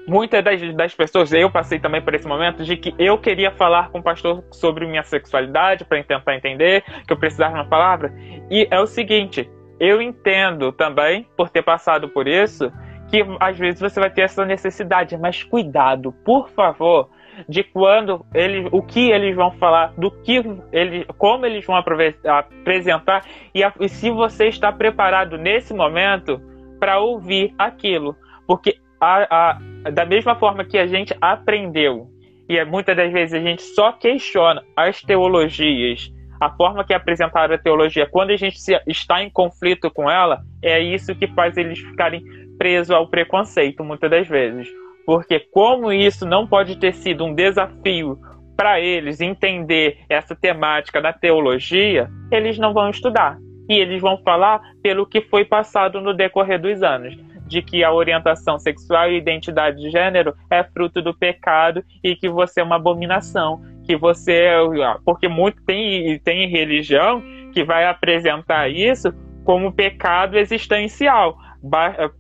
[0.08, 3.90] muitas das, das pessoas, eu passei também por esse momento de que eu queria falar
[3.90, 8.14] com o pastor sobre minha sexualidade para tentar entender que eu precisava de uma palavra.
[8.50, 9.50] E é o seguinte,
[9.80, 12.72] eu entendo também, por ter passado por isso,
[13.10, 17.10] que às vezes você vai ter essa necessidade, mas cuidado, por favor,
[17.48, 23.26] de quando eles, o que eles vão falar, do que eles, como eles vão apresentar
[23.54, 26.42] e, a, e se você está preparado nesse momento
[26.80, 28.16] para ouvir aquilo,
[28.48, 32.08] porque a, a, da mesma forma que a gente aprendeu
[32.48, 36.96] e é, muitas das vezes a gente só questiona as teologias, a forma que é
[36.96, 41.28] apresentaram a teologia, quando a gente se, está em conflito com ela, é isso que
[41.28, 42.24] faz eles ficarem
[42.58, 44.68] presos ao preconceito, muitas das vezes.
[45.06, 48.20] Porque como isso não pode ter sido um desafio
[48.56, 53.38] para eles entender essa temática da teologia, eles não vão estudar.
[53.70, 57.16] E eles vão falar pelo que foi passado no decorrer dos anos,
[57.48, 62.30] de que a orientação sexual e identidade de gênero é fruto do pecado e que
[62.30, 64.58] você é uma abominação, que você é,
[65.04, 67.22] porque muito tem tem religião
[67.54, 69.14] que vai apresentar isso
[69.44, 71.38] como pecado existencial,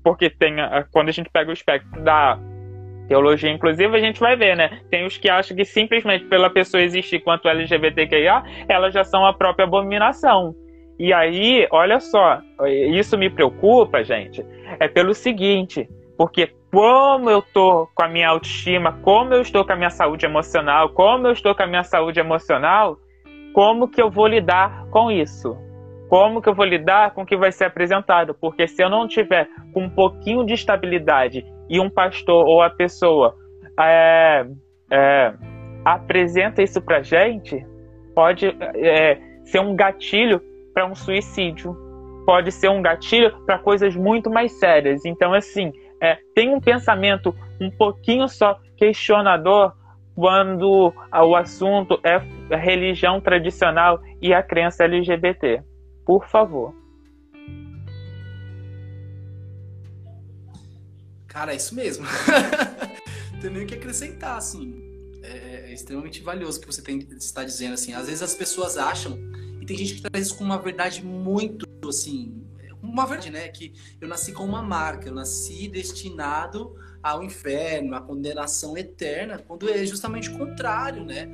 [0.03, 0.55] porque tem
[0.91, 2.39] quando a gente pega o espectro da
[3.07, 4.79] teologia inclusive, a gente vai ver, né?
[4.89, 9.33] Tem os que acham que simplesmente pela pessoa existir quanto LGBTQIA, elas já são a
[9.33, 10.55] própria abominação.
[10.97, 14.45] E aí, olha só, isso me preocupa, gente,
[14.79, 19.73] é pelo seguinte, porque como eu tô com a minha autoestima, como eu estou com
[19.73, 22.97] a minha saúde emocional, como eu estou com a minha saúde emocional,
[23.53, 25.57] como que eu vou lidar com isso?
[26.09, 28.33] Como que eu vou lidar com o que vai ser apresentado?
[28.33, 33.35] Porque se eu não tiver um pouquinho de estabilidade e um pastor ou a pessoa
[33.79, 34.45] é,
[34.91, 35.33] é,
[35.83, 37.65] apresenta isso pra gente,
[38.13, 40.41] pode é, ser um gatilho
[40.73, 41.75] para um suicídio,
[42.25, 45.05] pode ser um gatilho para coisas muito mais sérias.
[45.05, 45.71] Então, assim,
[46.01, 49.73] é, tem um pensamento um pouquinho só questionador
[50.15, 52.21] quando o assunto é
[52.55, 55.61] religião tradicional e a crença LGBT.
[56.05, 56.73] Por favor.
[61.35, 62.05] Cara, é isso mesmo.
[63.41, 64.81] tem nem o que acrescentar, assim.
[65.21, 67.93] É, é, extremamente valioso o que você tem, está dizendo, assim.
[67.93, 69.19] Às vezes as pessoas acham,
[69.59, 72.41] e tem gente que traz isso com uma verdade muito, assim,
[72.81, 73.49] uma verdade, né?
[73.49, 79.69] Que eu nasci com uma marca, eu nasci destinado ao inferno, à condenação eterna, quando
[79.69, 81.27] é justamente o contrário, né?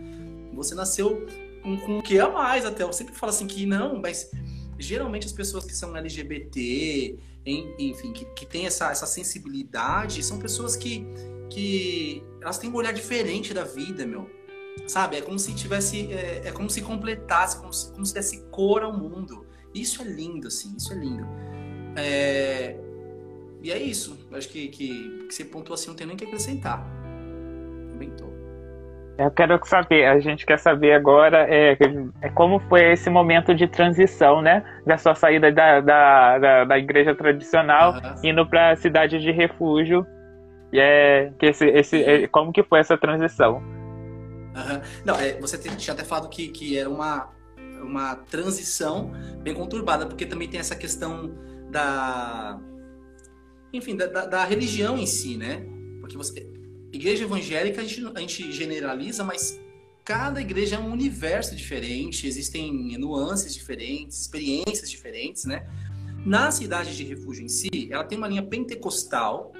[0.55, 1.27] Você nasceu
[1.61, 2.81] com, com o que a mais até.
[2.81, 4.31] Eu sempre falo assim que não, mas
[4.79, 10.75] geralmente as pessoas que são LGBT, enfim, que, que têm essa, essa sensibilidade, são pessoas
[10.75, 11.05] que,
[11.49, 14.29] que elas têm um olhar diferente da vida, meu.
[14.87, 15.17] Sabe?
[15.17, 16.11] É como se tivesse.
[16.11, 19.45] É, é como se completasse, como se, como se desse cor ao mundo.
[19.73, 21.25] Isso é lindo, assim, isso é lindo.
[21.95, 22.77] É...
[23.61, 24.17] E é isso.
[24.29, 26.85] Eu acho que, que, que você pontuou assim, não tem nem o que acrescentar.
[27.93, 28.30] Inventou.
[29.17, 31.77] Eu quero saber, a gente quer saber agora é,
[32.21, 34.63] é, como foi esse momento de transição, né?
[34.85, 38.15] Da sua saída da, da, da, da igreja tradicional, uhum.
[38.23, 40.05] indo para a cidade de refúgio.
[40.73, 43.57] E é, que esse, esse, é, como que foi essa transição?
[43.57, 44.81] Uhum.
[45.05, 47.29] Não, é, você tinha até falado que, que era uma,
[47.83, 49.11] uma transição
[49.43, 51.31] bem conturbada, porque também tem essa questão
[51.69, 52.59] da.
[53.73, 55.65] Enfim, da, da, da religião em si, né?
[55.99, 56.49] Porque você,
[56.91, 59.59] igreja evangélica a gente, a gente generaliza, mas
[60.03, 65.67] cada igreja é um universo diferente, existem nuances diferentes, experiências diferentes, né?
[66.25, 69.51] Na cidade de refúgio em si, ela tem uma linha pentecostal,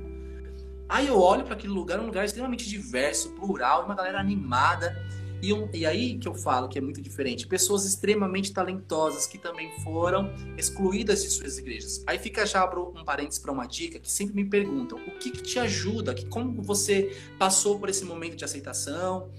[0.87, 4.95] Aí eu olho para aquele lugar, um lugar extremamente diverso, plural, uma galera animada.
[5.41, 7.47] E, um, e aí que eu falo que é muito diferente.
[7.47, 12.03] Pessoas extremamente talentosas que também foram excluídas de suas igrejas.
[12.07, 15.41] Aí fica já um parênteses para uma dica que sempre me perguntam: o que, que
[15.41, 16.13] te ajuda?
[16.13, 19.29] Que, como você passou por esse momento de aceitação?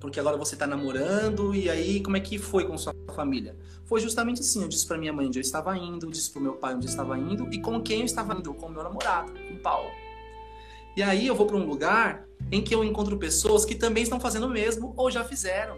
[0.00, 3.56] Porque agora você está namorando, e aí como é que foi com sua família?
[3.84, 6.42] Foi justamente assim, eu disse para minha mãe onde eu estava indo, eu disse para
[6.42, 9.32] meu pai onde eu estava indo, e com quem eu estava indo, com meu namorado,
[9.32, 9.90] com o Paulo.
[10.96, 14.18] E aí eu vou para um lugar em que eu encontro pessoas que também estão
[14.18, 15.76] fazendo o mesmo ou já fizeram.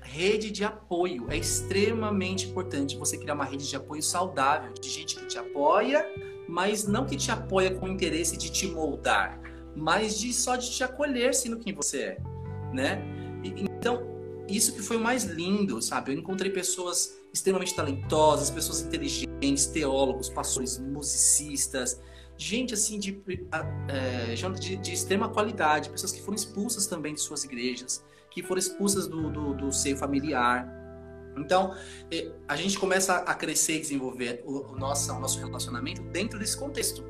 [0.00, 1.26] Rede de apoio.
[1.28, 6.06] É extremamente importante você criar uma rede de apoio saudável, de gente que te apoia,
[6.48, 9.40] mas não que te apoia com o interesse de te moldar,
[9.74, 12.16] mas de só de te acolher sendo quem você é,
[12.72, 13.02] né?
[13.42, 14.02] Então,
[14.48, 16.12] isso que foi o mais lindo, sabe?
[16.12, 22.00] Eu encontrei pessoas extremamente talentosas, pessoas inteligentes, teólogos, pastores, musicistas,
[22.36, 23.22] gente assim de,
[23.88, 28.58] é, de, de, extrema qualidade, pessoas que foram expulsas também de suas igrejas, que foram
[28.58, 30.68] expulsas do, do, do seio familiar.
[31.36, 31.74] Então,
[32.10, 36.38] é, a gente começa a crescer e desenvolver o, o, nosso, o nosso relacionamento dentro
[36.38, 37.04] desse contexto.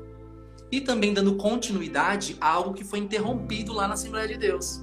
[0.71, 4.81] E também dando continuidade a algo que foi interrompido lá na Assembleia de Deus.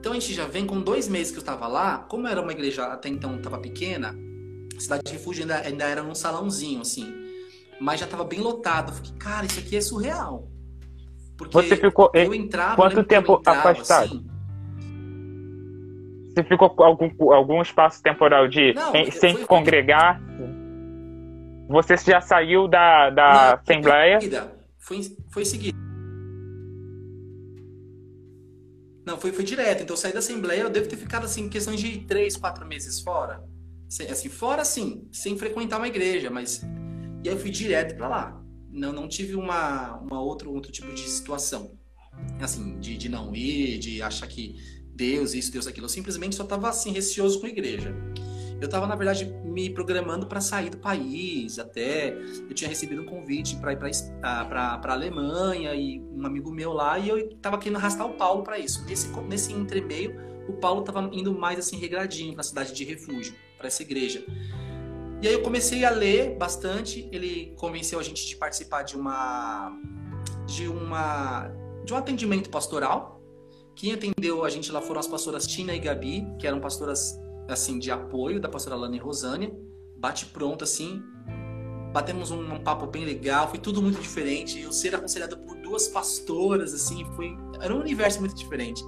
[0.00, 2.52] Então a gente já vem com dois meses que eu estava lá, como era uma
[2.52, 4.16] igreja até então estava pequena,
[4.74, 7.12] a cidade de refúgio ainda, ainda era num salãozinho, assim.
[7.78, 8.92] Mas já estava bem lotado.
[8.92, 10.48] Eu fiquei, cara, isso aqui é surreal.
[11.36, 14.04] Porque Você ficou eu entrava, quanto tempo entrava, afastado?
[14.04, 14.26] Assim,
[16.34, 20.18] Você ficou algum, algum espaço temporal de Não, em, sem foi, congregar?
[21.68, 24.18] Você já saiu da, da Não, Assembleia?
[24.78, 25.00] Foi,
[25.30, 25.89] foi seguida.
[29.10, 29.82] Não, foi, foi direto.
[29.82, 33.00] Então eu saí da Assembleia, eu devo ter ficado assim, questão de três, quatro meses
[33.00, 33.42] fora.
[34.08, 36.62] Assim, fora sim, sem frequentar uma igreja, mas.
[37.24, 38.44] E aí eu fui direto para lá.
[38.70, 41.76] Não, não tive uma, uma outro, outro tipo de situação.
[42.40, 44.54] Assim, de, de não ir, de achar que
[44.94, 45.86] Deus isso, Deus aquilo.
[45.86, 47.92] Eu simplesmente só tava assim, receoso com a igreja.
[48.60, 53.06] Eu estava, na verdade, me programando para sair do país, até eu tinha recebido um
[53.06, 57.76] convite para ir para a Alemanha e um amigo meu lá, e eu estava querendo
[57.76, 58.84] arrastar o Paulo para isso.
[58.84, 60.14] Nesse, nesse entremeio,
[60.46, 64.22] o Paulo estava indo mais assim regradinho para a cidade de refúgio, para essa igreja.
[65.22, 67.08] E aí eu comecei a ler bastante.
[67.12, 69.78] Ele convenceu a gente de participar de uma
[70.46, 71.50] de uma
[71.84, 73.20] de um atendimento pastoral.
[73.74, 77.18] Quem atendeu a gente lá foram as pastoras Tina e Gabi, que eram pastoras
[77.52, 79.52] assim de apoio da pastora Lana e Rosânia.
[79.96, 81.02] Bate pronto assim.
[81.92, 84.60] Batemos um, um papo bem legal, foi tudo muito diferente.
[84.60, 88.82] Eu ser aconselhado por duas pastoras assim, foi era um universo muito diferente.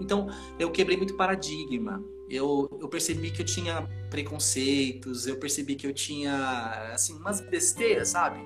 [0.00, 0.28] Então,
[0.58, 2.02] eu quebrei muito paradigma.
[2.28, 8.08] Eu, eu percebi que eu tinha preconceitos, eu percebi que eu tinha assim umas besteiras,
[8.08, 8.38] sabe?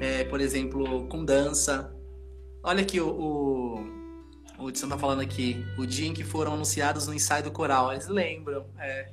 [0.00, 1.94] É, por exemplo, com dança.
[2.62, 3.95] Olha aqui o, o,
[4.58, 7.92] o Edson tá falando aqui, o dia em que foram anunciados no ensaio do coral,
[7.92, 8.66] eles lembram.
[8.78, 9.10] É,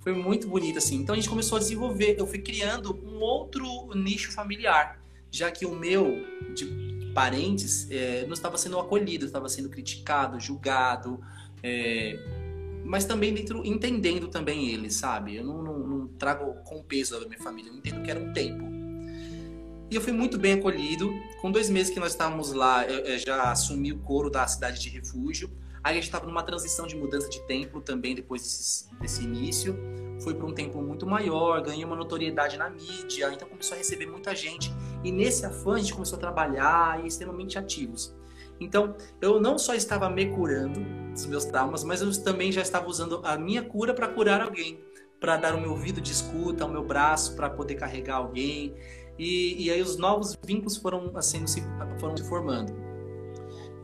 [0.00, 0.96] foi muito bonito assim.
[0.96, 3.64] Então a gente começou a desenvolver, eu fui criando um outro
[3.94, 5.00] nicho familiar,
[5.30, 6.24] já que o meu
[6.54, 11.20] de parentes é, não estava sendo acolhido, estava sendo criticado, julgado,
[11.62, 12.18] é,
[12.84, 15.36] mas também dentro entendendo também eles, sabe?
[15.36, 18.32] Eu não, não, não trago com peso da minha família, eu entendo que era um
[18.32, 18.71] tempo
[19.92, 21.12] e eu fui muito bem acolhido.
[21.38, 24.80] Com dois meses que nós estávamos lá, eu, eu já assumi o coro da cidade
[24.80, 25.50] de refúgio.
[25.84, 29.76] Aí a gente estava numa transição de mudança de templo também depois desse, desse início.
[30.22, 34.06] Foi para um templo muito maior, ganhei uma notoriedade na mídia, então começou a receber
[34.06, 34.72] muita gente.
[35.04, 38.14] E nesse afã a gente começou a trabalhar e extremamente ativos.
[38.58, 42.86] Então, eu não só estava me curando dos meus traumas, mas eu também já estava
[42.88, 44.80] usando a minha cura para curar alguém,
[45.20, 48.74] para dar o meu ouvido de escuta, o meu braço para poder carregar alguém.
[49.18, 51.62] E, e aí os novos vínculos foram assim se,
[51.98, 52.72] foram se formando.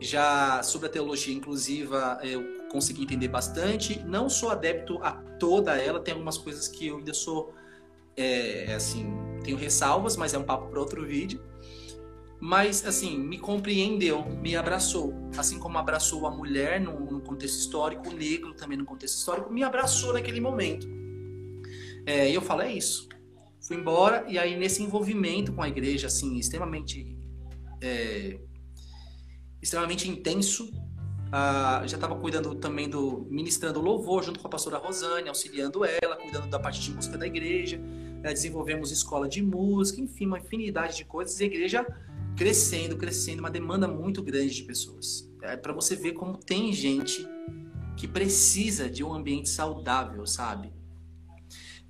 [0.01, 3.99] Já sobre a teologia inclusiva, eu consegui entender bastante.
[4.05, 7.53] Não sou adepto a toda ela, tem algumas coisas que eu ainda sou
[8.15, 11.41] é, assim, tenho ressalvas, mas é um papo para outro vídeo.
[12.41, 15.13] Mas, assim, me compreendeu, me abraçou.
[15.37, 19.51] Assim como abraçou a mulher no, no contexto histórico, o negro também no contexto histórico,
[19.51, 20.87] me abraçou naquele momento.
[22.05, 23.09] É, e eu falo, é isso
[23.69, 27.15] fui embora e aí nesse envolvimento com a igreja assim extremamente
[27.79, 28.39] é,
[29.61, 30.71] extremamente intenso
[31.27, 36.15] uh, já estava cuidando também do ministrando louvor junto com a pastora Rosane auxiliando ela
[36.15, 40.97] cuidando da parte de música da igreja uh, desenvolvemos escola de música enfim uma infinidade
[40.97, 41.85] de coisas e a igreja
[42.35, 45.29] crescendo crescendo uma demanda muito grande de pessoas.
[45.43, 47.23] É para você ver como tem gente
[47.95, 50.73] que precisa de um ambiente saudável sabe?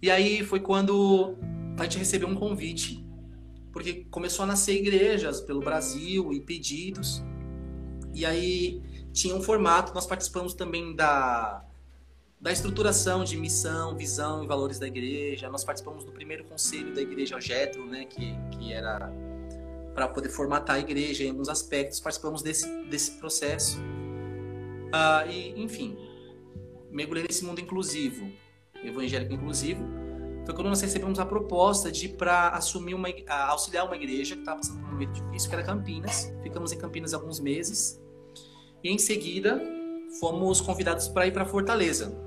[0.02, 1.38] E aí foi quando
[1.80, 3.06] a gente recebeu um convite,
[3.72, 7.24] porque começou a nascer igrejas pelo Brasil e pedidos.
[8.14, 8.82] E aí
[9.14, 11.64] tinha um formato, nós participamos também da,
[12.40, 15.50] da estruturação de missão, visão e valores da igreja.
[15.50, 19.12] Nós participamos do primeiro conselho da igreja Getro, né, que, que era
[19.94, 22.00] para poder formatar a igreja em alguns aspectos.
[22.00, 23.80] Participamos desse, desse processo.
[23.80, 25.96] Uh, e, enfim,
[26.90, 28.28] mergulhei nesse mundo inclusivo,
[28.84, 29.99] evangélico inclusivo
[30.50, 33.08] foi quando nós recebemos a proposta de para assumir uma
[33.50, 36.34] auxiliar uma igreja que estava passando por um momento difícil, que era Campinas.
[36.42, 38.02] Ficamos em Campinas alguns meses
[38.84, 39.62] e em seguida
[40.20, 42.18] fomos convidados para ir para Fortaleza.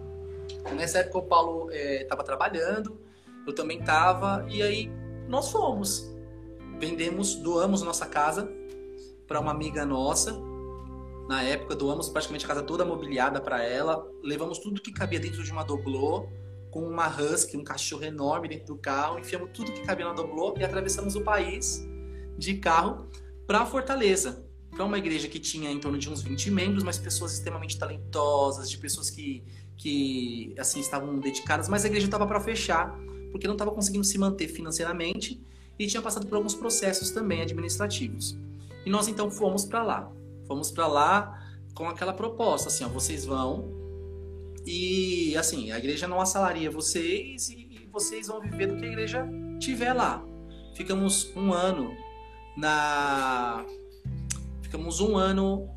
[0.76, 2.96] Nessa época o Paulo estava é, trabalhando,
[3.44, 4.88] eu também estava e aí
[5.26, 6.08] nós fomos,
[6.78, 8.48] vendemos, doamos nossa casa
[9.26, 10.40] para uma amiga nossa.
[11.28, 15.42] Na época doamos praticamente a casa toda mobiliada para ela, levamos tudo que cabia dentro
[15.42, 16.28] de uma doblô
[16.72, 20.54] com uma husky, um cachorro enorme dentro do carro, enfiamos tudo que cabia na doblô
[20.56, 21.86] e atravessamos o país
[22.38, 23.08] de carro
[23.46, 27.34] para Fortaleza, para uma igreja que tinha em torno de uns 20 membros, mas pessoas
[27.34, 29.44] extremamente talentosas, de pessoas que,
[29.76, 32.98] que assim estavam dedicadas, mas a igreja estava para fechar,
[33.30, 35.44] porque não estava conseguindo se manter financeiramente
[35.78, 38.34] e tinha passado por alguns processos também administrativos.
[38.86, 40.10] E nós então fomos para lá.
[40.46, 41.38] Fomos para lá
[41.74, 43.81] com aquela proposta, assim, ó, vocês vão
[44.66, 49.28] e assim, a igreja não assalaria vocês e, vocês vão viver do que a igreja
[49.58, 50.24] tiver lá.
[50.74, 51.94] Ficamos um ano
[52.56, 53.66] na.
[54.62, 55.68] Ficamos um ano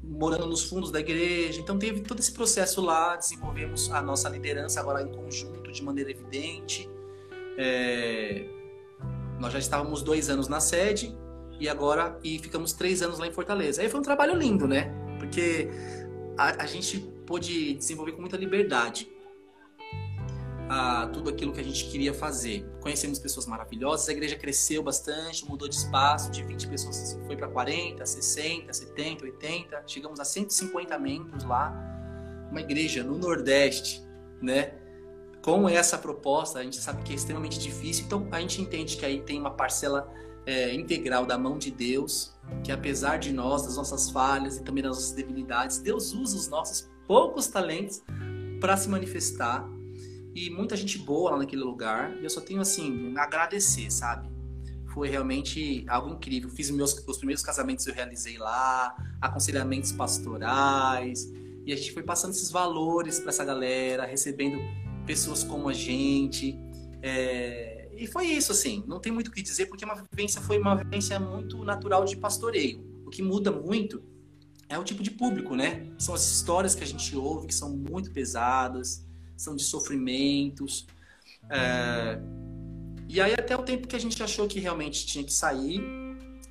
[0.00, 1.60] morando nos fundos da igreja.
[1.60, 6.10] Então teve todo esse processo lá, desenvolvemos a nossa liderança agora em conjunto, de maneira
[6.10, 6.88] evidente.
[7.58, 8.46] É...
[9.40, 11.12] Nós já estávamos dois anos na sede
[11.58, 13.82] e agora e ficamos três anos lá em Fortaleza.
[13.82, 14.94] Aí foi um trabalho lindo, né?
[15.18, 15.68] Porque
[16.38, 19.08] a, a gente pôde desenvolver com muita liberdade
[20.68, 22.66] a tudo aquilo que a gente queria fazer.
[22.80, 27.48] Conhecemos pessoas maravilhosas, a igreja cresceu bastante, mudou de espaço, de 20 pessoas foi para
[27.48, 31.72] 40, 60, 70, 80, chegamos a 150 membros lá.
[32.50, 34.02] Uma igreja no Nordeste,
[34.40, 34.74] né?
[35.42, 39.04] Com essa proposta, a gente sabe que é extremamente difícil, então a gente entende que
[39.04, 40.10] aí tem uma parcela
[40.46, 44.82] é, integral da mão de Deus, que apesar de nós, das nossas falhas e também
[44.82, 48.02] das nossas debilidades, Deus usa os nossos poucos talentos
[48.60, 49.68] para se manifestar.
[50.34, 52.16] e muita gente boa lá naquele lugar.
[52.20, 54.28] E eu só tenho assim, agradecer, sabe?
[54.92, 56.50] Foi realmente algo incrível.
[56.50, 61.32] Fiz meus os primeiros casamentos eu realizei lá, aconselhamentos pastorais,
[61.64, 64.58] e a gente foi passando esses valores para essa galera, recebendo
[65.06, 66.58] pessoas como a gente.
[67.00, 67.88] É...
[67.96, 68.82] E foi isso, assim.
[68.86, 72.16] Não tem muito o que dizer, porque uma vivência foi uma vivência muito natural de
[72.16, 72.84] pastoreio.
[73.06, 74.02] O que muda muito
[74.68, 75.86] é o tipo de público, né?
[75.98, 80.86] São as histórias que a gente ouve que são muito pesadas, são de sofrimentos.
[81.50, 82.18] É...
[83.08, 85.82] E aí até o tempo que a gente achou que realmente tinha que sair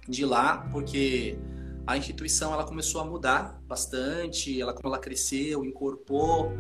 [0.08, 1.38] de lá, porque
[1.86, 6.52] a instituição ela começou a mudar bastante, ela como ela cresceu, incorporou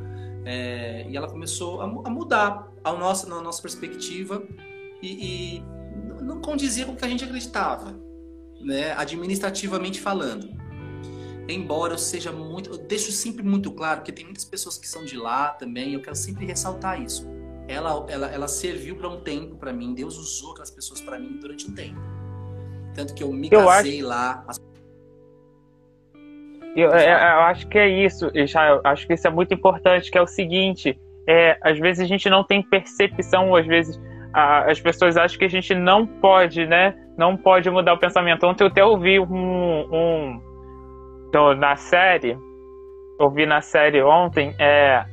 [0.45, 4.43] é, e ela começou a, a, mudar ao nosso, na nossa perspectiva
[5.01, 5.63] e, e
[6.21, 7.97] não condizia com o que a gente acreditava,
[8.61, 8.93] né?
[8.93, 10.49] administrativamente falando.
[11.47, 15.03] Embora eu seja muito, eu deixo sempre muito claro, porque tem muitas pessoas que são
[15.03, 17.27] de lá também, eu quero sempre ressaltar isso.
[17.67, 21.37] Ela, ela, ela serviu para um tempo para mim, Deus usou aquelas pessoas para mim
[21.39, 21.99] durante um tempo.
[22.93, 24.07] Tanto que eu me eu casei acho...
[24.07, 24.45] lá.
[24.47, 24.61] As...
[26.75, 30.09] Eu, eu, é, eu, acho que é isso, já acho que isso é muito importante,
[30.09, 30.97] que é o seguinte,
[31.27, 33.99] é, às vezes a gente não tem percepção, às vezes
[34.33, 36.95] a, as pessoas acham que a gente não pode, né?
[37.17, 38.45] Não pode mudar o pensamento.
[38.45, 39.25] Ontem eu até ouvi um,
[39.91, 40.52] um
[41.33, 42.37] então, na série,
[43.19, 45.03] ouvi na série ontem, é,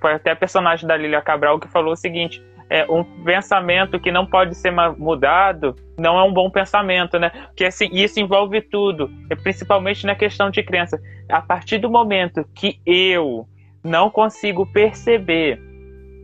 [0.00, 4.10] foi até a personagem da Lilia Cabral que falou o seguinte: é, um pensamento que
[4.10, 7.30] não pode ser mudado não é um bom pensamento, né?
[7.46, 11.00] Porque assim, isso envolve tudo, é principalmente na questão de crença.
[11.28, 13.46] A partir do momento que eu
[13.84, 15.60] não consigo perceber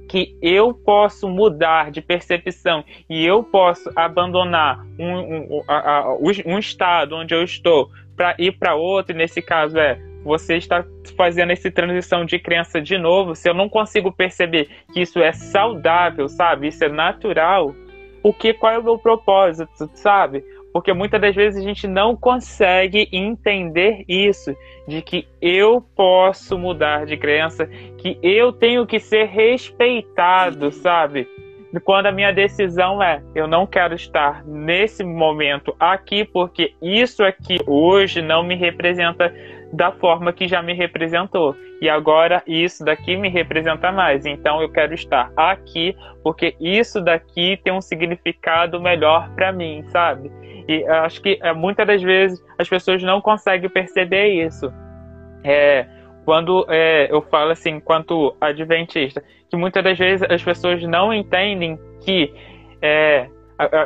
[0.09, 7.15] que eu posso mudar de percepção e eu posso abandonar um, um, a, um estado
[7.15, 7.89] onde eu estou
[8.21, 10.85] para ir para outro, e nesse caso é você está
[11.17, 15.33] fazendo essa transição de crença de novo, se eu não consigo perceber que isso é
[15.33, 16.69] saudável, sabe?
[16.69, 17.75] Isso é natural,
[18.23, 20.45] o que qual é o meu propósito, sabe?
[20.71, 24.55] Porque muitas das vezes a gente não consegue entender isso,
[24.87, 27.67] de que eu posso mudar de crença,
[27.97, 31.27] que eu tenho que ser respeitado, sabe?
[31.85, 37.59] Quando a minha decisão é, eu não quero estar nesse momento aqui, porque isso aqui
[37.67, 39.33] hoje não me representa
[39.73, 41.55] da forma que já me representou.
[41.81, 44.27] E agora isso daqui me representa mais.
[44.27, 50.31] Então eu quero estar aqui porque isso daqui tem um significado melhor para mim, sabe?
[50.69, 54.73] E acho que é, muitas das vezes as pessoas não conseguem perceber isso.
[55.45, 55.87] É,
[56.25, 61.79] quando é, eu falo assim, enquanto adventista, que muitas das vezes as pessoas não entendem
[62.05, 62.33] que
[62.81, 63.29] é,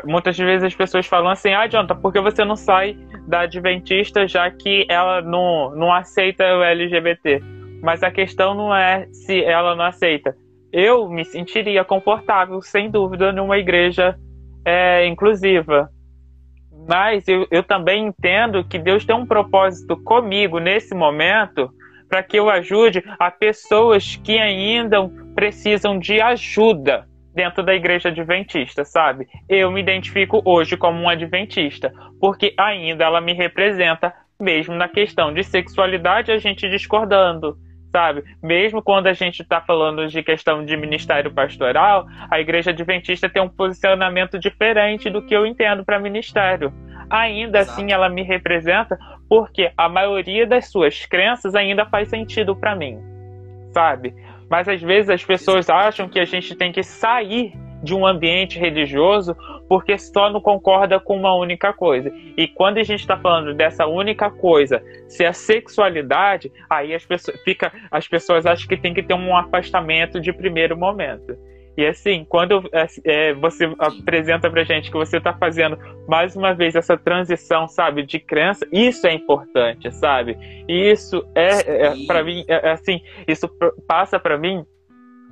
[0.04, 2.96] muitas vezes as pessoas falam assim, ah, Jonathan, por que você não sai
[3.26, 7.42] da Adventista já que ela não, não aceita o LGBT?
[7.82, 10.36] Mas a questão não é se ela não aceita.
[10.72, 14.16] Eu me sentiria confortável, sem dúvida, numa igreja
[14.64, 15.88] é, inclusiva.
[16.86, 21.70] Mas eu, eu também entendo que Deus tem um propósito comigo nesse momento
[22.08, 25.00] para que eu ajude a pessoas que ainda
[25.44, 29.26] precisam de ajuda dentro da igreja adventista, sabe?
[29.46, 34.10] Eu me identifico hoje como um adventista, porque ainda ela me representa,
[34.40, 37.58] mesmo na questão de sexualidade, a gente discordando,
[37.92, 38.24] sabe?
[38.42, 43.42] Mesmo quando a gente está falando de questão de ministério pastoral, a igreja adventista tem
[43.42, 46.72] um posicionamento diferente do que eu entendo para ministério.
[47.10, 47.80] Ainda Exato.
[47.80, 48.98] assim, ela me representa
[49.28, 52.98] porque a maioria das suas crenças ainda faz sentido para mim,
[53.74, 54.14] sabe?
[54.48, 57.52] Mas às vezes as pessoas acham que a gente tem que sair
[57.82, 59.36] de um ambiente religioso
[59.68, 62.12] porque só não concorda com uma única coisa.
[62.36, 67.38] E quando a gente está falando dessa única coisa, se a sexualidade, aí as pessoas,
[67.42, 71.36] fica, as pessoas acham que tem que ter um afastamento de primeiro momento.
[71.76, 75.76] E assim, quando é, é você apresenta pra gente que você tá fazendo
[76.08, 80.36] mais uma vez essa transição, sabe, de crença, isso é importante, sabe?
[80.68, 83.48] E isso é, é para mim, é, é, assim, isso
[83.88, 84.64] passa para mim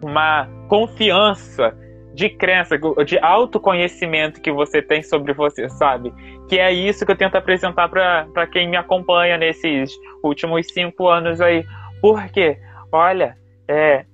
[0.03, 1.77] uma confiança
[2.15, 6.13] de crença, de autoconhecimento que você tem sobre você, sabe?
[6.49, 9.93] Que é isso que eu tento apresentar para quem me acompanha nesses
[10.23, 11.65] últimos cinco anos aí.
[12.03, 12.59] Porque,
[12.93, 13.35] olha,
[13.67, 14.05] é,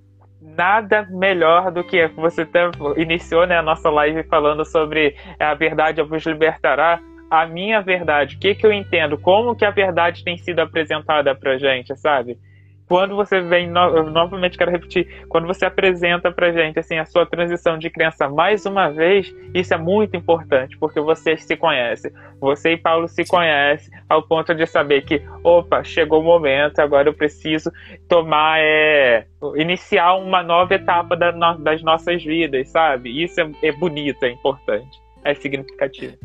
[0.41, 6.03] nada melhor do que você ter, iniciou né, a nossa live falando sobre a verdade
[6.03, 7.01] vos libertará.
[7.31, 11.35] A minha verdade, o que, que eu entendo, como que a verdade tem sido apresentada
[11.35, 12.39] pra gente, sabe?
[12.89, 17.27] Quando você vem, no, novamente quero repetir, quando você apresenta pra gente assim a sua
[17.27, 22.13] transição de criança mais uma vez, isso é muito importante, porque você se conhece.
[22.41, 27.09] Você e Paulo se conhecem ao ponto de saber que, opa, chegou o momento, agora
[27.09, 27.71] eu preciso
[28.09, 33.23] tomar, é, iniciar uma nova etapa da, das nossas vidas, sabe?
[33.23, 36.17] Isso é, é bonito, é importante, é significativo.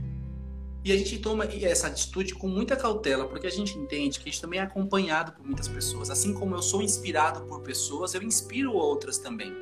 [0.83, 0.89] É.
[0.89, 4.31] E a gente toma essa atitude com muita cautela, porque a gente entende que a
[4.31, 6.09] gente também é acompanhado por muitas pessoas.
[6.09, 9.53] Assim como eu sou inspirado por pessoas, eu inspiro outras também.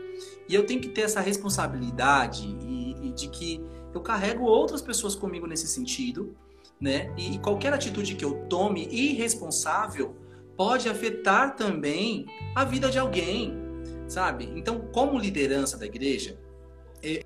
[0.50, 5.16] E eu tenho que ter essa responsabilidade e, e de que eu carrego outras pessoas
[5.16, 6.36] comigo nesse sentido,
[6.80, 7.14] né?
[7.18, 10.16] E qualquer atitude que eu tome irresponsável
[10.58, 12.26] pode afetar também
[12.56, 13.54] a vida de alguém,
[14.08, 14.52] sabe?
[14.56, 16.40] Então, como liderança da igreja,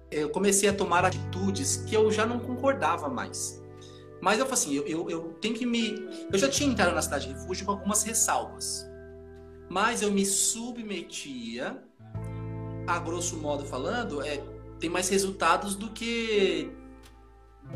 [0.09, 3.61] eu comecei a tomar atitudes que eu já não concordava mais.
[4.25, 6.03] Mas eu falei assim, eu, eu, eu tenho que me.
[6.33, 8.83] Eu já tinha entrado na cidade de refúgio com algumas ressalvas.
[9.69, 11.79] Mas eu me submetia,
[12.87, 14.43] a grosso modo falando, é,
[14.79, 16.71] tem mais resultados do que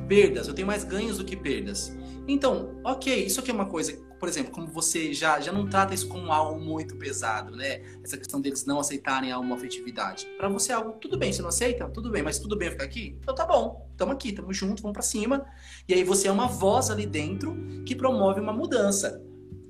[0.08, 0.48] perdas.
[0.48, 1.96] Eu tenho mais ganhos do que perdas.
[2.28, 5.94] Então, ok, isso aqui é uma coisa por exemplo, como você já, já não trata
[5.94, 7.82] isso como algo muito pesado, né?
[8.04, 10.26] Essa questão deles não aceitarem a uma afetividade.
[10.38, 11.88] Para você é algo, tudo bem, você não aceita?
[11.90, 13.18] Tudo bem, mas tudo bem ficar aqui?
[13.22, 15.46] Então tá bom, tamo aqui, tamo junto, vamos para cima.
[15.88, 17.56] E aí você é uma voz ali dentro
[17.86, 19.24] que promove uma mudança,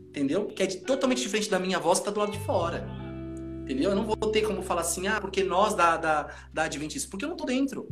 [0.10, 0.48] entendeu?
[0.48, 2.88] Que é totalmente diferente da minha voz que tá do lado de fora.
[3.62, 3.92] Entendeu?
[3.92, 7.24] Eu não vou ter como falar assim, ah, porque nós da, da, da Adventista, porque
[7.24, 7.88] eu não tô dentro.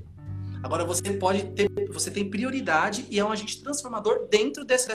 [0.63, 4.93] Agora você pode ter, você tem prioridade e é um agente transformador dentro dessa,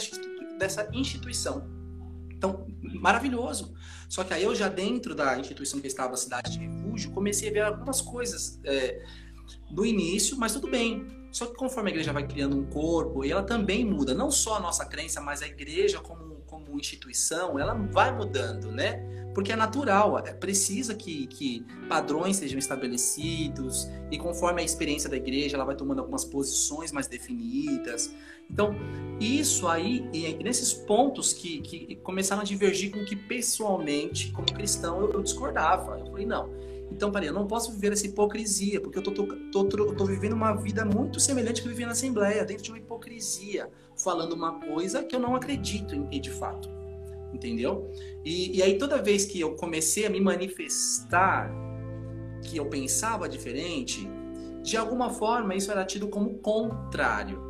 [0.63, 1.69] dessa instituição.
[2.31, 3.75] Então, maravilhoso.
[4.09, 7.49] Só que aí eu já dentro da instituição que estava, a cidade de refúgio, comecei
[7.49, 9.03] a ver algumas coisas é,
[9.71, 11.07] do início, mas tudo bem.
[11.33, 14.57] Só que conforme a igreja vai criando um corpo, e ela também muda, não só
[14.57, 19.01] a nossa crença, mas a igreja como, como instituição, ela vai mudando, né?
[19.35, 25.17] Porque é natural, é, precisa que, que padrões sejam estabelecidos, e conforme a experiência da
[25.17, 28.15] igreja, ela vai tomando algumas posições mais definidas.
[28.53, 28.75] Então,
[29.19, 30.01] isso aí,
[30.43, 35.99] nesses pontos que, que começaram a divergir com que pessoalmente, como cristão, eu, eu discordava.
[35.99, 36.51] Eu falei, não,
[36.93, 39.27] então, peraí, eu não posso viver essa hipocrisia, porque eu tô, tô,
[39.65, 42.79] tô, tô, vivendo uma vida muito semelhante que eu vivi na Assembleia, dentro de uma
[42.79, 46.69] hipocrisia, falando uma coisa que eu não acredito em de fato.
[47.33, 47.91] Entendeu?
[48.23, 51.51] E, e aí, toda vez que eu comecei a me manifestar
[52.43, 54.07] que eu pensava diferente,
[54.63, 57.42] de alguma forma isso era tido como contrário.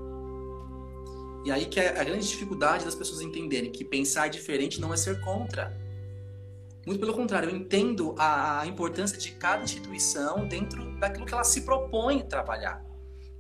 [1.45, 4.97] E aí que é a grande dificuldade das pessoas entenderem que pensar diferente não é
[4.97, 5.77] ser contra.
[6.87, 11.45] Muito pelo contrário, eu entendo a, a importância de cada instituição dentro daquilo que ela
[11.45, 12.85] se propõe trabalhar,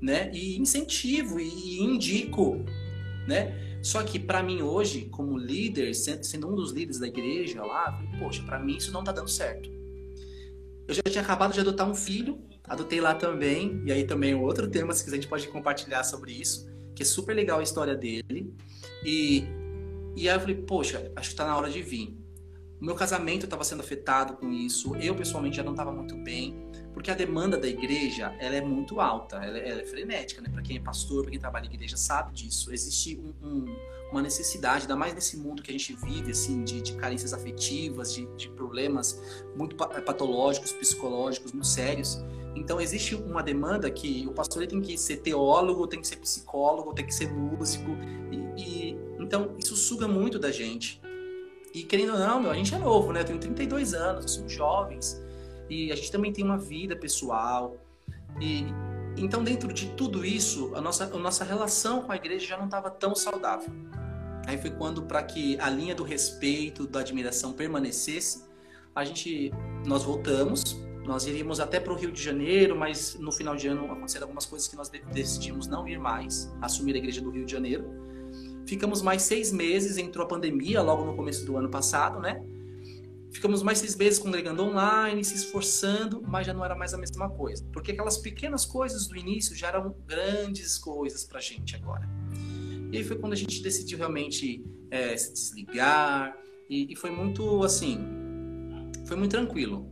[0.00, 0.30] né?
[0.32, 2.64] E incentivo e indico,
[3.26, 3.78] né?
[3.82, 8.18] Só que para mim hoje, como líder, sendo um dos líderes da igreja lá, falei,
[8.18, 9.68] poxa, para mim isso não tá dando certo.
[10.86, 14.68] Eu já tinha acabado de adotar um filho, adotei lá também, e aí também outro
[14.68, 17.94] tema, se quiser a gente pode compartilhar sobre isso, que é super legal a história
[17.94, 18.54] dele.
[19.04, 19.44] E,
[20.16, 22.16] e aí eu falei, poxa, acho que tá na hora de vir.
[22.80, 24.96] O meu casamento estava sendo afetado com isso.
[24.96, 26.66] Eu, pessoalmente, já não estava muito bem.
[26.92, 29.36] Porque a demanda da igreja, ela é muito alta.
[29.36, 30.48] Ela, ela é frenética, né?
[30.52, 32.72] Para quem é pastor, para quem trabalha em igreja, sabe disso.
[32.72, 33.76] Existe um, um,
[34.10, 38.12] uma necessidade, ainda mais nesse mundo que a gente vive, assim, de, de carências afetivas,
[38.12, 39.22] de, de problemas
[39.56, 42.18] muito patológicos, psicológicos, muito sérios.
[42.54, 46.94] Então, existe uma demanda que o pastor tem que ser teólogo, tem que ser psicólogo,
[46.94, 47.90] tem que ser músico.
[48.30, 51.00] E, e então, isso suga muito da gente.
[51.74, 53.20] E querendo ou não, meu, a gente é novo, né?
[53.20, 55.22] Eu tenho 32 anos, somos jovens.
[55.70, 57.76] E a gente também tem uma vida pessoal.
[58.40, 58.66] E
[59.16, 62.66] então, dentro de tudo isso, a nossa, a nossa relação com a igreja já não
[62.66, 63.70] estava tão saudável.
[64.46, 68.44] Aí foi quando, para que a linha do respeito, da admiração permanecesse,
[68.94, 69.52] a gente,
[69.86, 70.81] nós voltamos.
[71.04, 74.46] Nós iríamos até para o Rio de Janeiro, mas no final de ano aconteceram algumas
[74.46, 77.84] coisas que nós decidimos não ir mais, assumir a igreja do Rio de Janeiro.
[78.66, 82.40] Ficamos mais seis meses, entrou a pandemia logo no começo do ano passado, né?
[83.32, 87.28] Ficamos mais seis meses congregando online, se esforçando, mas já não era mais a mesma
[87.30, 87.64] coisa.
[87.72, 92.08] Porque aquelas pequenas coisas do início já eram grandes coisas pra gente agora.
[92.92, 96.36] E aí foi quando a gente decidiu realmente é, se desligar.
[96.70, 97.98] E, e foi muito, assim,
[99.06, 99.90] foi muito tranquilo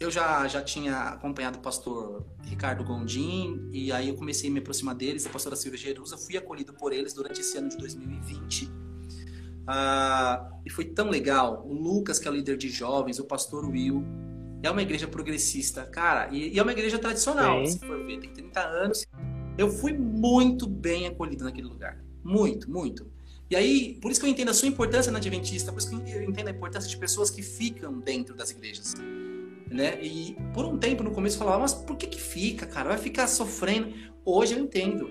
[0.00, 4.60] eu já, já tinha acompanhado o pastor Ricardo Gondim, e aí eu comecei a me
[4.60, 8.70] aproximar deles, a pastora Silvia Jerusa, fui acolhido por eles durante esse ano de 2020.
[9.66, 11.64] Ah, e foi tão legal.
[11.66, 14.04] O Lucas, que é o líder de jovens, o pastor Will,
[14.62, 17.72] é uma igreja progressista, cara, e, e é uma igreja tradicional, Sim.
[17.72, 19.04] se for ver, tem 30 anos.
[19.56, 21.98] Eu fui muito bem acolhido naquele lugar.
[22.22, 23.10] Muito, muito.
[23.50, 26.12] E aí, por isso que eu entendo a sua importância na Adventista, por isso que
[26.12, 28.94] eu entendo a importância de pessoas que ficam dentro das igrejas.
[29.70, 30.02] Né?
[30.02, 32.88] E por um tempo no começo eu falava, mas por que que fica, cara?
[32.88, 33.92] Vai ficar sofrendo.
[34.24, 35.10] Hoje eu entendo.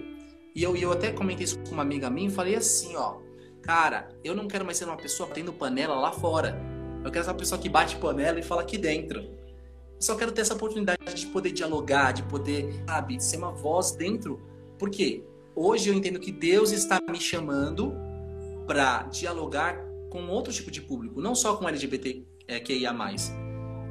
[0.56, 3.18] E eu, eu até comentei isso com uma amiga minha e falei assim, ó,
[3.62, 6.60] cara, eu não quero mais ser uma pessoa batendo panela lá fora.
[7.04, 9.20] Eu quero ser uma pessoa que bate panela e fala aqui dentro.
[9.20, 13.92] Eu só quero ter essa oportunidade de poder dialogar, de poder, sabe, ser uma voz
[13.92, 14.42] dentro.
[14.80, 15.24] Por quê?
[15.56, 17.94] Hoje eu entendo que Deus está me chamando
[18.66, 19.80] para dialogar
[20.10, 22.26] com outro tipo de público, não só com LGBT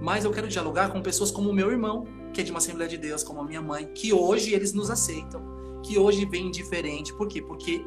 [0.01, 2.89] mas eu quero dialogar com pessoas como o meu irmão, que é de uma Assembleia
[2.89, 5.43] de Deus, como a minha mãe, que hoje eles nos aceitam,
[5.82, 7.12] que hoje vem diferente.
[7.14, 7.40] Por quê?
[7.40, 7.85] Porque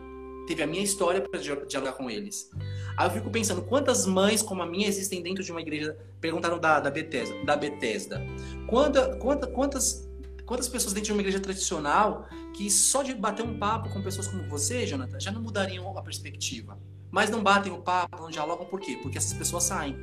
[0.48, 2.50] teve a minha história para dialogar com eles.
[2.98, 5.96] Aí eu fico pensando, quantas mães como a minha existem dentro de uma igreja?
[6.20, 7.36] Perguntaram da, da Bethesda.
[7.46, 8.22] Da Bethesda.
[8.68, 10.10] Quanta, quanta, quantas,
[10.46, 14.28] quantas pessoas dentro de uma igreja tradicional que só de bater um papo com pessoas
[14.28, 16.80] como você, Jonathan, já não mudariam a perspectiva.
[17.12, 18.98] Mas não batem o papo, não dialogam, por quê?
[19.02, 19.96] Porque essas pessoas saem.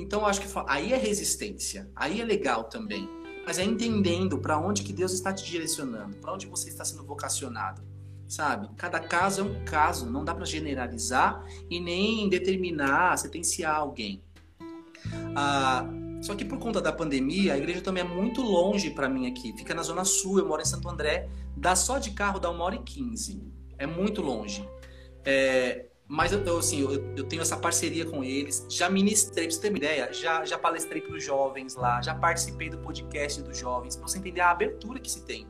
[0.00, 3.08] Então, eu acho que aí é resistência, aí é legal também.
[3.46, 7.04] Mas é entendendo para onde que Deus está te direcionando, para onde você está sendo
[7.04, 7.82] vocacionado,
[8.28, 8.68] sabe?
[8.76, 14.22] Cada caso é um caso, não dá para generalizar e nem determinar, sentenciar alguém.
[15.34, 15.84] Ah,
[16.20, 19.52] só que por conta da pandemia, a igreja também é muito longe para mim aqui.
[19.56, 21.28] Fica na Zona Sul, eu moro em Santo André.
[21.56, 23.42] Dá só de carro, dá uma hora e quinze.
[23.78, 24.68] É muito longe.
[25.24, 28.66] É, mas eu, assim, eu, eu, tenho essa parceria com eles.
[28.68, 32.12] Já ministrei, pra você ter uma ideia, já, já palestrei para os jovens lá, já
[32.12, 35.46] participei do podcast dos jovens, para você entender a abertura que se tem.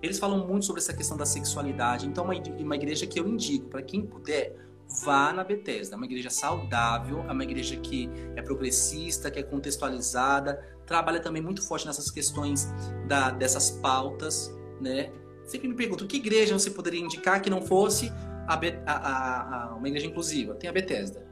[0.00, 2.06] Eles falam muito sobre essa questão da sexualidade.
[2.06, 4.54] Então, uma, uma igreja que eu indico para quem puder,
[5.02, 5.96] vá na Bethesda.
[5.96, 11.42] É uma igreja saudável, é uma igreja que é progressista, que é contextualizada, trabalha também
[11.42, 12.68] muito forte nessas questões
[13.08, 15.10] da, dessas pautas, né?
[15.46, 18.12] Sempre me pergunto, que igreja você poderia indicar que não fosse
[18.54, 21.26] a, a, a, uma igreja inclusiva, tem a Bethesda,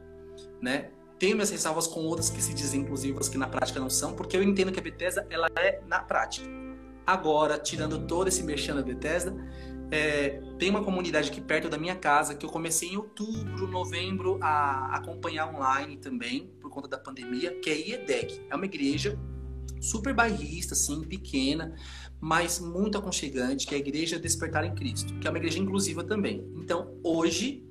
[0.61, 0.91] né?
[1.19, 4.37] Tenho minhas ressalvas com outras que se dizem inclusivas que na prática não são, porque
[4.37, 6.47] eu entendo que a Bethesda ela é na prática.
[7.05, 9.35] Agora, tirando todo esse merchan da Bethesda,
[9.91, 14.39] é, tem uma comunidade aqui perto da minha casa que eu comecei em outubro, novembro
[14.41, 18.47] a acompanhar online também, por conta da pandemia, que é IEDEC.
[18.51, 19.19] É uma igreja
[19.81, 21.75] super bairrista, assim, pequena,
[22.21, 26.03] mas muito aconchegante, que é a Igreja Despertar em Cristo, que é uma igreja inclusiva
[26.03, 26.45] também.
[26.57, 27.65] Então, hoje,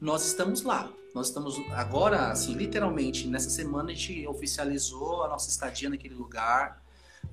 [0.00, 0.92] nós estamos lá.
[1.14, 6.82] Nós estamos agora, assim, literalmente, nessa semana a gente oficializou a nossa estadia naquele lugar.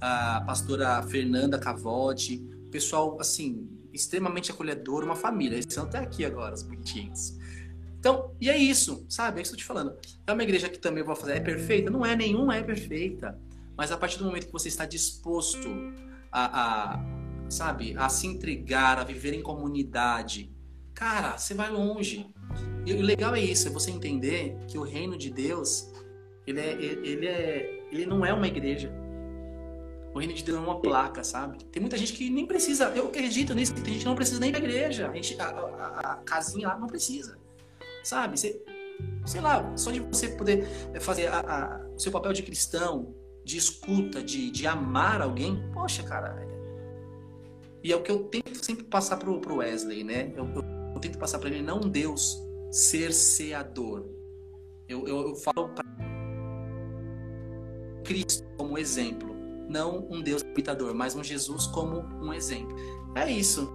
[0.01, 2.38] A pastora Fernanda Cavote,
[2.69, 5.56] pessoal, assim, extremamente acolhedor, uma família.
[5.56, 7.38] Eles estão até aqui agora, os bonitinhos.
[7.97, 9.39] Então, e é isso, sabe?
[9.39, 9.97] É isso que eu estou te falando.
[10.26, 11.89] É uma igreja que também vou fazer, é perfeita?
[11.89, 13.38] Não é, nenhuma é perfeita.
[13.80, 15.69] Mas a partir do momento que você está disposto
[16.30, 20.53] a, a, sabe, a se entregar, a viver em comunidade,
[20.93, 22.30] cara, você vai longe.
[22.85, 25.93] E o legal é isso, é você entender que o reino de Deus,
[26.45, 28.91] ele é, ele é, ele não é uma igreja.
[30.14, 31.64] O reino de Deus é uma placa, sabe?
[31.64, 34.51] Tem muita gente que nem precisa, eu acredito nisso, tem gente que não precisa nem
[34.51, 35.10] da igreja.
[35.10, 37.39] A, gente, a, a, a casinha lá não precisa,
[38.03, 38.38] sabe?
[38.38, 38.61] Você,
[39.26, 40.68] sei lá, só de você poder
[40.99, 41.30] fazer
[41.95, 43.15] o seu papel de cristão,
[43.49, 46.39] de escuta, de, de amar alguém, poxa, cara.
[46.39, 46.47] É...
[47.84, 50.31] E é o que eu tento sempre passar pro, pro Wesley, né?
[50.35, 50.63] Eu, eu,
[50.93, 52.38] eu tento passar para ele, não Deus
[52.71, 54.05] cerceador.
[54.88, 55.84] Eu, eu, eu falo para
[58.03, 59.35] Cristo como exemplo,
[59.67, 62.76] não um Deus habitador, mas um Jesus como um exemplo.
[63.15, 63.67] É isso.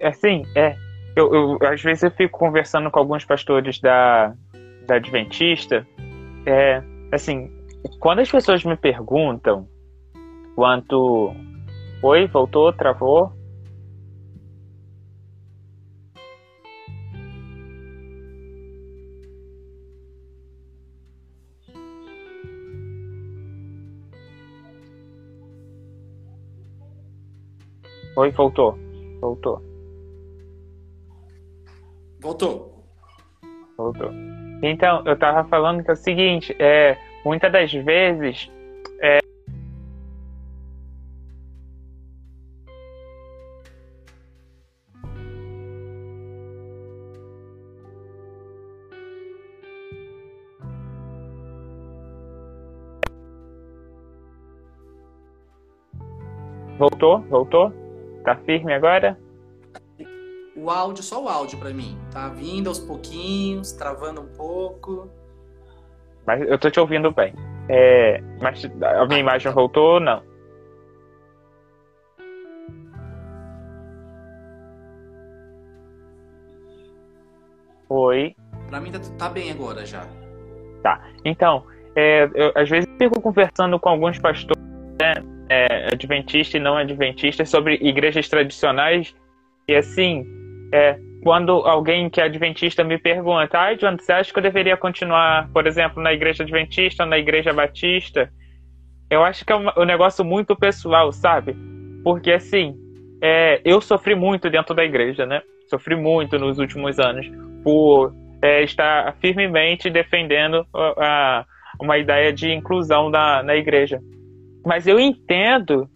[0.00, 0.74] É assim, é.
[1.14, 4.34] Eu, eu, às vezes eu fico conversando com alguns pastores da,
[4.86, 5.86] da Adventista
[6.46, 6.82] é,
[7.12, 7.50] assim,
[8.00, 9.68] quando as pessoas me perguntam
[10.54, 11.34] quanto.
[12.02, 13.32] Oi, voltou, travou?
[28.16, 28.78] Oi, voltou.
[29.20, 29.62] Voltou.
[32.20, 32.84] Voltou.
[33.76, 34.41] Voltou.
[34.62, 38.48] Então, eu tava falando que é o seguinte, é, muitas das vezes
[39.00, 39.18] é,
[56.78, 57.20] Voltou?
[57.28, 57.72] Voltou?
[58.24, 59.16] Tá firme agora?
[60.54, 61.98] O áudio, só o áudio para mim.
[62.10, 65.10] Tá vindo aos pouquinhos, travando um pouco.
[66.26, 67.34] Mas eu tô te ouvindo bem.
[67.68, 69.98] É, mas a minha imagem voltou?
[70.00, 70.22] Não.
[77.88, 78.34] Oi.
[78.68, 80.06] Pra mim tá, tá bem agora já.
[80.82, 81.02] Tá.
[81.24, 81.64] Então,
[81.94, 84.62] é, eu, às vezes eu fico conversando com alguns pastores
[85.00, 85.12] né,
[85.48, 89.14] é, adventistas e não adventistas sobre igrejas tradicionais
[89.68, 90.26] e assim,
[90.72, 94.76] é, quando alguém que é adventista me pergunta, ai, John, você acha que eu deveria
[94.76, 98.32] continuar, por exemplo, na igreja adventista ou na igreja batista?
[99.08, 101.54] Eu acho que é um, negócio muito pessoal, sabe?
[102.02, 102.74] Porque assim,
[103.22, 105.42] é, eu sofri muito dentro da igreja, né?
[105.68, 107.30] Sofri muito nos últimos anos
[107.62, 111.44] por é, estar firmemente defendendo a,
[111.80, 114.00] uma ideia de inclusão na, na igreja.
[114.64, 115.88] Mas eu entendo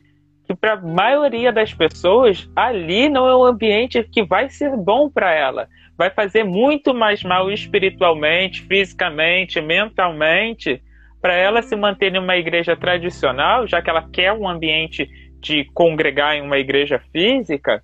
[0.47, 5.11] que para a maioria das pessoas ali não é um ambiente que vai ser bom
[5.11, 5.69] para ela.
[5.99, 10.81] Vai fazer muito mais mal espiritualmente, fisicamente, mentalmente,
[11.21, 15.09] para ela se manter em uma igreja tradicional, já que ela quer um ambiente
[15.41, 17.83] de congregar em uma igreja física,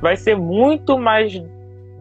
[0.00, 1.32] vai ser muito mais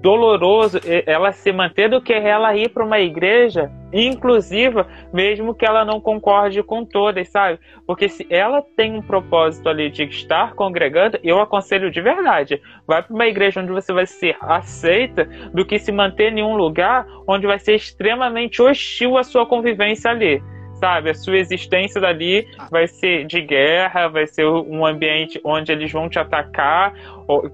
[0.02, 5.84] doloroso ela se manter do que ela ir para uma igreja inclusiva, mesmo que ela
[5.84, 7.60] não concorde com todas, sabe?
[7.86, 13.02] Porque se ela tem um propósito ali de estar congregando, eu aconselho de verdade, vai
[13.04, 17.06] para uma igreja onde você vai ser aceita, do que se manter em um lugar
[17.28, 20.42] onde vai ser extremamente hostil a sua convivência ali
[20.82, 21.12] sabe?
[21.12, 26.10] A sua existência dali vai ser de guerra, vai ser um ambiente onde eles vão
[26.10, 26.94] te atacar,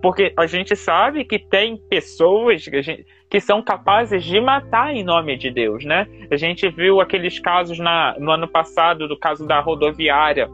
[0.01, 5.03] porque a gente sabe que tem pessoas que, gente, que são capazes de matar em
[5.03, 6.07] nome de Deus, né?
[6.31, 10.49] A gente viu aqueles casos na, no ano passado, do caso da rodoviária,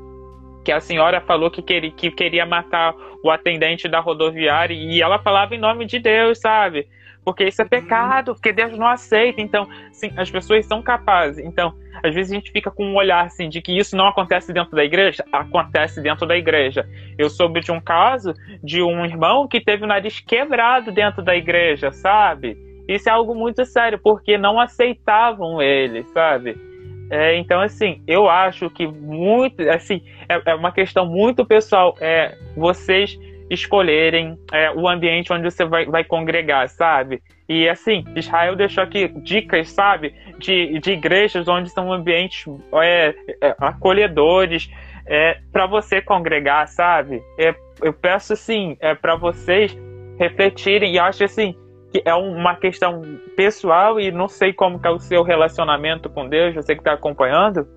[0.64, 5.20] que a senhora falou que queria, que queria matar o atendente da rodoviária e ela
[5.20, 6.88] falava em nome de Deus, sabe?
[7.24, 9.42] Porque isso é pecado, porque Deus não aceita.
[9.42, 11.44] Então, sim, as pessoas são capazes.
[11.44, 11.74] Então,
[12.04, 14.76] às vezes a gente fica com um olhar assim de que isso não acontece dentro
[14.76, 16.88] da igreja, acontece dentro da igreja.
[17.18, 18.34] Eu soube de um caso
[18.64, 22.58] de um irmão que teve o nariz quebrado dentro da igreja, sabe?
[22.88, 26.58] Isso é algo muito sério, porque não aceitavam ele, sabe?
[27.10, 31.96] É, então, assim, eu acho que muito, assim, é, é uma questão muito pessoal.
[32.02, 33.20] É, vocês
[33.50, 37.22] escolherem é, o ambiente onde você vai, vai congregar, sabe?
[37.48, 42.46] E assim, Israel deixou aqui dicas, sabe, de, de igrejas onde são ambientes
[42.82, 44.70] é, é, acolhedores
[45.06, 47.22] é, para você congregar, sabe?
[47.38, 49.78] É, eu peço assim, é, para vocês
[50.18, 51.56] refletirem e acho assim
[51.92, 53.04] que é uma questão
[53.36, 56.94] pessoal e não sei como que é o seu relacionamento com Deus, você que está
[56.94, 57.68] acompanhando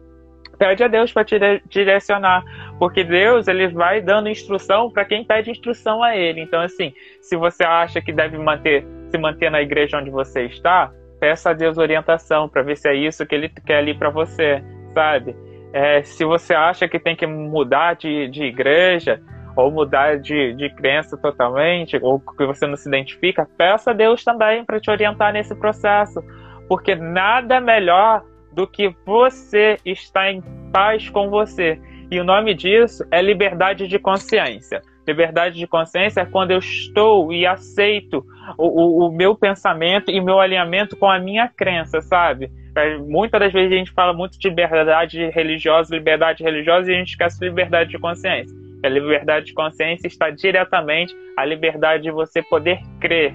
[0.59, 1.39] pede a Deus para te
[1.69, 2.45] direcionar,
[2.79, 6.41] porque Deus ele vai dando instrução para quem pede instrução a Ele.
[6.41, 10.91] Então assim, se você acha que deve manter, se manter na igreja onde você está,
[11.21, 14.63] peça a Deus orientação para ver se é isso que Ele quer ali para você,
[14.93, 15.37] sabe?
[15.73, 19.21] É, se você acha que tem que mudar de, de igreja
[19.57, 24.23] ou mudar de, de crença totalmente, ou que você não se identifica, peça a Deus
[24.23, 26.23] também para te orientar nesse processo,
[26.69, 28.23] porque nada melhor
[28.57, 30.43] do que você está em
[30.73, 31.79] paz com você.
[32.11, 34.81] E o nome disso é liberdade de consciência.
[35.07, 38.25] Liberdade de consciência é quando eu estou e aceito
[38.57, 42.51] o, o, o meu pensamento e meu alinhamento com a minha crença, sabe?
[42.75, 46.99] É, muitas das vezes a gente fala muito de liberdade religiosa, liberdade religiosa, e a
[46.99, 48.57] gente esquece de liberdade de consciência.
[48.83, 53.35] A liberdade de consciência está diretamente à liberdade de você poder crer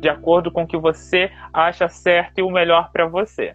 [0.00, 3.54] de acordo com o que você acha certo e o melhor para você.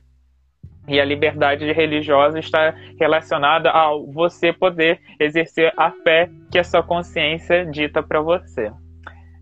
[0.87, 6.81] E a liberdade religiosa está relacionada ao você poder exercer a fé que a sua
[6.81, 8.71] consciência dita para você.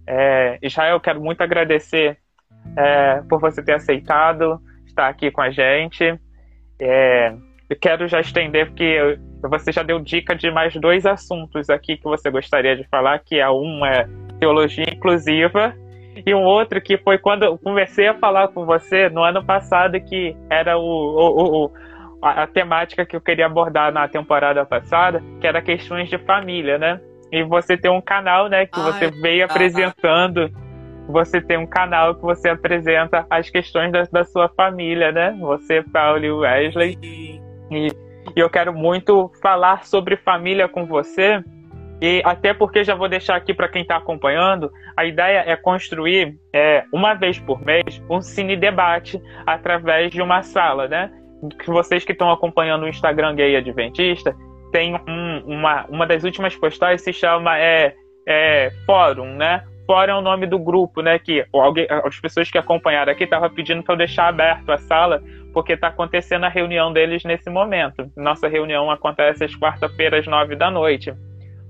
[0.05, 2.17] É, Israel, quero muito agradecer
[2.75, 6.19] é, por você ter aceitado estar aqui com a gente.
[6.79, 7.33] É,
[7.69, 12.03] eu quero já estender, porque você já deu dica de mais dois assuntos aqui que
[12.03, 14.07] você gostaria de falar, que é um é
[14.39, 15.73] teologia inclusiva
[16.25, 19.99] e um outro que foi quando eu comecei a falar com você no ano passado,
[19.99, 21.71] que era o, o, o
[22.21, 26.77] a, a, temática que eu queria abordar na temporada passada, que era questões de família,
[26.77, 26.99] né?
[27.31, 30.49] E você tem um canal, né, que Ai, você veio apresentando.
[31.07, 35.35] Você tem um canal que você apresenta as questões da, da sua família, né?
[35.39, 36.97] Você, Paulo e Wesley.
[37.01, 37.39] E,
[37.71, 37.89] e
[38.35, 41.43] eu quero muito falar sobre família com você
[42.01, 46.37] e até porque já vou deixar aqui para quem está acompanhando, a ideia é construir
[46.53, 51.11] é, uma vez por mês um cine debate através de uma sala, né?
[51.59, 54.35] Que vocês que estão acompanhando o Instagram Gay Adventista
[54.71, 57.93] tem um, uma, uma das últimas postagens se chama é,
[58.27, 59.63] é, Fórum, né?
[59.85, 61.19] Fórum é o nome do grupo, né?
[61.19, 65.21] Que alguém, as pessoas que acompanharam aqui estavam pedindo para eu deixar aberto a sala
[65.53, 68.09] porque está acontecendo a reunião deles nesse momento.
[68.15, 71.13] Nossa reunião acontece às quarta-feiras, nove da noite.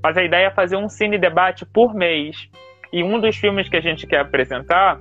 [0.01, 2.49] Mas a ideia é fazer um cine debate por mês.
[2.91, 4.99] E um dos filmes que a gente quer apresentar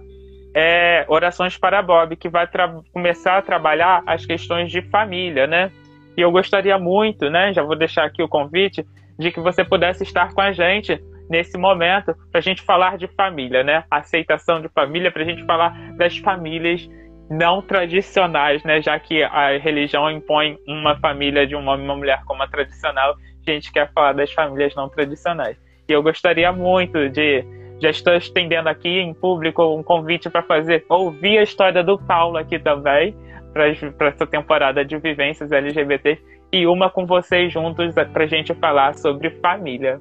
[0.55, 2.49] é Orações para Bob, que vai
[2.93, 5.71] começar a trabalhar as questões de família, né?
[6.17, 7.53] E eu gostaria muito, né?
[7.53, 8.85] Já vou deixar aqui o convite
[9.19, 13.07] de que você pudesse estar com a gente nesse momento para a gente falar de
[13.09, 13.85] família, né?
[13.91, 16.89] Aceitação de família, para a gente falar das famílias
[17.31, 18.81] não tradicionais, né?
[18.81, 22.49] Já que a religião impõe uma família de um homem e uma mulher como a
[22.49, 23.15] tradicional,
[23.55, 25.57] gente quer falar das famílias não tradicionais.
[25.89, 27.45] E eu gostaria muito de
[27.81, 32.37] já estou estendendo aqui em público um convite para fazer ouvir a história do Paulo
[32.37, 33.15] aqui também
[33.53, 36.19] para essa temporada de vivências LGBT
[36.53, 40.01] e uma com vocês juntos para a gente falar sobre família.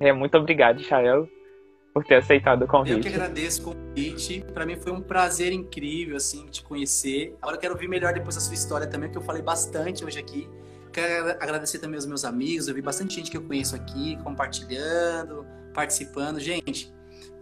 [0.00, 1.28] É, muito obrigado, Chael,
[1.94, 2.96] por ter aceitado o convite.
[2.96, 4.44] Eu que agradeço o convite.
[4.52, 7.34] Para mim foi um prazer incrível assim te conhecer.
[7.40, 10.18] Agora eu quero ouvir melhor depois a sua história também, que eu falei bastante hoje
[10.18, 10.48] aqui.
[10.96, 12.68] Quero agradecer também aos meus amigos.
[12.68, 15.44] Eu vi bastante gente que eu conheço aqui compartilhando,
[15.74, 16.40] participando.
[16.40, 16.90] Gente,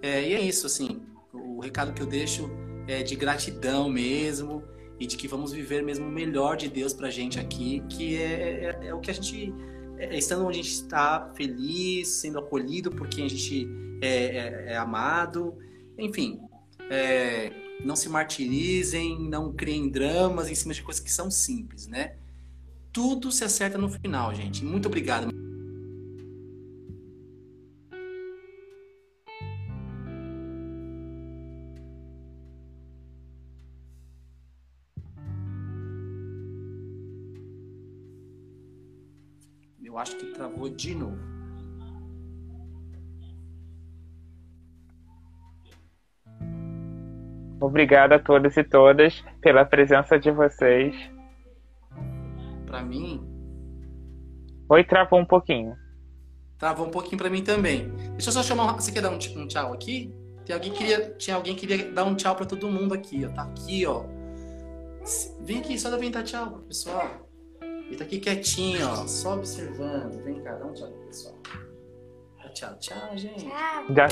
[0.02, 1.01] é, e é isso, assim,
[1.32, 2.51] o recado que eu deixo
[2.89, 4.64] é de gratidão mesmo
[4.98, 8.76] e de que vamos viver mesmo o melhor de Deus pra gente aqui, que é,
[8.82, 9.55] é, é o que a gente,
[9.98, 13.68] é, estando onde a gente está feliz, sendo acolhido por quem a gente
[14.02, 15.56] é, é, é amado,
[15.97, 16.40] enfim,
[16.90, 17.52] é,
[17.85, 22.16] não se martirizem, não criem dramas em cima de coisas que são simples, né?
[22.95, 24.65] Tudo se acerta no final, gente.
[24.65, 25.29] Muito obrigado.
[39.83, 41.19] Eu acho que travou de novo.
[47.61, 51.14] Obrigado a todos e todas pela presença de vocês.
[52.74, 53.24] Para mim.
[54.68, 55.76] Oi, travou um pouquinho.
[56.59, 57.88] Travou um pouquinho para mim também.
[58.14, 58.72] Deixa eu só chamar.
[58.72, 60.12] Você quer dar um, um tchau aqui?
[60.44, 63.24] Tem alguém que queria, tinha alguém que queria dar um tchau para todo mundo aqui,
[63.24, 63.28] ó.
[63.28, 64.02] Tá aqui, ó.
[65.42, 67.28] Vem aqui, só dá vem dar tchau, pessoal.
[67.62, 70.20] Ele tá aqui quietinho, ó, só observando.
[70.24, 71.36] Vem cá, dá um tchau pessoal.
[72.55, 73.46] Tchau, tchau, gente.
[73.46, 74.09] Tchau.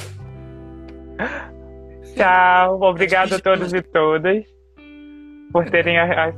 [2.14, 2.80] Tchau.
[2.80, 4.44] Obrigado a todos e todas
[5.52, 5.96] por terem,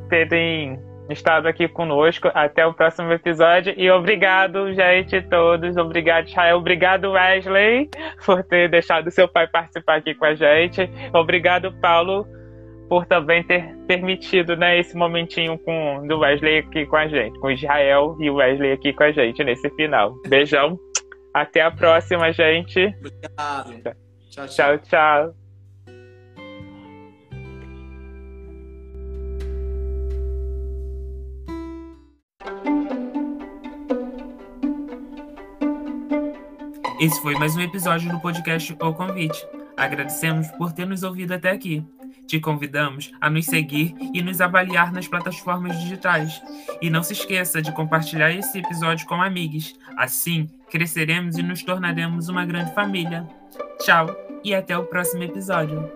[0.09, 2.31] terem estado aqui conosco.
[2.35, 3.75] Até o próximo episódio.
[3.77, 5.77] E obrigado, gente, todos.
[5.77, 6.59] Obrigado, Israel.
[6.59, 7.89] Obrigado, Wesley,
[8.25, 10.89] por ter deixado seu pai participar aqui com a gente.
[11.13, 12.27] Obrigado, Paulo
[12.89, 17.51] por também ter permitido né, esse momentinho com do Wesley aqui com a gente, com
[17.51, 20.15] Israel e o Wesley aqui com a gente nesse final.
[20.29, 20.79] Beijão.
[21.33, 22.95] Até a próxima, gente.
[22.99, 23.97] Obrigado.
[24.31, 24.47] Tchau, tchau.
[24.47, 25.44] tchau, tchau.
[37.05, 39.47] Esse foi mais um episódio do podcast O Convite.
[39.77, 41.85] Agradecemos por ter nos ouvido até aqui.
[42.27, 46.41] Te convidamos a nos seguir e nos avaliar nas plataformas digitais.
[46.81, 49.75] E não se esqueça de compartilhar esse episódio com amigos.
[49.99, 53.29] Assim, cresceremos e nos tornaremos uma grande família.
[53.81, 54.07] Tchau
[54.43, 55.87] e até o próximo episódio.